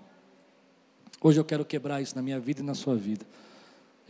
Hoje 1.21 1.39
eu 1.39 1.45
quero 1.45 1.63
quebrar 1.63 2.02
isso 2.02 2.15
na 2.15 2.21
minha 2.21 2.39
vida 2.39 2.62
e 2.62 2.63
na 2.63 2.74
sua 2.74 2.95
vida. 2.95 3.26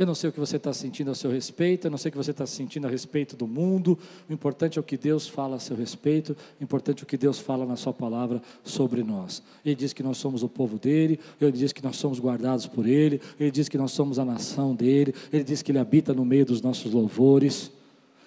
Eu 0.01 0.07
não 0.07 0.15
sei 0.15 0.31
o 0.31 0.33
que 0.33 0.39
você 0.39 0.57
está 0.57 0.73
sentindo 0.73 1.11
a 1.11 1.13
seu 1.13 1.29
respeito, 1.29 1.85
eu 1.85 1.91
não 1.91 1.97
sei 1.99 2.09
o 2.09 2.11
que 2.11 2.17
você 2.17 2.31
está 2.31 2.47
sentindo 2.47 2.87
a 2.87 2.89
respeito 2.89 3.37
do 3.37 3.45
mundo. 3.45 3.99
O 4.27 4.33
importante 4.33 4.79
é 4.79 4.81
o 4.81 4.83
que 4.83 4.97
Deus 4.97 5.27
fala 5.27 5.57
a 5.57 5.59
seu 5.59 5.77
respeito, 5.77 6.35
o 6.59 6.63
importante 6.63 7.01
é 7.01 7.03
o 7.03 7.05
que 7.05 7.17
Deus 7.17 7.37
fala 7.37 7.67
na 7.67 7.75
Sua 7.75 7.93
palavra 7.93 8.41
sobre 8.63 9.03
nós. 9.03 9.43
Ele 9.63 9.75
diz 9.75 9.93
que 9.93 10.01
nós 10.01 10.17
somos 10.17 10.41
o 10.41 10.49
povo 10.49 10.79
dele, 10.79 11.19
ele 11.39 11.51
diz 11.51 11.71
que 11.71 11.83
nós 11.83 11.97
somos 11.97 12.19
guardados 12.19 12.65
por 12.65 12.87
ele, 12.87 13.21
ele 13.39 13.51
diz 13.51 13.69
que 13.69 13.77
nós 13.77 13.91
somos 13.91 14.17
a 14.17 14.25
nação 14.25 14.73
dele, 14.73 15.13
ele 15.31 15.43
diz 15.43 15.61
que 15.61 15.71
ele 15.71 15.77
habita 15.77 16.15
no 16.15 16.25
meio 16.25 16.47
dos 16.47 16.63
nossos 16.63 16.91
louvores. 16.91 17.71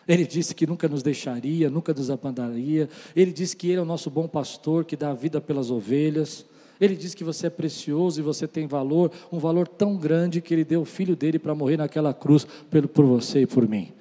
Ele 0.07 0.25
disse 0.25 0.55
que 0.55 0.69
nunca 0.69 0.87
nos 0.87 1.03
deixaria, 1.03 1.69
nunca 1.69 1.93
nos 1.93 2.09
abandonaria. 2.09 2.89
Ele 3.17 3.33
disse 3.33 3.57
que 3.57 3.67
Ele 3.67 3.79
é 3.79 3.83
o 3.83 3.85
nosso 3.85 4.11
bom 4.11 4.29
pastor 4.29 4.85
que 4.85 4.95
dá 4.95 5.11
a 5.11 5.15
vida 5.15 5.41
pelas 5.41 5.73
ovelhas. 5.73 6.47
Ele 6.81 6.97
diz 6.97 7.15
que 7.15 7.25
você 7.25 7.47
é 7.47 7.51
precioso 7.51 8.21
e 8.21 8.23
você 8.23 8.47
tem 8.49 8.67
valor, 8.67 9.11
um 9.31 9.39
valor 9.39 9.69
tão 9.69 9.97
grande 9.97 10.41
que 10.41 10.53
Ele 10.53 10.65
deu 10.65 10.83
o 10.83 10.85
filho 10.85 11.15
dele 11.15 11.39
para 11.39 11.55
morrer 11.55 11.77
naquela 11.77 12.13
cruz 12.13 12.47
por 12.93 13.05
você 13.05 13.43
e 13.43 13.47
por 13.47 13.69
mim. 13.69 13.93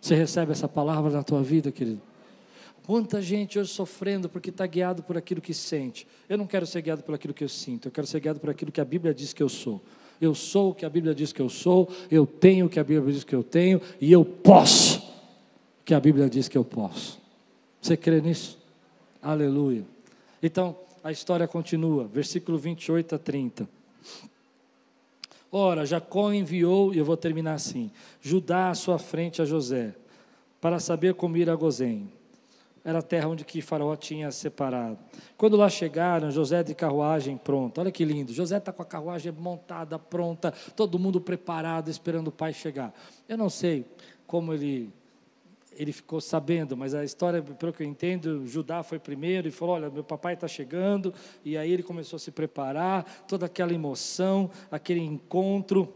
Você 0.00 0.14
recebe 0.14 0.52
essa 0.52 0.68
palavra 0.68 1.10
na 1.10 1.22
tua 1.22 1.42
vida, 1.42 1.72
querido? 1.72 2.00
Quanta 2.86 3.20
gente 3.20 3.58
hoje 3.58 3.70
sofrendo 3.70 4.28
porque 4.28 4.50
está 4.50 4.64
guiado 4.64 5.02
por 5.02 5.16
aquilo 5.16 5.40
que 5.40 5.52
sente. 5.52 6.06
Eu 6.28 6.38
não 6.38 6.46
quero 6.46 6.64
ser 6.64 6.80
guiado 6.82 7.02
por 7.02 7.14
aquilo 7.16 7.34
que 7.34 7.42
eu 7.42 7.48
sinto, 7.48 7.88
eu 7.88 7.92
quero 7.92 8.06
ser 8.06 8.20
guiado 8.20 8.38
por 8.38 8.48
aquilo 8.48 8.70
que 8.70 8.80
a 8.80 8.84
Bíblia 8.84 9.12
diz 9.12 9.32
que 9.32 9.42
eu 9.42 9.48
sou. 9.48 9.82
Eu 10.20 10.34
sou 10.34 10.70
o 10.70 10.74
que 10.74 10.86
a 10.86 10.88
Bíblia 10.88 11.12
diz 11.12 11.32
que 11.32 11.42
eu 11.42 11.48
sou, 11.48 11.90
eu 12.08 12.24
tenho 12.24 12.66
o 12.66 12.68
que 12.68 12.78
a 12.78 12.84
Bíblia 12.84 13.12
diz 13.12 13.24
que 13.24 13.34
eu 13.34 13.42
tenho, 13.42 13.80
e 14.00 14.12
eu 14.12 14.24
posso 14.24 15.00
o 15.00 15.84
que 15.84 15.92
a 15.92 16.00
Bíblia 16.00 16.30
diz 16.30 16.46
que 16.46 16.56
eu 16.56 16.64
posso. 16.64 17.20
Você 17.82 17.96
crê 17.96 18.20
nisso? 18.20 18.56
Aleluia. 19.20 19.84
Então, 20.40 20.76
a 21.06 21.12
história 21.12 21.46
continua, 21.46 22.04
versículo 22.04 22.58
28 22.58 23.14
a 23.14 23.18
30. 23.18 23.68
Ora, 25.52 25.86
Jacó 25.86 26.32
enviou, 26.32 26.92
e 26.92 26.98
eu 26.98 27.04
vou 27.04 27.16
terminar 27.16 27.54
assim: 27.54 27.92
Judá 28.20 28.70
à 28.70 28.74
sua 28.74 28.98
frente 28.98 29.40
a 29.40 29.44
José, 29.44 29.94
para 30.60 30.80
saber 30.80 31.14
como 31.14 31.36
ir 31.36 31.48
a 31.48 31.54
Gozém. 31.54 32.12
Era 32.84 32.98
a 32.98 33.02
terra 33.02 33.28
onde 33.28 33.44
que 33.44 33.62
Faraó 33.62 33.94
tinha 33.94 34.32
separado. 34.32 34.98
Quando 35.36 35.56
lá 35.56 35.68
chegaram, 35.68 36.28
José 36.32 36.64
de 36.64 36.74
carruagem 36.74 37.36
pronta. 37.36 37.80
Olha 37.80 37.92
que 37.92 38.04
lindo. 38.04 38.32
José 38.32 38.56
está 38.56 38.72
com 38.72 38.82
a 38.82 38.86
carruagem 38.86 39.30
montada, 39.30 40.00
pronta, 40.00 40.52
todo 40.74 40.98
mundo 40.98 41.20
preparado, 41.20 41.88
esperando 41.88 42.28
o 42.28 42.32
pai 42.32 42.52
chegar. 42.52 42.92
Eu 43.28 43.38
não 43.38 43.48
sei 43.48 43.84
como 44.26 44.52
ele 44.52 44.90
ele 45.76 45.92
ficou 45.92 46.20
sabendo, 46.20 46.76
mas 46.76 46.94
a 46.94 47.04
história, 47.04 47.42
pelo 47.42 47.72
que 47.72 47.82
eu 47.82 47.86
entendo, 47.86 48.46
Judá 48.46 48.82
foi 48.82 48.98
primeiro 48.98 49.48
e 49.48 49.50
falou: 49.50 49.74
Olha, 49.76 49.90
meu 49.90 50.04
papai 50.04 50.34
está 50.34 50.48
chegando, 50.48 51.12
e 51.44 51.56
aí 51.56 51.70
ele 51.70 51.82
começou 51.82 52.16
a 52.16 52.20
se 52.20 52.30
preparar, 52.30 53.04
toda 53.28 53.46
aquela 53.46 53.72
emoção, 53.72 54.50
aquele 54.70 55.00
encontro. 55.00 55.92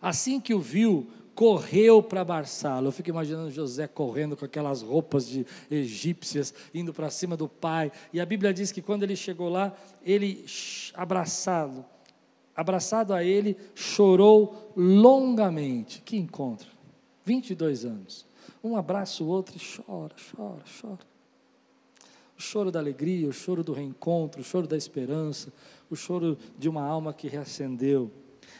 Assim 0.00 0.40
que 0.40 0.54
o 0.54 0.60
viu, 0.60 1.08
correu 1.34 2.02
para 2.02 2.22
abraçá-lo. 2.22 2.88
Eu 2.88 2.92
fico 2.92 3.10
imaginando 3.10 3.50
José 3.50 3.86
correndo 3.86 4.36
com 4.36 4.44
aquelas 4.44 4.82
roupas 4.82 5.28
de 5.28 5.46
egípcias, 5.70 6.52
indo 6.74 6.92
para 6.92 7.10
cima 7.10 7.36
do 7.36 7.48
pai. 7.48 7.92
E 8.12 8.20
a 8.20 8.26
Bíblia 8.26 8.52
diz 8.52 8.72
que 8.72 8.80
quando 8.80 9.02
ele 9.02 9.14
chegou 9.14 9.48
lá, 9.48 9.76
ele 10.02 10.44
abraçado, 10.94 11.84
abraçado 12.54 13.12
a 13.12 13.22
ele, 13.22 13.56
chorou 13.74 14.72
longamente. 14.74 16.00
Que 16.02 16.16
encontro! 16.16 16.75
22 17.26 17.84
anos. 17.84 18.24
Um 18.62 18.76
abraça 18.76 19.22
o 19.22 19.26
outro 19.26 19.56
e 19.56 19.60
chora, 19.60 20.14
chora, 20.30 20.62
chora. 20.80 21.16
O 22.38 22.40
choro 22.40 22.70
da 22.70 22.78
alegria, 22.78 23.28
o 23.28 23.32
choro 23.32 23.64
do 23.64 23.72
reencontro, 23.72 24.40
o 24.40 24.44
choro 24.44 24.66
da 24.66 24.76
esperança, 24.76 25.52
o 25.90 25.96
choro 25.96 26.38
de 26.56 26.68
uma 26.68 26.82
alma 26.82 27.12
que 27.12 27.26
reacendeu. 27.26 28.10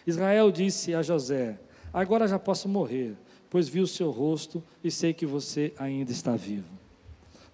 Israel 0.04 0.50
disse 0.50 0.94
a 0.94 1.02
José: 1.02 1.60
Agora 1.92 2.26
já 2.26 2.38
posso 2.38 2.68
morrer, 2.68 3.16
pois 3.48 3.68
vi 3.68 3.80
o 3.80 3.86
seu 3.86 4.10
rosto 4.10 4.62
e 4.82 4.90
sei 4.90 5.14
que 5.14 5.24
você 5.24 5.72
ainda 5.78 6.10
está 6.10 6.34
vivo. 6.34 6.68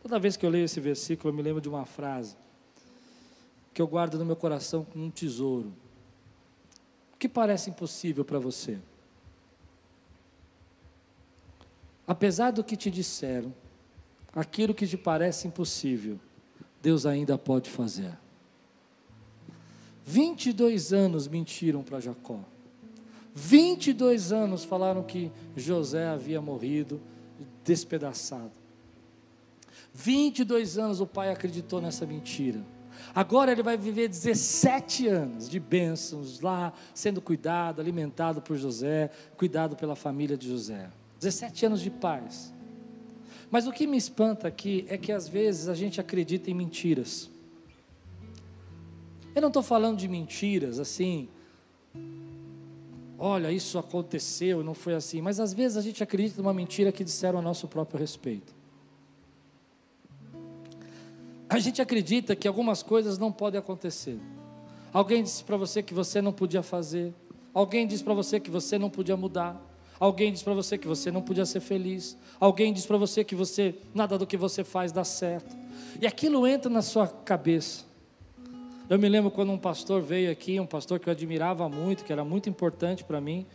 Toda 0.02 0.18
vez 0.18 0.36
que 0.36 0.46
eu 0.46 0.50
leio 0.50 0.64
esse 0.64 0.80
versículo, 0.80 1.30
eu 1.30 1.36
me 1.36 1.42
lembro 1.42 1.60
de 1.60 1.68
uma 1.68 1.84
frase 1.84 2.36
que 3.74 3.82
eu 3.82 3.86
guardo 3.86 4.18
no 4.18 4.24
meu 4.24 4.36
coração 4.36 4.84
como 4.84 5.04
um 5.04 5.10
tesouro. 5.10 5.72
O 7.14 7.18
que 7.18 7.28
parece 7.28 7.70
impossível 7.70 8.24
para 8.24 8.38
você? 8.38 8.78
Apesar 12.06 12.50
do 12.50 12.64
que 12.64 12.76
te 12.76 12.90
disseram, 12.90 13.54
aquilo 14.34 14.74
que 14.74 14.86
te 14.86 14.96
parece 14.96 15.46
impossível, 15.46 16.18
Deus 16.80 17.06
ainda 17.06 17.38
pode 17.38 17.70
fazer. 17.70 18.18
22 20.04 20.92
anos 20.92 21.28
mentiram 21.28 21.82
para 21.82 22.00
Jacó. 22.00 22.40
22 23.34 24.32
anos 24.32 24.64
falaram 24.64 25.02
que 25.02 25.30
José 25.56 26.06
havia 26.06 26.40
morrido, 26.40 27.00
despedaçado. 27.64 28.52
22 29.94 30.78
anos 30.78 31.00
o 31.00 31.06
pai 31.06 31.30
acreditou 31.30 31.80
nessa 31.80 32.04
mentira. 32.04 32.60
Agora 33.14 33.52
ele 33.52 33.62
vai 33.62 33.76
viver 33.76 34.08
17 34.08 35.06
anos 35.08 35.48
de 35.48 35.58
bênçãos 35.60 36.40
lá, 36.40 36.72
sendo 36.94 37.20
cuidado, 37.20 37.80
alimentado 37.80 38.40
por 38.40 38.56
José, 38.56 39.10
cuidado 39.36 39.76
pela 39.76 39.94
família 39.94 40.36
de 40.36 40.48
José. 40.48 40.90
17 41.22 41.66
anos 41.66 41.80
de 41.80 41.90
paz. 41.90 42.52
Mas 43.48 43.66
o 43.66 43.72
que 43.72 43.86
me 43.86 43.96
espanta 43.96 44.48
aqui 44.48 44.84
é 44.88 44.98
que 44.98 45.12
às 45.12 45.28
vezes 45.28 45.68
a 45.68 45.74
gente 45.74 46.00
acredita 46.00 46.50
em 46.50 46.54
mentiras. 46.54 47.30
Eu 49.34 49.40
não 49.40 49.48
estou 49.48 49.62
falando 49.62 49.98
de 49.98 50.08
mentiras 50.08 50.80
assim, 50.80 51.28
olha, 53.16 53.52
isso 53.52 53.78
aconteceu, 53.78 54.64
não 54.64 54.74
foi 54.74 54.94
assim, 54.94 55.22
mas 55.22 55.38
às 55.38 55.52
vezes 55.52 55.76
a 55.76 55.80
gente 55.80 56.02
acredita 56.02 56.42
numa 56.42 56.52
mentira 56.52 56.90
que 56.90 57.04
disseram 57.04 57.38
a 57.38 57.42
nosso 57.42 57.68
próprio 57.68 58.00
respeito. 58.00 58.52
A 61.48 61.58
gente 61.58 61.80
acredita 61.80 62.34
que 62.34 62.48
algumas 62.48 62.82
coisas 62.82 63.16
não 63.16 63.30
podem 63.30 63.60
acontecer. 63.60 64.18
Alguém 64.92 65.22
disse 65.22 65.44
para 65.44 65.56
você 65.56 65.82
que 65.82 65.94
você 65.94 66.20
não 66.20 66.32
podia 66.32 66.62
fazer, 66.62 67.14
alguém 67.54 67.86
disse 67.86 68.02
para 68.02 68.12
você 68.12 68.40
que 68.40 68.50
você 68.50 68.76
não 68.76 68.90
podia 68.90 69.16
mudar. 69.16 69.71
Alguém 70.02 70.32
diz 70.32 70.42
para 70.42 70.52
você 70.52 70.76
que 70.76 70.88
você 70.88 71.12
não 71.12 71.22
podia 71.22 71.46
ser 71.46 71.60
feliz. 71.60 72.18
Alguém 72.40 72.72
diz 72.72 72.84
para 72.84 72.96
você 72.96 73.22
que 73.22 73.36
você 73.36 73.72
nada 73.94 74.18
do 74.18 74.26
que 74.26 74.36
você 74.36 74.64
faz 74.64 74.90
dá 74.90 75.04
certo. 75.04 75.56
E 76.00 76.08
aquilo 76.08 76.44
entra 76.44 76.68
na 76.68 76.82
sua 76.82 77.06
cabeça. 77.06 77.84
Eu 78.90 78.98
me 78.98 79.08
lembro 79.08 79.30
quando 79.30 79.52
um 79.52 79.58
pastor 79.58 80.02
veio 80.02 80.28
aqui, 80.28 80.58
um 80.58 80.66
pastor 80.66 80.98
que 80.98 81.08
eu 81.08 81.12
admirava 81.12 81.68
muito, 81.68 82.02
que 82.02 82.12
era 82.12 82.24
muito 82.24 82.48
importante 82.48 83.04
para 83.04 83.20
mim, 83.20 83.46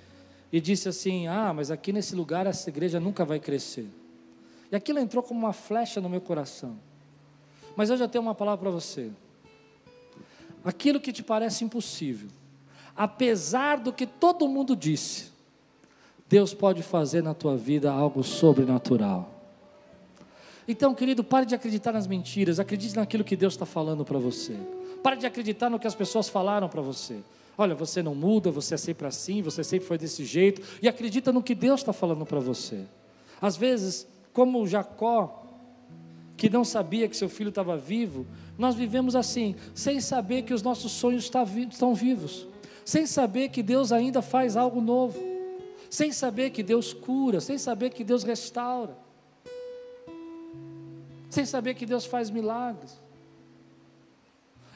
e 0.50 0.62
disse 0.62 0.88
assim: 0.88 1.28
"Ah, 1.28 1.52
mas 1.54 1.70
aqui 1.70 1.92
nesse 1.92 2.16
lugar 2.16 2.48
essa 2.48 2.70
igreja 2.70 2.98
nunca 2.98 3.26
vai 3.26 3.42
crescer". 3.42 3.90
E 4.72 4.76
aquilo 4.78 5.00
entrou 5.00 5.22
como 5.22 5.42
uma 5.42 5.52
flecha 5.52 6.00
no 6.00 6.08
meu 6.08 6.22
coração. 6.22 6.80
Mas 7.76 7.90
eu 7.90 7.98
já 7.98 8.08
tenho 8.08 8.22
uma 8.22 8.34
palavra 8.34 8.62
para 8.62 8.72
você. 8.72 9.12
Aquilo 10.64 11.02
que 11.02 11.12
te 11.12 11.24
parece 11.24 11.66
impossível, 11.66 12.30
apesar 12.96 13.80
do 13.80 13.92
que 13.92 14.08
todo 14.08 14.48
mundo 14.48 14.78
disse, 14.78 15.36
Deus 16.30 16.54
pode 16.54 16.84
fazer 16.84 17.24
na 17.24 17.34
tua 17.34 17.56
vida 17.56 17.92
algo 17.92 18.24
sobrenatural. 18.24 19.38
Então, 20.68 20.94
querido, 20.94 21.24
pare 21.24 21.46
de 21.46 21.56
acreditar 21.56 21.94
nas 21.94 22.06
mentiras, 22.06 22.60
acredite 22.60 22.96
naquilo 22.96 23.24
que 23.24 23.38
Deus 23.38 23.54
está 23.54 23.66
falando 23.66 24.04
para 24.04 24.20
você. 24.20 24.58
Pare 25.02 25.16
de 25.16 25.26
acreditar 25.26 25.70
no 25.70 25.80
que 25.80 25.88
as 25.88 25.96
pessoas 25.96 26.28
falaram 26.28 26.68
para 26.68 26.82
você. 26.82 27.20
Olha, 27.58 27.74
você 27.74 28.04
não 28.04 28.14
muda, 28.14 28.52
você 28.52 28.76
é 28.76 28.78
sempre 28.78 29.08
assim, 29.08 29.42
você 29.42 29.64
sempre 29.64 29.88
foi 29.88 29.98
desse 29.98 30.26
jeito, 30.26 30.62
e 30.82 30.88
acredita 30.88 31.32
no 31.32 31.42
que 31.42 31.56
Deus 31.56 31.80
está 31.80 31.94
falando 31.94 32.26
para 32.26 32.40
você. 32.40 32.84
Às 33.42 33.56
vezes, 33.56 34.06
como 34.34 34.68
Jacó, 34.68 35.46
que 36.36 36.50
não 36.50 36.66
sabia 36.66 37.08
que 37.08 37.16
seu 37.16 37.30
filho 37.30 37.50
estava 37.50 37.78
vivo, 37.78 38.28
nós 38.58 38.76
vivemos 38.76 39.16
assim, 39.16 39.56
sem 39.74 40.02
saber 40.02 40.42
que 40.42 40.54
os 40.54 40.62
nossos 40.62 40.92
sonhos 40.92 41.32
estão 41.72 41.96
vivos, 41.96 42.46
sem 42.84 43.08
saber 43.08 43.50
que 43.50 43.64
Deus 43.64 43.94
ainda 43.94 44.22
faz 44.22 44.58
algo 44.58 44.82
novo 44.82 45.27
sem 45.90 46.12
saber 46.12 46.50
que 46.52 46.64
Deus 46.64 46.94
cura, 46.94 47.40
sem 47.40 47.58
saber 47.58 47.92
que 47.92 48.04
Deus 48.04 48.24
restaura, 48.24 48.98
sem 51.30 51.46
saber 51.46 51.74
que 51.74 51.86
Deus 51.86 52.06
faz 52.06 52.30
milagres. 52.30 53.00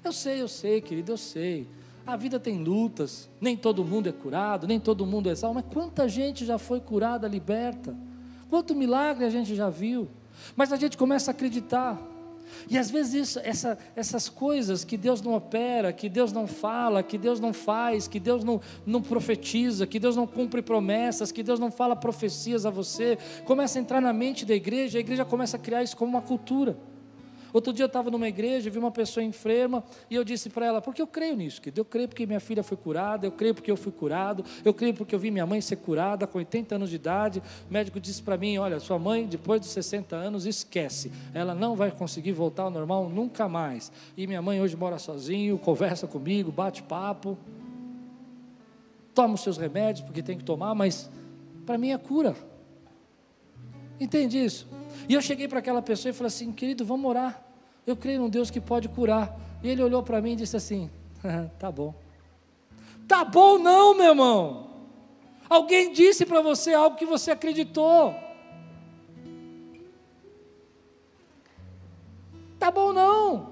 Eu 0.04 0.12
sei, 0.12 0.42
eu 0.42 0.48
sei, 0.48 0.82
querido, 0.82 1.12
eu 1.12 1.18
sei. 1.18 1.68
A 2.06 2.16
vida 2.16 2.40
tem 2.40 2.64
lutas, 2.64 3.30
nem 3.40 3.56
todo 3.56 3.86
mundo 3.86 4.10
é 4.10 4.12
curado, 4.12 4.66
nem 4.66 4.80
todo 4.80 5.06
mundo 5.06 5.30
é 5.30 5.36
salvo, 5.36 5.56
mas 5.56 5.66
quanta 5.72 6.10
gente 6.10 6.46
já 6.46 6.58
foi 6.58 6.82
curada, 6.82 7.28
liberta, 7.28 7.96
quanto 8.50 8.74
milagre 8.74 9.26
a 9.26 9.30
gente 9.30 9.56
já 9.56 9.70
viu, 9.70 10.10
mas 10.56 10.74
a 10.74 10.76
gente 10.76 10.98
começa 10.98 11.30
a 11.30 11.34
acreditar. 11.34 12.11
E 12.70 12.78
às 12.78 12.90
vezes 12.90 13.14
isso, 13.14 13.40
essa, 13.44 13.78
essas 13.96 14.30
coisas 14.30 14.84
que 14.84 14.98
Deus 14.98 15.22
não 15.22 15.34
opera, 15.34 15.92
que 15.92 16.10
Deus 16.10 16.32
não 16.32 16.48
fala, 16.48 17.04
que 17.04 17.18
Deus 17.18 17.40
não 17.40 17.54
faz, 17.54 18.08
que 18.08 18.20
Deus 18.20 18.44
não, 18.44 18.62
não 18.86 19.02
profetiza, 19.02 19.88
que 19.88 20.00
Deus 20.00 20.16
não 20.16 20.28
cumpre 20.28 20.62
promessas, 20.62 21.32
que 21.32 21.44
Deus 21.44 21.60
não 21.60 21.72
fala 21.72 21.96
profecias 21.96 22.66
a 22.66 22.70
você, 22.70 23.18
começa 23.46 23.80
a 23.80 23.82
entrar 23.82 24.02
na 24.02 24.14
mente 24.14 24.46
da 24.46 24.54
igreja, 24.54 24.98
a 24.98 25.02
igreja 25.02 25.26
começa 25.26 25.58
a 25.58 25.60
criar 25.60 25.84
isso 25.84 25.98
como 25.98 26.12
uma 26.12 26.22
cultura. 26.22 26.78
Outro 27.54 27.74
dia 27.74 27.84
eu 27.84 27.88
estava 27.88 28.10
numa 28.10 28.28
igreja, 28.28 28.70
vi 28.70 28.78
uma 28.78 28.92
pessoa 28.92 29.24
enferma 29.24 29.84
e 30.10 30.16
eu 30.16 30.24
disse 30.24 30.50
para 30.50 30.66
ela, 30.66 30.82
porque 30.82 31.02
eu 31.02 31.08
creio 31.08 31.36
nisso, 31.36 31.62
que 31.62 31.72
eu 31.76 31.86
creio 31.86 32.08
porque 32.08 32.26
minha 32.26 32.40
filha 32.40 32.64
foi 32.64 32.78
curada, 32.78 33.26
eu 33.26 33.32
creio 33.32 33.54
porque 33.54 33.70
eu 33.70 33.78
fui 33.78 33.92
curado, 33.92 34.44
eu 34.64 34.74
creio 34.74 34.94
porque 34.94 35.14
eu 35.14 35.20
vi 35.20 35.32
minha 35.32 35.46
mãe 35.46 35.60
ser 35.62 35.78
curada 35.78 36.26
com 36.26 36.38
80 36.38 36.76
anos 36.76 36.90
de 36.90 36.96
idade. 36.96 37.42
O 37.70 37.74
médico 37.74 38.00
disse 38.00 38.22
para 38.22 38.38
mim, 38.38 38.58
olha, 38.58 38.80
sua 38.80 38.98
mãe 38.98 39.26
depois 39.26 39.60
dos 39.62 39.70
60 39.72 40.16
anos 40.16 40.46
esquece, 40.46 41.12
ela 41.34 41.54
não 41.54 41.76
vai 41.76 41.92
conseguir 41.92 42.32
voltar 42.32 42.64
ao 42.64 42.72
normal 42.72 43.10
nunca 43.10 43.48
mais. 43.48 43.92
E 44.16 44.26
minha 44.28 44.42
mãe 44.42 44.62
hoje 44.62 44.76
mora 44.76 44.98
sozinho, 44.98 45.58
conversa 45.58 46.08
comigo, 46.08 46.52
bate 46.52 46.84
papo, 46.84 47.38
toma 49.14 49.36
os 49.36 49.42
seus 49.42 49.58
remédios 49.58 50.06
porque 50.06 50.24
tem 50.24 50.38
que 50.38 50.44
tomar, 50.44 50.74
mas 50.74 51.10
para 51.66 51.78
mim 51.78 51.92
é 51.92 51.98
cura. 51.98 52.36
Entende 54.00 54.44
isso? 54.44 54.68
E 55.12 55.14
eu 55.14 55.22
cheguei 55.22 55.46
para 55.46 55.60
aquela 55.60 55.82
pessoa 55.82 56.10
e 56.10 56.14
falei 56.14 56.30
assim: 56.30 56.54
querido, 56.54 56.86
vamos 56.86 57.10
orar. 57.10 57.44
Eu 57.86 57.98
creio 57.98 58.18
num 58.18 58.30
Deus 58.30 58.50
que 58.50 58.62
pode 58.62 58.88
curar. 58.88 59.38
E 59.62 59.68
ele 59.68 59.84
olhou 59.84 60.02
para 60.02 60.22
mim 60.22 60.32
e 60.32 60.36
disse 60.38 60.56
assim: 60.56 60.90
tá 61.60 61.70
bom. 61.70 61.94
Tá 63.10 63.26
bom, 63.26 63.60
não, 63.60 63.94
meu 63.94 64.06
irmão. 64.06 64.70
Alguém 65.50 65.92
disse 65.92 66.26
para 66.26 66.40
você 66.40 66.74
algo 66.74 66.96
que 66.96 67.06
você 67.06 67.30
acreditou. 67.30 68.16
Tá 72.58 72.72
bom, 72.72 72.94
não. 72.94 73.52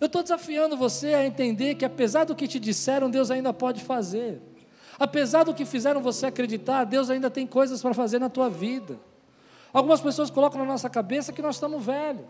Eu 0.00 0.06
estou 0.06 0.22
desafiando 0.22 0.76
você 0.76 1.12
a 1.14 1.26
entender 1.26 1.74
que, 1.74 1.84
apesar 1.84 2.22
do 2.22 2.36
que 2.36 2.46
te 2.46 2.60
disseram, 2.60 3.10
Deus 3.10 3.32
ainda 3.32 3.52
pode 3.52 3.82
fazer. 3.82 4.40
Apesar 4.96 5.42
do 5.42 5.52
que 5.52 5.64
fizeram 5.64 6.00
você 6.00 6.26
acreditar, 6.26 6.84
Deus 6.84 7.10
ainda 7.10 7.28
tem 7.28 7.48
coisas 7.48 7.82
para 7.82 7.92
fazer 7.92 8.20
na 8.20 8.28
tua 8.28 8.48
vida. 8.48 8.96
Algumas 9.74 10.00
pessoas 10.00 10.30
colocam 10.30 10.60
na 10.60 10.64
nossa 10.64 10.88
cabeça 10.88 11.32
que 11.32 11.42
nós 11.42 11.56
estamos 11.56 11.84
velhos. 11.84 12.24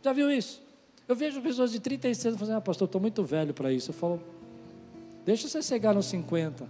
Já 0.00 0.12
viu 0.12 0.30
isso? 0.30 0.62
Eu 1.08 1.16
vejo 1.16 1.42
pessoas 1.42 1.72
de 1.72 1.80
36 1.80 2.26
anos 2.26 2.40
falando, 2.40 2.56
ah, 2.56 2.60
pastor, 2.60 2.86
estou 2.86 3.00
muito 3.00 3.24
velho 3.24 3.52
para 3.52 3.72
isso. 3.72 3.90
Eu 3.90 3.94
falo, 3.94 4.22
deixa 5.24 5.48
você 5.48 5.60
chegar 5.60 5.92
nos 5.92 6.06
50. 6.06 6.66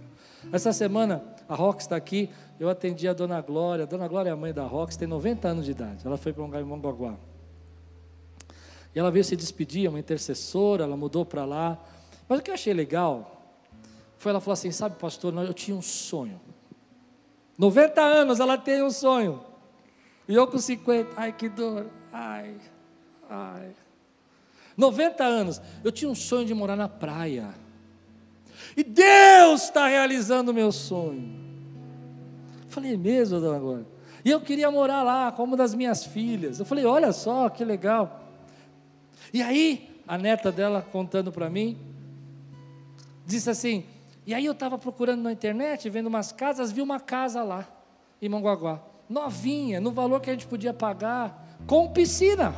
Essa 0.51 0.73
semana 0.73 1.23
A 1.47 1.53
Rox 1.53 1.83
está 1.83 1.95
aqui, 1.95 2.29
eu 2.59 2.67
atendi 2.67 3.07
a 3.07 3.13
Dona 3.13 3.39
Glória. 3.39 3.83
A 3.83 3.85
Dona 3.85 4.07
Glória 4.07 4.31
é 4.31 4.33
a 4.33 4.35
mãe 4.35 4.51
da 4.51 4.63
Rox, 4.63 4.97
tem 4.97 5.07
90 5.07 5.47
anos 5.47 5.65
de 5.65 5.71
idade. 5.71 6.05
Ela 6.05 6.17
foi 6.17 6.33
para 6.33 6.43
um 6.43 6.65
Mongaguá. 6.65 7.15
E 8.95 8.99
ela 8.99 9.11
veio 9.11 9.23
se 9.23 9.35
despedir, 9.35 9.87
uma 9.87 9.99
intercessora, 9.99 10.85
ela 10.85 10.97
mudou 10.97 11.23
para 11.23 11.45
lá. 11.45 11.77
Mas 12.27 12.39
o 12.39 12.41
que 12.41 12.49
eu 12.49 12.55
achei 12.55 12.73
legal 12.73 13.43
foi 14.17 14.31
ela 14.31 14.39
falou 14.39 14.53
assim: 14.53 14.71
sabe, 14.71 14.95
pastor, 14.95 15.31
eu 15.43 15.53
tinha 15.53 15.77
um 15.77 15.83
sonho. 15.83 16.41
90 17.59 18.01
anos 18.01 18.39
ela 18.39 18.57
tem 18.57 18.81
um 18.81 18.89
sonho. 18.89 19.39
E 20.27 20.33
eu 20.33 20.47
com 20.47 20.57
50, 20.57 21.11
ai 21.15 21.31
que 21.31 21.47
dor, 21.47 21.87
ai, 22.11 22.55
ai. 23.29 23.71
90 24.75 25.23
anos, 25.23 25.61
eu 25.83 25.91
tinha 25.91 26.09
um 26.09 26.15
sonho 26.15 26.45
de 26.45 26.53
morar 26.53 26.75
na 26.75 26.89
praia. 26.89 27.53
E 28.75 28.83
Deus 28.83 29.63
está 29.63 29.87
realizando 29.87 30.51
o 30.51 30.53
meu 30.53 30.71
sonho. 30.71 31.43
Falei, 32.67 32.93
é 32.93 32.97
mesmo, 32.97 33.39
dona 33.39 33.59
Glória? 33.59 33.85
E 34.23 34.31
eu 34.31 34.41
queria 34.41 34.69
morar 34.71 35.03
lá 35.03 35.31
com 35.31 35.43
uma 35.43 35.55
das 35.55 35.73
minhas 35.75 36.03
filhas. 36.03 36.59
Eu 36.59 36.65
falei, 36.65 36.83
olha 36.85 37.13
só 37.13 37.47
que 37.47 37.63
legal. 37.63 38.23
E 39.31 39.41
aí, 39.41 40.01
a 40.07 40.17
neta 40.17 40.51
dela 40.51 40.81
contando 40.81 41.31
para 41.31 41.49
mim, 41.49 41.77
disse 43.25 43.49
assim: 43.49 43.85
e 44.25 44.33
aí 44.33 44.45
eu 44.45 44.53
estava 44.53 44.77
procurando 44.77 45.21
na 45.21 45.31
internet, 45.31 45.89
vendo 45.89 46.07
umas 46.07 46.31
casas, 46.31 46.71
vi 46.71 46.81
uma 46.81 46.99
casa 46.99 47.43
lá, 47.43 47.67
em 48.19 48.27
Manguaguá, 48.27 48.81
novinha, 49.09 49.79
no 49.79 49.91
valor 49.91 50.19
que 50.19 50.29
a 50.29 50.33
gente 50.33 50.47
podia 50.47 50.73
pagar, 50.73 51.57
com 51.67 51.91
piscina. 51.91 52.53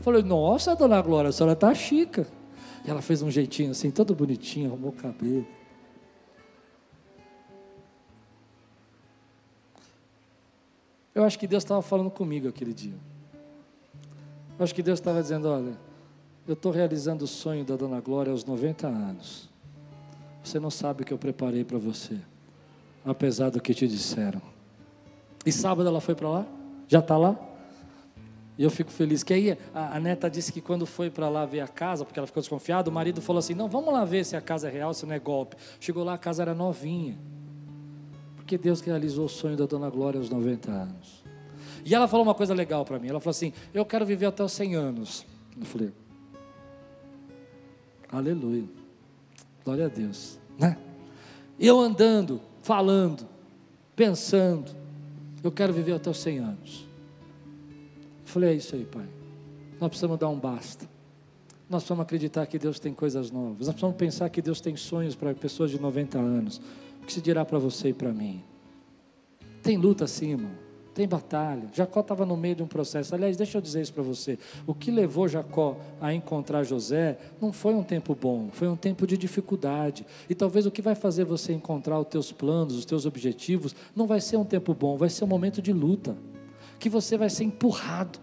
Falei, 0.00 0.22
nossa, 0.22 0.74
dona 0.74 1.00
Glória, 1.02 1.30
a 1.30 1.32
senhora 1.32 1.52
está 1.52 1.74
chica. 1.74 2.26
E 2.84 2.90
ela 2.90 3.02
fez 3.02 3.22
um 3.22 3.30
jeitinho 3.30 3.70
assim, 3.70 3.90
todo 3.90 4.14
bonitinho, 4.14 4.70
arrumou 4.70 4.90
o 4.90 4.94
cabelo. 4.94 5.46
Eu 11.14 11.24
acho 11.24 11.38
que 11.38 11.46
Deus 11.46 11.62
estava 11.62 11.82
falando 11.82 12.10
comigo 12.10 12.48
aquele 12.48 12.72
dia. 12.72 12.94
Eu 14.58 14.64
acho 14.64 14.74
que 14.74 14.82
Deus 14.82 14.98
estava 14.98 15.20
dizendo: 15.20 15.48
olha, 15.48 15.76
eu 16.46 16.54
estou 16.54 16.72
realizando 16.72 17.24
o 17.24 17.28
sonho 17.28 17.64
da 17.64 17.76
Dona 17.76 18.00
Glória 18.00 18.32
aos 18.32 18.44
90 18.44 18.86
anos. 18.86 19.48
Você 20.42 20.58
não 20.58 20.70
sabe 20.70 21.02
o 21.02 21.04
que 21.04 21.12
eu 21.12 21.18
preparei 21.18 21.64
para 21.64 21.78
você, 21.78 22.18
apesar 23.04 23.50
do 23.50 23.60
que 23.60 23.74
te 23.74 23.86
disseram. 23.86 24.40
E 25.44 25.52
sábado 25.52 25.88
ela 25.88 26.00
foi 26.00 26.14
para 26.14 26.28
lá? 26.28 26.46
Já 26.86 26.98
está 26.98 27.16
lá? 27.16 27.38
E 28.58 28.62
eu 28.62 28.70
fico 28.70 28.90
feliz. 28.90 29.22
Que 29.22 29.32
aí 29.32 29.58
a, 29.74 29.96
a 29.96 30.00
neta 30.00 30.28
disse 30.28 30.52
que 30.52 30.60
quando 30.60 30.84
foi 30.84 31.08
para 31.08 31.28
lá 31.30 31.46
ver 31.46 31.60
a 31.60 31.68
casa, 31.68 32.04
porque 32.04 32.18
ela 32.18 32.26
ficou 32.26 32.42
desconfiada, 32.42 32.90
o 32.90 32.92
marido 32.92 33.22
falou 33.22 33.38
assim: 33.38 33.54
Não, 33.54 33.68
vamos 33.68 33.90
lá 33.92 34.04
ver 34.04 34.22
se 34.24 34.36
a 34.36 34.40
casa 34.40 34.68
é 34.68 34.70
real, 34.70 34.92
se 34.92 35.06
não 35.06 35.14
é 35.14 35.18
golpe. 35.18 35.56
Chegou 35.80 36.04
lá, 36.04 36.14
a 36.14 36.18
casa 36.18 36.42
era 36.42 36.54
novinha. 36.54 37.18
Porque 38.36 38.58
Deus 38.58 38.82
realizou 38.82 39.24
o 39.24 39.28
sonho 39.30 39.56
da 39.56 39.64
dona 39.64 39.88
Glória 39.88 40.18
aos 40.18 40.28
90 40.28 40.70
anos. 40.70 41.24
E 41.86 41.94
ela 41.94 42.06
falou 42.06 42.26
uma 42.26 42.34
coisa 42.34 42.52
legal 42.52 42.84
para 42.84 42.98
mim. 42.98 43.08
Ela 43.08 43.18
falou 43.18 43.30
assim: 43.30 43.52
Eu 43.72 43.86
quero 43.86 44.04
viver 44.04 44.26
até 44.26 44.44
os 44.44 44.52
100 44.52 44.74
anos. 44.74 45.26
Eu 45.58 45.64
falei: 45.64 45.92
Aleluia. 48.12 48.68
Glória 49.64 49.86
a 49.86 49.88
Deus. 49.88 50.38
Né? 50.58 50.76
Eu 51.58 51.78
andando, 51.78 52.42
falando, 52.62 53.26
pensando, 53.96 54.74
eu 55.42 55.50
quero 55.50 55.72
viver 55.72 55.92
até 55.92 56.10
os 56.10 56.18
100 56.18 56.38
anos. 56.38 56.88
Eu 58.22 58.26
falei, 58.26 58.50
é 58.50 58.54
isso 58.54 58.74
aí, 58.74 58.84
pai. 58.84 59.08
Nós 59.80 59.88
precisamos 59.88 60.18
dar 60.18 60.28
um 60.28 60.38
basta. 60.38 60.88
Nós 61.68 61.82
precisamos 61.82 62.02
acreditar 62.02 62.46
que 62.46 62.58
Deus 62.58 62.78
tem 62.78 62.92
coisas 62.92 63.30
novas. 63.30 63.66
Nós 63.66 63.74
precisamos 63.74 63.96
pensar 63.96 64.28
que 64.28 64.42
Deus 64.42 64.60
tem 64.60 64.76
sonhos 64.76 65.14
para 65.14 65.34
pessoas 65.34 65.70
de 65.70 65.80
90 65.80 66.18
anos. 66.18 66.60
O 67.02 67.06
que 67.06 67.12
se 67.12 67.20
dirá 67.20 67.44
para 67.44 67.58
você 67.58 67.88
e 67.88 67.92
para 67.94 68.12
mim? 68.12 68.42
Tem 69.62 69.76
luta 69.76 70.06
sim, 70.06 70.32
irmão 70.32 70.59
tem 70.94 71.06
batalha. 71.06 71.68
Jacó 71.72 72.00
estava 72.00 72.26
no 72.26 72.36
meio 72.36 72.56
de 72.56 72.62
um 72.62 72.66
processo. 72.66 73.14
Aliás, 73.14 73.36
deixa 73.36 73.58
eu 73.58 73.62
dizer 73.62 73.80
isso 73.80 73.92
para 73.92 74.02
você. 74.02 74.38
O 74.66 74.74
que 74.74 74.90
levou 74.90 75.28
Jacó 75.28 75.78
a 76.00 76.12
encontrar 76.12 76.64
José 76.64 77.18
não 77.40 77.52
foi 77.52 77.74
um 77.74 77.82
tempo 77.82 78.14
bom, 78.14 78.48
foi 78.52 78.68
um 78.68 78.76
tempo 78.76 79.06
de 79.06 79.16
dificuldade. 79.16 80.04
E 80.28 80.34
talvez 80.34 80.66
o 80.66 80.70
que 80.70 80.82
vai 80.82 80.94
fazer 80.94 81.24
você 81.24 81.52
encontrar 81.52 81.98
os 81.98 82.08
teus 82.08 82.32
planos, 82.32 82.76
os 82.76 82.84
teus 82.84 83.06
objetivos, 83.06 83.74
não 83.94 84.06
vai 84.06 84.20
ser 84.20 84.36
um 84.36 84.44
tempo 84.44 84.74
bom, 84.74 84.96
vai 84.96 85.08
ser 85.08 85.24
um 85.24 85.28
momento 85.28 85.62
de 85.62 85.72
luta. 85.72 86.16
Que 86.78 86.88
você 86.88 87.16
vai 87.16 87.30
ser 87.30 87.44
empurrado, 87.44 88.18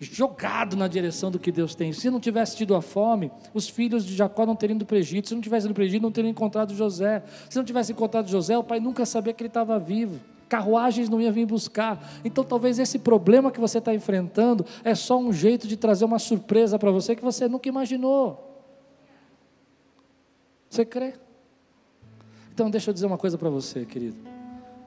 jogado 0.00 0.76
na 0.76 0.86
direção 0.86 1.30
do 1.30 1.38
que 1.38 1.50
Deus 1.50 1.74
tem. 1.74 1.92
Se 1.92 2.10
não 2.10 2.20
tivesse 2.20 2.56
tido 2.56 2.74
a 2.74 2.82
fome, 2.82 3.30
os 3.54 3.68
filhos 3.68 4.04
de 4.04 4.14
Jacó 4.14 4.44
não 4.44 4.54
teriam 4.54 4.76
ido 4.76 4.84
para 4.84 4.96
o 4.96 4.98
Egito. 4.98 5.28
Se 5.28 5.34
não 5.34 5.40
tivesse 5.40 5.66
ido 5.66 5.74
para 5.74 5.82
o 5.82 5.84
Egito, 5.84 6.02
não 6.02 6.12
teriam 6.12 6.30
encontrado 6.30 6.74
José. 6.74 7.22
Se 7.48 7.56
não 7.56 7.64
tivesse 7.64 7.92
encontrado 7.92 8.28
José, 8.28 8.58
o 8.58 8.64
pai 8.64 8.80
nunca 8.80 9.06
sabia 9.06 9.32
que 9.32 9.42
ele 9.42 9.48
estava 9.48 9.78
vivo 9.78 10.20
carruagens 10.48 11.08
não 11.08 11.20
iam 11.20 11.32
vir 11.32 11.46
buscar. 11.46 12.20
Então, 12.24 12.42
talvez 12.42 12.78
esse 12.78 12.98
problema 12.98 13.50
que 13.50 13.60
você 13.60 13.78
está 13.78 13.94
enfrentando 13.94 14.64
é 14.82 14.94
só 14.94 15.18
um 15.18 15.32
jeito 15.32 15.68
de 15.68 15.76
trazer 15.76 16.04
uma 16.04 16.18
surpresa 16.18 16.78
para 16.78 16.90
você 16.90 17.14
que 17.14 17.22
você 17.22 17.46
nunca 17.46 17.68
imaginou. 17.68 18.44
Você 20.68 20.84
crê? 20.84 21.14
Então, 22.52 22.70
deixa 22.70 22.90
eu 22.90 22.94
dizer 22.94 23.06
uma 23.06 23.18
coisa 23.18 23.38
para 23.38 23.48
você, 23.48 23.84
querido. 23.84 24.16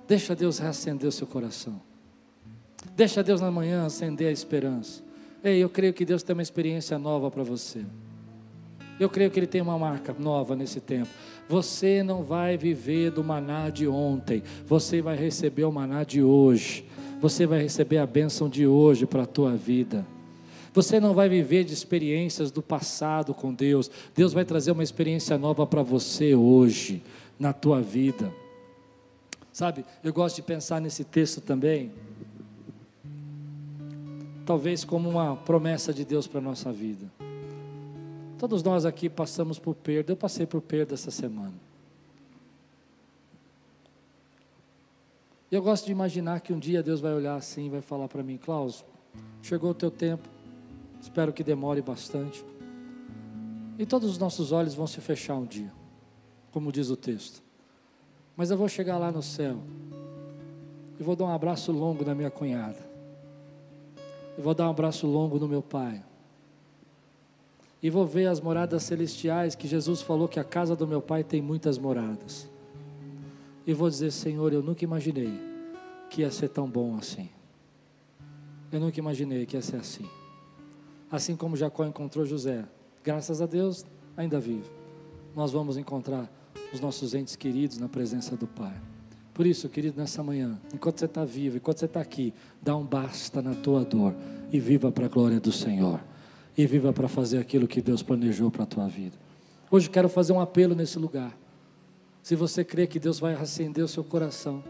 Deixa 0.08 0.36
Deus 0.36 0.60
reacender 0.60 1.08
o 1.08 1.12
seu 1.12 1.26
coração. 1.26 1.80
Deixa 2.96 3.24
Deus 3.24 3.40
na 3.40 3.50
manhã 3.50 3.86
acender 3.86 4.28
a 4.28 4.32
esperança. 4.32 5.02
Ei, 5.44 5.64
eu 5.64 5.70
creio 5.70 5.94
que 5.94 6.04
Deus 6.04 6.22
tem 6.22 6.34
uma 6.34 6.42
experiência 6.42 7.00
nova 7.00 7.32
para 7.32 7.44
você. 7.44 7.86
Eu 9.02 9.10
creio 9.10 9.32
que 9.32 9.40
Ele 9.40 9.48
tem 9.48 9.62
uma 9.62 9.80
marca 9.80 10.16
nova 10.18 10.56
nesse 10.56 10.80
tempo. 10.80 11.10
Você 11.50 12.04
não 12.04 12.22
vai 12.22 12.56
viver 12.56 13.10
do 13.10 13.24
maná 13.24 13.72
de 13.72 13.88
ontem, 13.88 14.44
você 14.68 15.02
vai 15.02 15.18
receber 15.18 15.64
o 15.64 15.72
maná 15.72 16.04
de 16.04 16.22
hoje. 16.22 16.86
Você 17.20 17.48
vai 17.48 17.64
receber 17.64 17.98
a 17.98 18.06
bênção 18.06 18.48
de 18.48 18.68
hoje 18.68 19.08
para 19.08 19.24
a 19.24 19.26
tua 19.26 19.56
vida. 19.56 20.06
Você 20.72 21.00
não 21.00 21.16
vai 21.16 21.28
viver 21.28 21.64
de 21.64 21.74
experiências 21.74 22.52
do 22.52 22.62
passado 22.62 23.34
com 23.34 23.52
Deus. 23.52 23.90
Deus 24.16 24.34
vai 24.34 24.46
trazer 24.46 24.72
uma 24.72 24.84
experiência 24.84 25.36
nova 25.36 25.66
para 25.66 25.82
você 25.82 26.36
hoje, 26.36 27.02
na 27.40 27.54
tua 27.54 27.82
vida. 27.82 28.32
Sabe, 29.52 29.84
eu 30.04 30.14
gosto 30.14 30.36
de 30.36 30.44
pensar 30.44 30.80
nesse 30.80 31.04
texto 31.04 31.42
também, 31.42 31.92
talvez 34.46 34.84
como 34.84 35.10
uma 35.10 35.36
promessa 35.36 35.92
de 35.92 36.06
Deus 36.06 36.28
para 36.28 36.40
a 36.40 36.44
nossa 36.44 36.72
vida. 36.72 37.21
Todos 38.42 38.64
nós 38.64 38.88
aqui 38.88 39.08
passamos 39.08 39.60
por 39.60 39.76
perda. 39.76 40.14
Eu 40.14 40.18
passei 40.18 40.48
por 40.48 40.62
perda 40.62 40.96
essa 40.96 41.12
semana. 41.12 41.54
Eu 45.52 45.62
gosto 45.62 45.86
de 45.86 45.92
imaginar 45.92 46.42
que 46.42 46.52
um 46.52 46.58
dia 46.58 46.82
Deus 46.82 47.00
vai 47.00 47.14
olhar 47.14 47.36
assim 47.36 47.68
e 47.68 47.70
vai 47.70 47.82
falar 47.82 48.08
para 48.08 48.24
mim, 48.24 48.38
Klaus, 48.38 48.84
chegou 49.44 49.70
o 49.70 49.74
teu 49.76 49.92
tempo, 49.92 50.28
espero 51.00 51.32
que 51.32 51.44
demore 51.44 51.84
bastante. 51.84 52.44
E 53.78 53.86
todos 53.86 54.10
os 54.10 54.18
nossos 54.18 54.52
olhos 54.52 54.74
vão 54.74 54.88
se 54.88 55.00
fechar 55.02 55.36
um 55.36 55.46
dia, 55.46 55.72
como 56.52 56.72
diz 56.72 56.90
o 56.90 56.96
texto. 56.96 57.44
Mas 58.36 58.50
eu 58.50 58.58
vou 58.58 58.68
chegar 58.68 58.98
lá 58.98 59.12
no 59.12 59.22
céu 59.22 59.60
e 61.00 61.04
vou 61.04 61.16
dar 61.16 61.26
um 61.26 61.32
abraço 61.32 61.72
longo 61.72 62.04
na 62.04 62.16
minha 62.16 62.32
cunhada. 62.32 62.90
Eu 64.36 64.44
vou 64.44 64.56
dar 64.56 64.66
um 64.66 64.72
abraço 64.72 65.06
longo 65.06 65.38
no 65.38 65.48
meu 65.48 65.62
pai 65.62 66.04
e 67.84 67.90
vou 67.90 68.06
ver 68.06 68.28
as 68.28 68.40
moradas 68.40 68.84
celestiais 68.84 69.56
que 69.56 69.68
Jesus 69.68 70.02
falou 70.02 70.28
que 70.28 70.40
a 70.40 70.44
casa 70.44 70.76
do 70.76 70.88
meu 70.88 71.02
pai 71.02 71.24
tem 71.24 71.42
muitas 71.42 71.78
moradas. 71.78 72.48
E 73.66 73.74
vou 73.74 73.90
dizer, 73.90 74.12
Senhor, 74.12 74.54
eu 74.54 74.62
nunca 74.62 74.84
imaginei 74.84 75.34
que 76.10 76.22
ia 76.22 76.30
ser 76.30 76.50
tão 76.50 76.70
bom 76.70 76.96
assim. 76.98 77.30
Eu 78.72 78.80
nunca 78.80 79.00
imaginei 79.00 79.46
que 79.46 79.56
ia 79.56 79.62
ser 79.62 79.78
assim. 79.78 80.06
Assim 81.12 81.36
como 81.36 81.56
Jacó 81.56 81.84
encontrou 81.86 82.26
José, 82.26 82.66
graças 83.04 83.42
a 83.42 83.46
Deus, 83.46 83.84
ainda 84.16 84.40
vivo. 84.40 84.70
Nós 85.36 85.52
vamos 85.52 85.76
encontrar 85.76 86.30
os 86.72 86.80
nossos 86.80 87.14
entes 87.16 87.36
queridos 87.36 87.78
na 87.78 87.90
presença 87.90 88.36
do 88.38 88.46
Pai. 88.46 88.80
Por 89.34 89.48
isso, 89.48 89.68
querido, 89.68 90.00
nessa 90.00 90.22
manhã, 90.22 90.60
enquanto 90.74 91.00
você 91.00 91.06
está 91.06 91.26
vivo, 91.26 91.58
enquanto 91.58 91.80
você 91.80 91.86
está 91.86 92.00
aqui, 92.00 92.34
dá 92.62 92.76
um 92.76 92.86
basta 92.86 93.42
na 93.42 93.56
tua 93.56 93.84
dor 93.84 94.14
e 94.52 94.60
viva 94.60 94.92
para 94.92 95.06
a 95.06 95.10
glória 95.10 95.40
do 95.40 95.52
Senhor 95.52 96.00
e 96.58 96.66
viva 96.66 96.92
para 96.92 97.08
fazer 97.08 97.38
aquilo 97.38 97.68
que 97.68 97.82
Deus 97.82 98.02
planejou 98.04 98.52
para 98.52 98.64
a 98.64 98.66
tua 98.66 98.88
vida. 98.88 99.18
Hoje 99.70 99.90
quero 99.90 100.10
fazer 100.10 100.34
um 100.34 100.40
apelo 100.40 100.76
nesse 100.76 101.00
lugar. 101.00 101.38
Se 102.22 102.36
você 102.36 102.64
crê 102.64 102.86
que 102.86 103.00
Deus 103.00 103.20
vai 103.20 103.34
acender 103.34 103.84
o 103.84 103.88
seu 103.88 104.04
coração, 104.04 104.64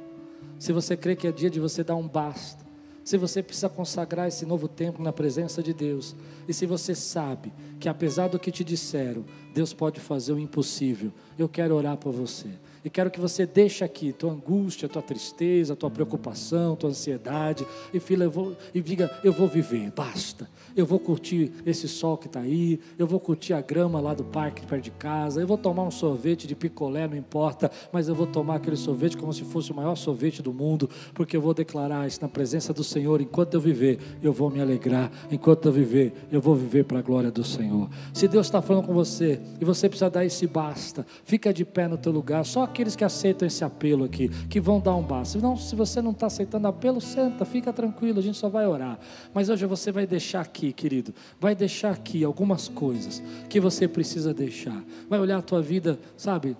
se 0.59 0.71
você 0.71 0.95
crê 0.95 1.15
que 1.15 1.27
é 1.27 1.32
dia 1.32 1.49
de 1.49 1.59
você 1.59 1.84
dar 1.84 1.95
um 1.95 2.07
basta, 2.07 2.63
se 3.03 3.17
você 3.17 3.41
precisa 3.41 3.67
consagrar 3.67 4.27
esse 4.27 4.45
novo 4.45 4.67
tempo 4.67 5.01
na 5.01 5.11
presença 5.11 5.61
de 5.63 5.73
Deus, 5.73 6.15
e 6.47 6.53
se 6.53 6.65
você 6.65 6.93
sabe 6.93 7.51
que 7.79 7.89
apesar 7.89 8.27
do 8.27 8.39
que 8.39 8.51
te 8.51 8.63
disseram, 8.63 9.25
Deus 9.53 9.73
pode 9.73 9.99
fazer 9.99 10.34
o 10.34 10.39
impossível, 10.39 11.11
eu 11.38 11.49
quero 11.49 11.75
orar 11.75 11.97
por 11.97 12.13
você. 12.13 12.49
E 12.84 12.89
quero 12.89 13.11
que 13.11 13.19
você 13.19 13.45
deixe 13.45 13.84
aqui 13.84 14.11
tua 14.11 14.32
angústia, 14.32 14.89
tua 14.89 15.01
tristeza, 15.01 15.75
tua 15.75 15.89
preocupação, 15.89 16.75
tua 16.75 16.89
ansiedade. 16.89 17.65
E 17.93 17.99
filha, 17.99 18.27
vou, 18.27 18.55
e 18.73 18.82
diga, 18.82 19.11
eu 19.23 19.32
vou 19.32 19.47
viver, 19.47 19.91
basta. 19.91 20.49
Eu 20.75 20.86
vou 20.86 20.97
curtir 20.97 21.51
esse 21.65 21.88
sol 21.88 22.17
que 22.17 22.27
está 22.27 22.39
aí. 22.39 22.79
Eu 22.97 23.05
vou 23.05 23.19
curtir 23.19 23.53
a 23.53 23.61
grama 23.61 23.99
lá 23.99 24.13
do 24.13 24.23
parque 24.23 24.65
perto 24.65 24.84
de 24.84 24.91
casa. 24.91 25.39
Eu 25.41 25.47
vou 25.47 25.57
tomar 25.57 25.84
um 25.84 25.91
sorvete 25.91 26.47
de 26.47 26.55
picolé, 26.55 27.07
não 27.07 27.17
importa. 27.17 27.69
Mas 27.91 28.07
eu 28.07 28.15
vou 28.15 28.25
tomar 28.25 28.55
aquele 28.55 28.77
sorvete 28.77 29.15
como 29.15 29.32
se 29.32 29.43
fosse 29.43 29.71
o 29.71 29.75
maior 29.75 29.95
sorvete 29.95 30.41
do 30.41 30.53
mundo. 30.53 30.89
Porque 31.13 31.38
eu 31.38 31.41
vou 31.41 31.53
declarar 31.53 32.07
isso 32.07 32.21
na 32.21 32.29
presença 32.29 32.73
do 32.73 32.84
Senhor. 32.84 33.21
Enquanto 33.21 33.53
eu 33.53 33.61
viver, 33.61 33.99
eu 34.23 34.34
vou 34.34 34.49
me 34.49 34.59
alegrar. 34.59 35.11
Enquanto 35.29 35.67
eu 35.67 35.71
viver, 35.71 36.13
eu 36.32 36.41
vou 36.41 36.55
viver 36.55 36.86
para 36.86 36.99
a 36.99 37.01
glória 37.01 37.29
do 37.29 37.43
Senhor. 37.43 37.89
Se 38.13 38.27
Deus 38.27 38.47
está 38.47 38.61
falando 38.61 38.88
com 38.88 38.93
você 38.93 39.39
e 39.59 39.65
você 39.65 39.88
precisa 39.88 40.09
dar 40.09 40.25
esse 40.25 40.47
basta, 40.47 41.05
fica 41.25 41.53
de 41.53 41.63
pé 41.63 41.88
no 41.88 41.97
teu 41.97 42.11
lugar. 42.11 42.45
Só 42.45 42.70
aqueles 42.72 42.95
que 42.95 43.03
aceitam 43.03 43.45
esse 43.45 43.63
apelo 43.63 44.05
aqui, 44.05 44.30
que 44.47 44.59
vão 44.59 44.80
dar 44.80 44.95
um 44.95 45.03
basta. 45.03 45.38
Não, 45.39 45.55
se 45.57 45.76
você 45.76 46.01
não 46.01 46.11
está 46.11 46.28
aceitando 46.28 46.67
apelo, 46.67 46.99
senta, 47.01 47.45
fica 47.45 47.72
tranquilo, 47.72 48.19
a 48.19 48.22
gente 48.22 48.38
só 48.38 48.49
vai 48.49 48.65
orar. 48.65 48.97
Mas 49.34 49.49
hoje 49.49 49.65
você 49.65 49.91
vai 49.91 50.07
deixar 50.07 50.41
aqui, 50.41 50.72
querido, 50.72 51.13
vai 51.39 51.53
deixar 51.53 51.91
aqui 51.91 52.24
algumas 52.24 52.67
coisas 52.67 53.22
que 53.49 53.59
você 53.59 53.88
precisa 53.88 54.34
deixar. 54.34 54.82
Vai 55.09 55.19
olhar 55.19 55.38
a 55.38 55.41
tua 55.41 55.61
vida, 55.61 55.99
sabe? 56.17 56.55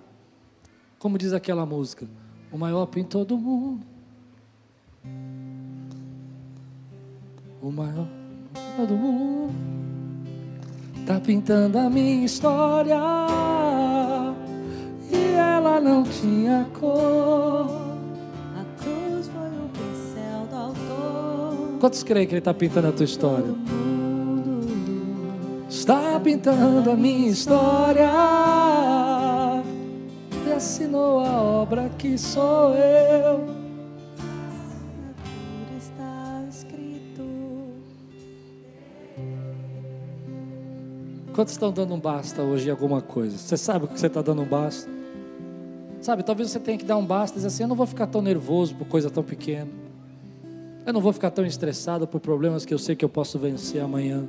Como 0.98 1.18
diz 1.18 1.32
aquela 1.32 1.66
música, 1.66 2.06
o 2.52 2.58
maior 2.58 2.86
pintor 2.86 3.24
do 3.24 3.36
mundo. 3.36 3.84
O 7.60 7.70
maior 7.72 8.06
pintor 8.52 8.86
do 8.86 8.94
mundo. 8.94 9.52
Tá 11.06 11.18
pintando 11.18 11.78
a 11.78 11.90
minha 11.90 12.24
história 12.24 12.96
ela 15.16 15.80
não 15.80 16.02
tinha 16.02 16.66
cor. 16.78 17.66
A 18.56 18.82
cruz 18.82 19.28
foi 19.28 19.48
o 19.48 19.68
pincel 19.72 20.46
do 20.50 20.56
autor. 20.56 21.78
Quantos 21.80 22.02
creem 22.02 22.26
que 22.26 22.34
ele 22.34 22.38
está 22.38 22.54
pintando 22.54 22.88
a 22.88 22.92
tua 22.92 23.04
história? 23.04 23.54
Está 25.68 26.20
pintando 26.20 26.90
a 26.90 26.94
minha 26.94 27.28
história. 27.28 28.08
E 30.46 30.52
assinou 30.52 31.18
a 31.20 31.42
obra 31.42 31.90
que 31.98 32.16
sou 32.18 32.74
eu. 32.74 33.44
Está 35.76 36.44
escrito. 36.48 37.24
Quantos 41.34 41.54
estão 41.54 41.72
dando 41.72 41.94
um 41.94 42.00
basta 42.00 42.42
hoje 42.42 42.68
em 42.68 42.70
alguma 42.70 43.00
coisa? 43.00 43.36
Você 43.36 43.56
sabe 43.56 43.86
o 43.86 43.88
que 43.88 43.98
você 43.98 44.06
está 44.06 44.22
dando 44.22 44.42
um 44.42 44.46
basta? 44.46 45.01
Sabe, 46.02 46.24
talvez 46.24 46.50
você 46.50 46.58
tenha 46.58 46.76
que 46.76 46.84
dar 46.84 46.96
um 46.96 47.06
basta 47.06 47.36
e 47.36 47.38
dizer 47.38 47.46
assim: 47.46 47.62
eu 47.62 47.68
não 47.68 47.76
vou 47.76 47.86
ficar 47.86 48.08
tão 48.08 48.20
nervoso 48.20 48.74
por 48.74 48.88
coisa 48.88 49.08
tão 49.08 49.22
pequena. 49.22 49.70
Eu 50.84 50.92
não 50.92 51.00
vou 51.00 51.12
ficar 51.12 51.30
tão 51.30 51.46
estressado 51.46 52.08
por 52.08 52.20
problemas 52.20 52.66
que 52.66 52.74
eu 52.74 52.78
sei 52.78 52.96
que 52.96 53.04
eu 53.04 53.08
posso 53.08 53.38
vencer 53.38 53.80
amanhã. 53.80 54.28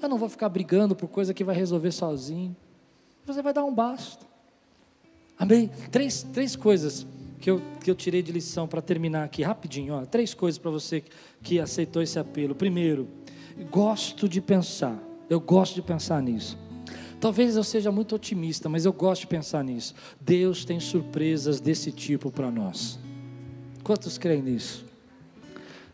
Eu 0.00 0.10
não 0.10 0.18
vou 0.18 0.28
ficar 0.28 0.50
brigando 0.50 0.94
por 0.94 1.08
coisa 1.08 1.32
que 1.32 1.42
vai 1.42 1.56
resolver 1.56 1.90
sozinho. 1.90 2.54
Você 3.24 3.40
vai 3.40 3.54
dar 3.54 3.64
um 3.64 3.74
basta. 3.74 4.26
Amém? 5.38 5.70
Três, 5.90 6.22
três 6.22 6.54
coisas 6.54 7.06
que 7.40 7.50
eu, 7.50 7.62
que 7.82 7.90
eu 7.90 7.94
tirei 7.94 8.22
de 8.22 8.30
lição 8.30 8.68
para 8.68 8.82
terminar 8.82 9.24
aqui, 9.24 9.42
rapidinho. 9.42 9.94
Ó, 9.94 10.04
três 10.04 10.34
coisas 10.34 10.58
para 10.58 10.70
você 10.70 11.02
que 11.42 11.58
aceitou 11.58 12.02
esse 12.02 12.18
apelo. 12.18 12.54
Primeiro, 12.54 13.08
gosto 13.70 14.28
de 14.28 14.42
pensar. 14.42 15.02
Eu 15.30 15.40
gosto 15.40 15.74
de 15.74 15.82
pensar 15.82 16.20
nisso. 16.20 16.58
Talvez 17.20 17.56
eu 17.56 17.64
seja 17.64 17.90
muito 17.90 18.14
otimista, 18.14 18.68
mas 18.68 18.84
eu 18.84 18.92
gosto 18.92 19.22
de 19.22 19.26
pensar 19.28 19.64
nisso. 19.64 19.94
Deus 20.20 20.64
tem 20.64 20.78
surpresas 20.78 21.60
desse 21.60 21.90
tipo 21.90 22.30
para 22.30 22.50
nós. 22.50 22.98
Quantos 23.82 24.18
creem 24.18 24.42
nisso? 24.42 24.84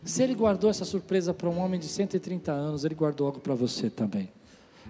Se 0.03 0.21
Ele 0.21 0.35
guardou 0.35 0.69
essa 0.69 0.83
surpresa 0.83 1.33
para 1.33 1.49
um 1.49 1.59
homem 1.59 1.79
de 1.79 1.87
130 1.87 2.51
anos, 2.51 2.83
Ele 2.83 2.95
guardou 2.95 3.27
algo 3.27 3.39
para 3.39 3.55
você 3.55 3.89
também. 3.89 4.29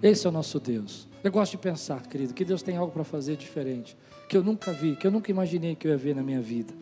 Esse 0.02 0.26
é 0.26 0.28
o 0.28 0.32
nosso 0.32 0.58
Deus. 0.58 1.06
Eu 1.22 1.30
gosto 1.30 1.52
de 1.52 1.58
pensar, 1.58 2.02
querido, 2.02 2.34
que 2.34 2.44
Deus 2.44 2.62
tem 2.62 2.76
algo 2.76 2.92
para 2.92 3.04
fazer 3.04 3.36
diferente, 3.36 3.96
que 4.28 4.36
eu 4.36 4.42
nunca 4.42 4.72
vi, 4.72 4.96
que 4.96 5.06
eu 5.06 5.10
nunca 5.10 5.30
imaginei 5.30 5.76
que 5.76 5.86
eu 5.86 5.92
ia 5.92 5.96
ver 5.96 6.16
na 6.16 6.22
minha 6.22 6.40
vida. 6.40 6.74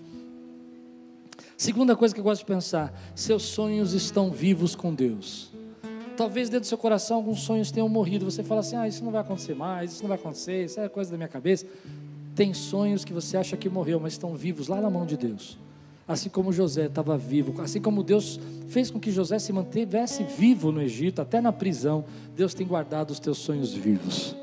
Segunda 1.57 1.94
coisa 1.94 2.12
que 2.12 2.18
eu 2.18 2.24
gosto 2.24 2.40
de 2.40 2.46
pensar: 2.46 2.92
seus 3.14 3.44
sonhos 3.44 3.92
estão 3.92 4.30
vivos 4.30 4.74
com 4.74 4.92
Deus. 4.92 5.51
Talvez 6.16 6.48
dentro 6.48 6.62
do 6.62 6.66
seu 6.66 6.78
coração 6.78 7.16
alguns 7.18 7.40
sonhos 7.40 7.70
tenham 7.70 7.88
morrido. 7.88 8.24
Você 8.24 8.42
fala 8.42 8.60
assim: 8.60 8.76
ah, 8.76 8.86
isso 8.86 9.04
não 9.04 9.12
vai 9.12 9.20
acontecer 9.20 9.54
mais, 9.54 9.92
isso 9.92 10.02
não 10.02 10.08
vai 10.08 10.18
acontecer, 10.18 10.64
isso 10.64 10.80
é 10.80 10.88
coisa 10.88 11.10
da 11.10 11.16
minha 11.16 11.28
cabeça. 11.28 11.66
Tem 12.34 12.54
sonhos 12.54 13.04
que 13.04 13.12
você 13.12 13.36
acha 13.36 13.56
que 13.56 13.68
morreu, 13.68 14.00
mas 14.00 14.14
estão 14.14 14.34
vivos 14.34 14.68
lá 14.68 14.80
na 14.80 14.88
mão 14.88 15.04
de 15.04 15.16
Deus. 15.16 15.58
Assim 16.06 16.28
como 16.28 16.52
José 16.52 16.86
estava 16.86 17.16
vivo, 17.16 17.60
assim 17.62 17.80
como 17.80 18.02
Deus 18.02 18.40
fez 18.68 18.90
com 18.90 18.98
que 18.98 19.10
José 19.10 19.38
se 19.38 19.52
mantivesse 19.52 20.24
vivo 20.24 20.72
no 20.72 20.82
Egito, 20.82 21.22
até 21.22 21.40
na 21.40 21.52
prisão, 21.52 22.04
Deus 22.34 22.54
tem 22.54 22.66
guardado 22.66 23.10
os 23.10 23.20
teus 23.20 23.38
sonhos 23.38 23.72
vivos. 23.72 24.34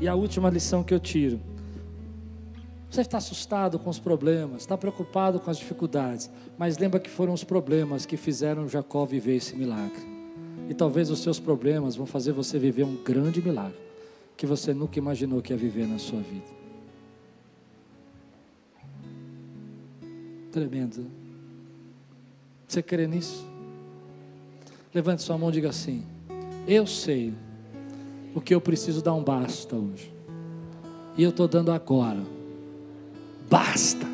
E 0.00 0.08
a 0.08 0.14
última 0.14 0.50
lição 0.50 0.82
que 0.82 0.92
eu 0.92 1.00
tiro: 1.00 1.40
você 2.90 3.02
está 3.02 3.18
assustado 3.18 3.78
com 3.78 3.90
os 3.90 3.98
problemas, 3.98 4.62
está 4.62 4.76
preocupado 4.76 5.40
com 5.40 5.50
as 5.50 5.58
dificuldades, 5.58 6.30
mas 6.58 6.78
lembra 6.78 7.00
que 7.00 7.10
foram 7.10 7.32
os 7.32 7.44
problemas 7.44 8.06
que 8.06 8.16
fizeram 8.16 8.68
Jacó 8.68 9.04
viver 9.04 9.36
esse 9.36 9.56
milagre. 9.56 10.13
E 10.68 10.74
talvez 10.74 11.10
os 11.10 11.20
seus 11.20 11.38
problemas 11.38 11.96
vão 11.96 12.06
fazer 12.06 12.32
você 12.32 12.58
viver 12.58 12.84
um 12.84 12.96
grande 12.96 13.42
milagre 13.42 13.78
que 14.36 14.46
você 14.46 14.74
nunca 14.74 14.98
imaginou 14.98 15.40
que 15.40 15.52
ia 15.52 15.56
viver 15.56 15.86
na 15.86 15.98
sua 15.98 16.20
vida. 16.20 16.64
Tremendo. 20.50 21.06
Você 22.66 22.82
crê 22.82 23.06
nisso? 23.06 23.46
Levante 24.92 25.22
sua 25.22 25.36
mão 25.36 25.50
e 25.50 25.52
diga 25.52 25.68
assim: 25.68 26.04
Eu 26.66 26.86
sei 26.86 27.34
o 28.34 28.40
que 28.40 28.54
eu 28.54 28.60
preciso 28.60 29.02
dar 29.02 29.14
um 29.14 29.22
basta 29.22 29.76
hoje. 29.76 30.12
E 31.16 31.22
eu 31.22 31.30
estou 31.30 31.46
dando 31.46 31.70
agora. 31.70 32.22
Basta. 33.48 34.06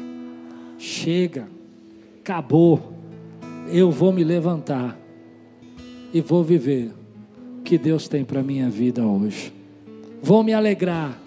Chega. 0.78 1.48
Acabou. 2.20 2.92
Eu 3.72 3.90
vou 3.90 4.12
me 4.12 4.24
levantar 4.24 4.99
e 6.12 6.20
vou 6.20 6.42
viver 6.42 6.92
o 7.58 7.62
que 7.62 7.78
Deus 7.78 8.08
tem 8.08 8.24
para 8.24 8.42
minha 8.42 8.68
vida 8.68 9.04
hoje. 9.04 9.52
Vou 10.22 10.42
me 10.42 10.52
alegrar, 10.52 11.18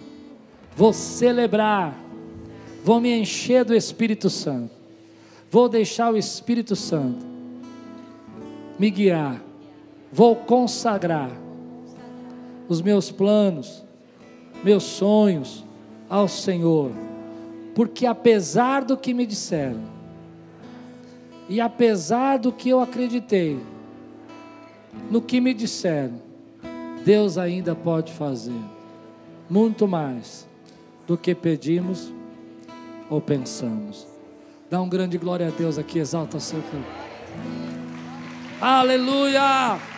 vou 0.76 0.92
celebrar, 0.92 1.98
vou 2.84 3.00
me 3.00 3.12
encher 3.18 3.64
do 3.64 3.74
Espírito 3.74 4.28
Santo. 4.30 4.72
Vou 5.50 5.68
deixar 5.68 6.12
o 6.12 6.16
Espírito 6.16 6.74
Santo 6.74 7.24
me 8.78 8.90
guiar. 8.90 9.42
Vou 10.12 10.36
consagrar 10.36 11.30
os 12.68 12.80
meus 12.80 13.10
planos, 13.10 13.84
meus 14.62 14.84
sonhos 14.84 15.64
ao 16.08 16.28
Senhor. 16.28 16.92
Porque 17.74 18.06
apesar 18.06 18.84
do 18.84 18.96
que 18.96 19.12
me 19.12 19.26
disseram, 19.26 19.80
e 21.48 21.60
apesar 21.60 22.38
do 22.38 22.52
que 22.52 22.68
eu 22.68 22.80
acreditei, 22.80 23.58
no 25.10 25.20
que 25.20 25.40
me 25.40 25.54
disseram, 25.54 26.22
Deus 27.04 27.36
ainda 27.36 27.74
pode 27.74 28.12
fazer 28.12 28.60
muito 29.48 29.86
mais 29.86 30.46
do 31.06 31.16
que 31.16 31.34
pedimos 31.34 32.12
ou 33.10 33.20
pensamos. 33.20 34.06
Dá 34.70 34.80
um 34.80 34.88
grande 34.88 35.18
glória 35.18 35.48
a 35.48 35.50
Deus 35.50 35.78
aqui, 35.78 35.98
exalta 35.98 36.40
seu 36.40 36.62
Aleluia! 38.60 39.93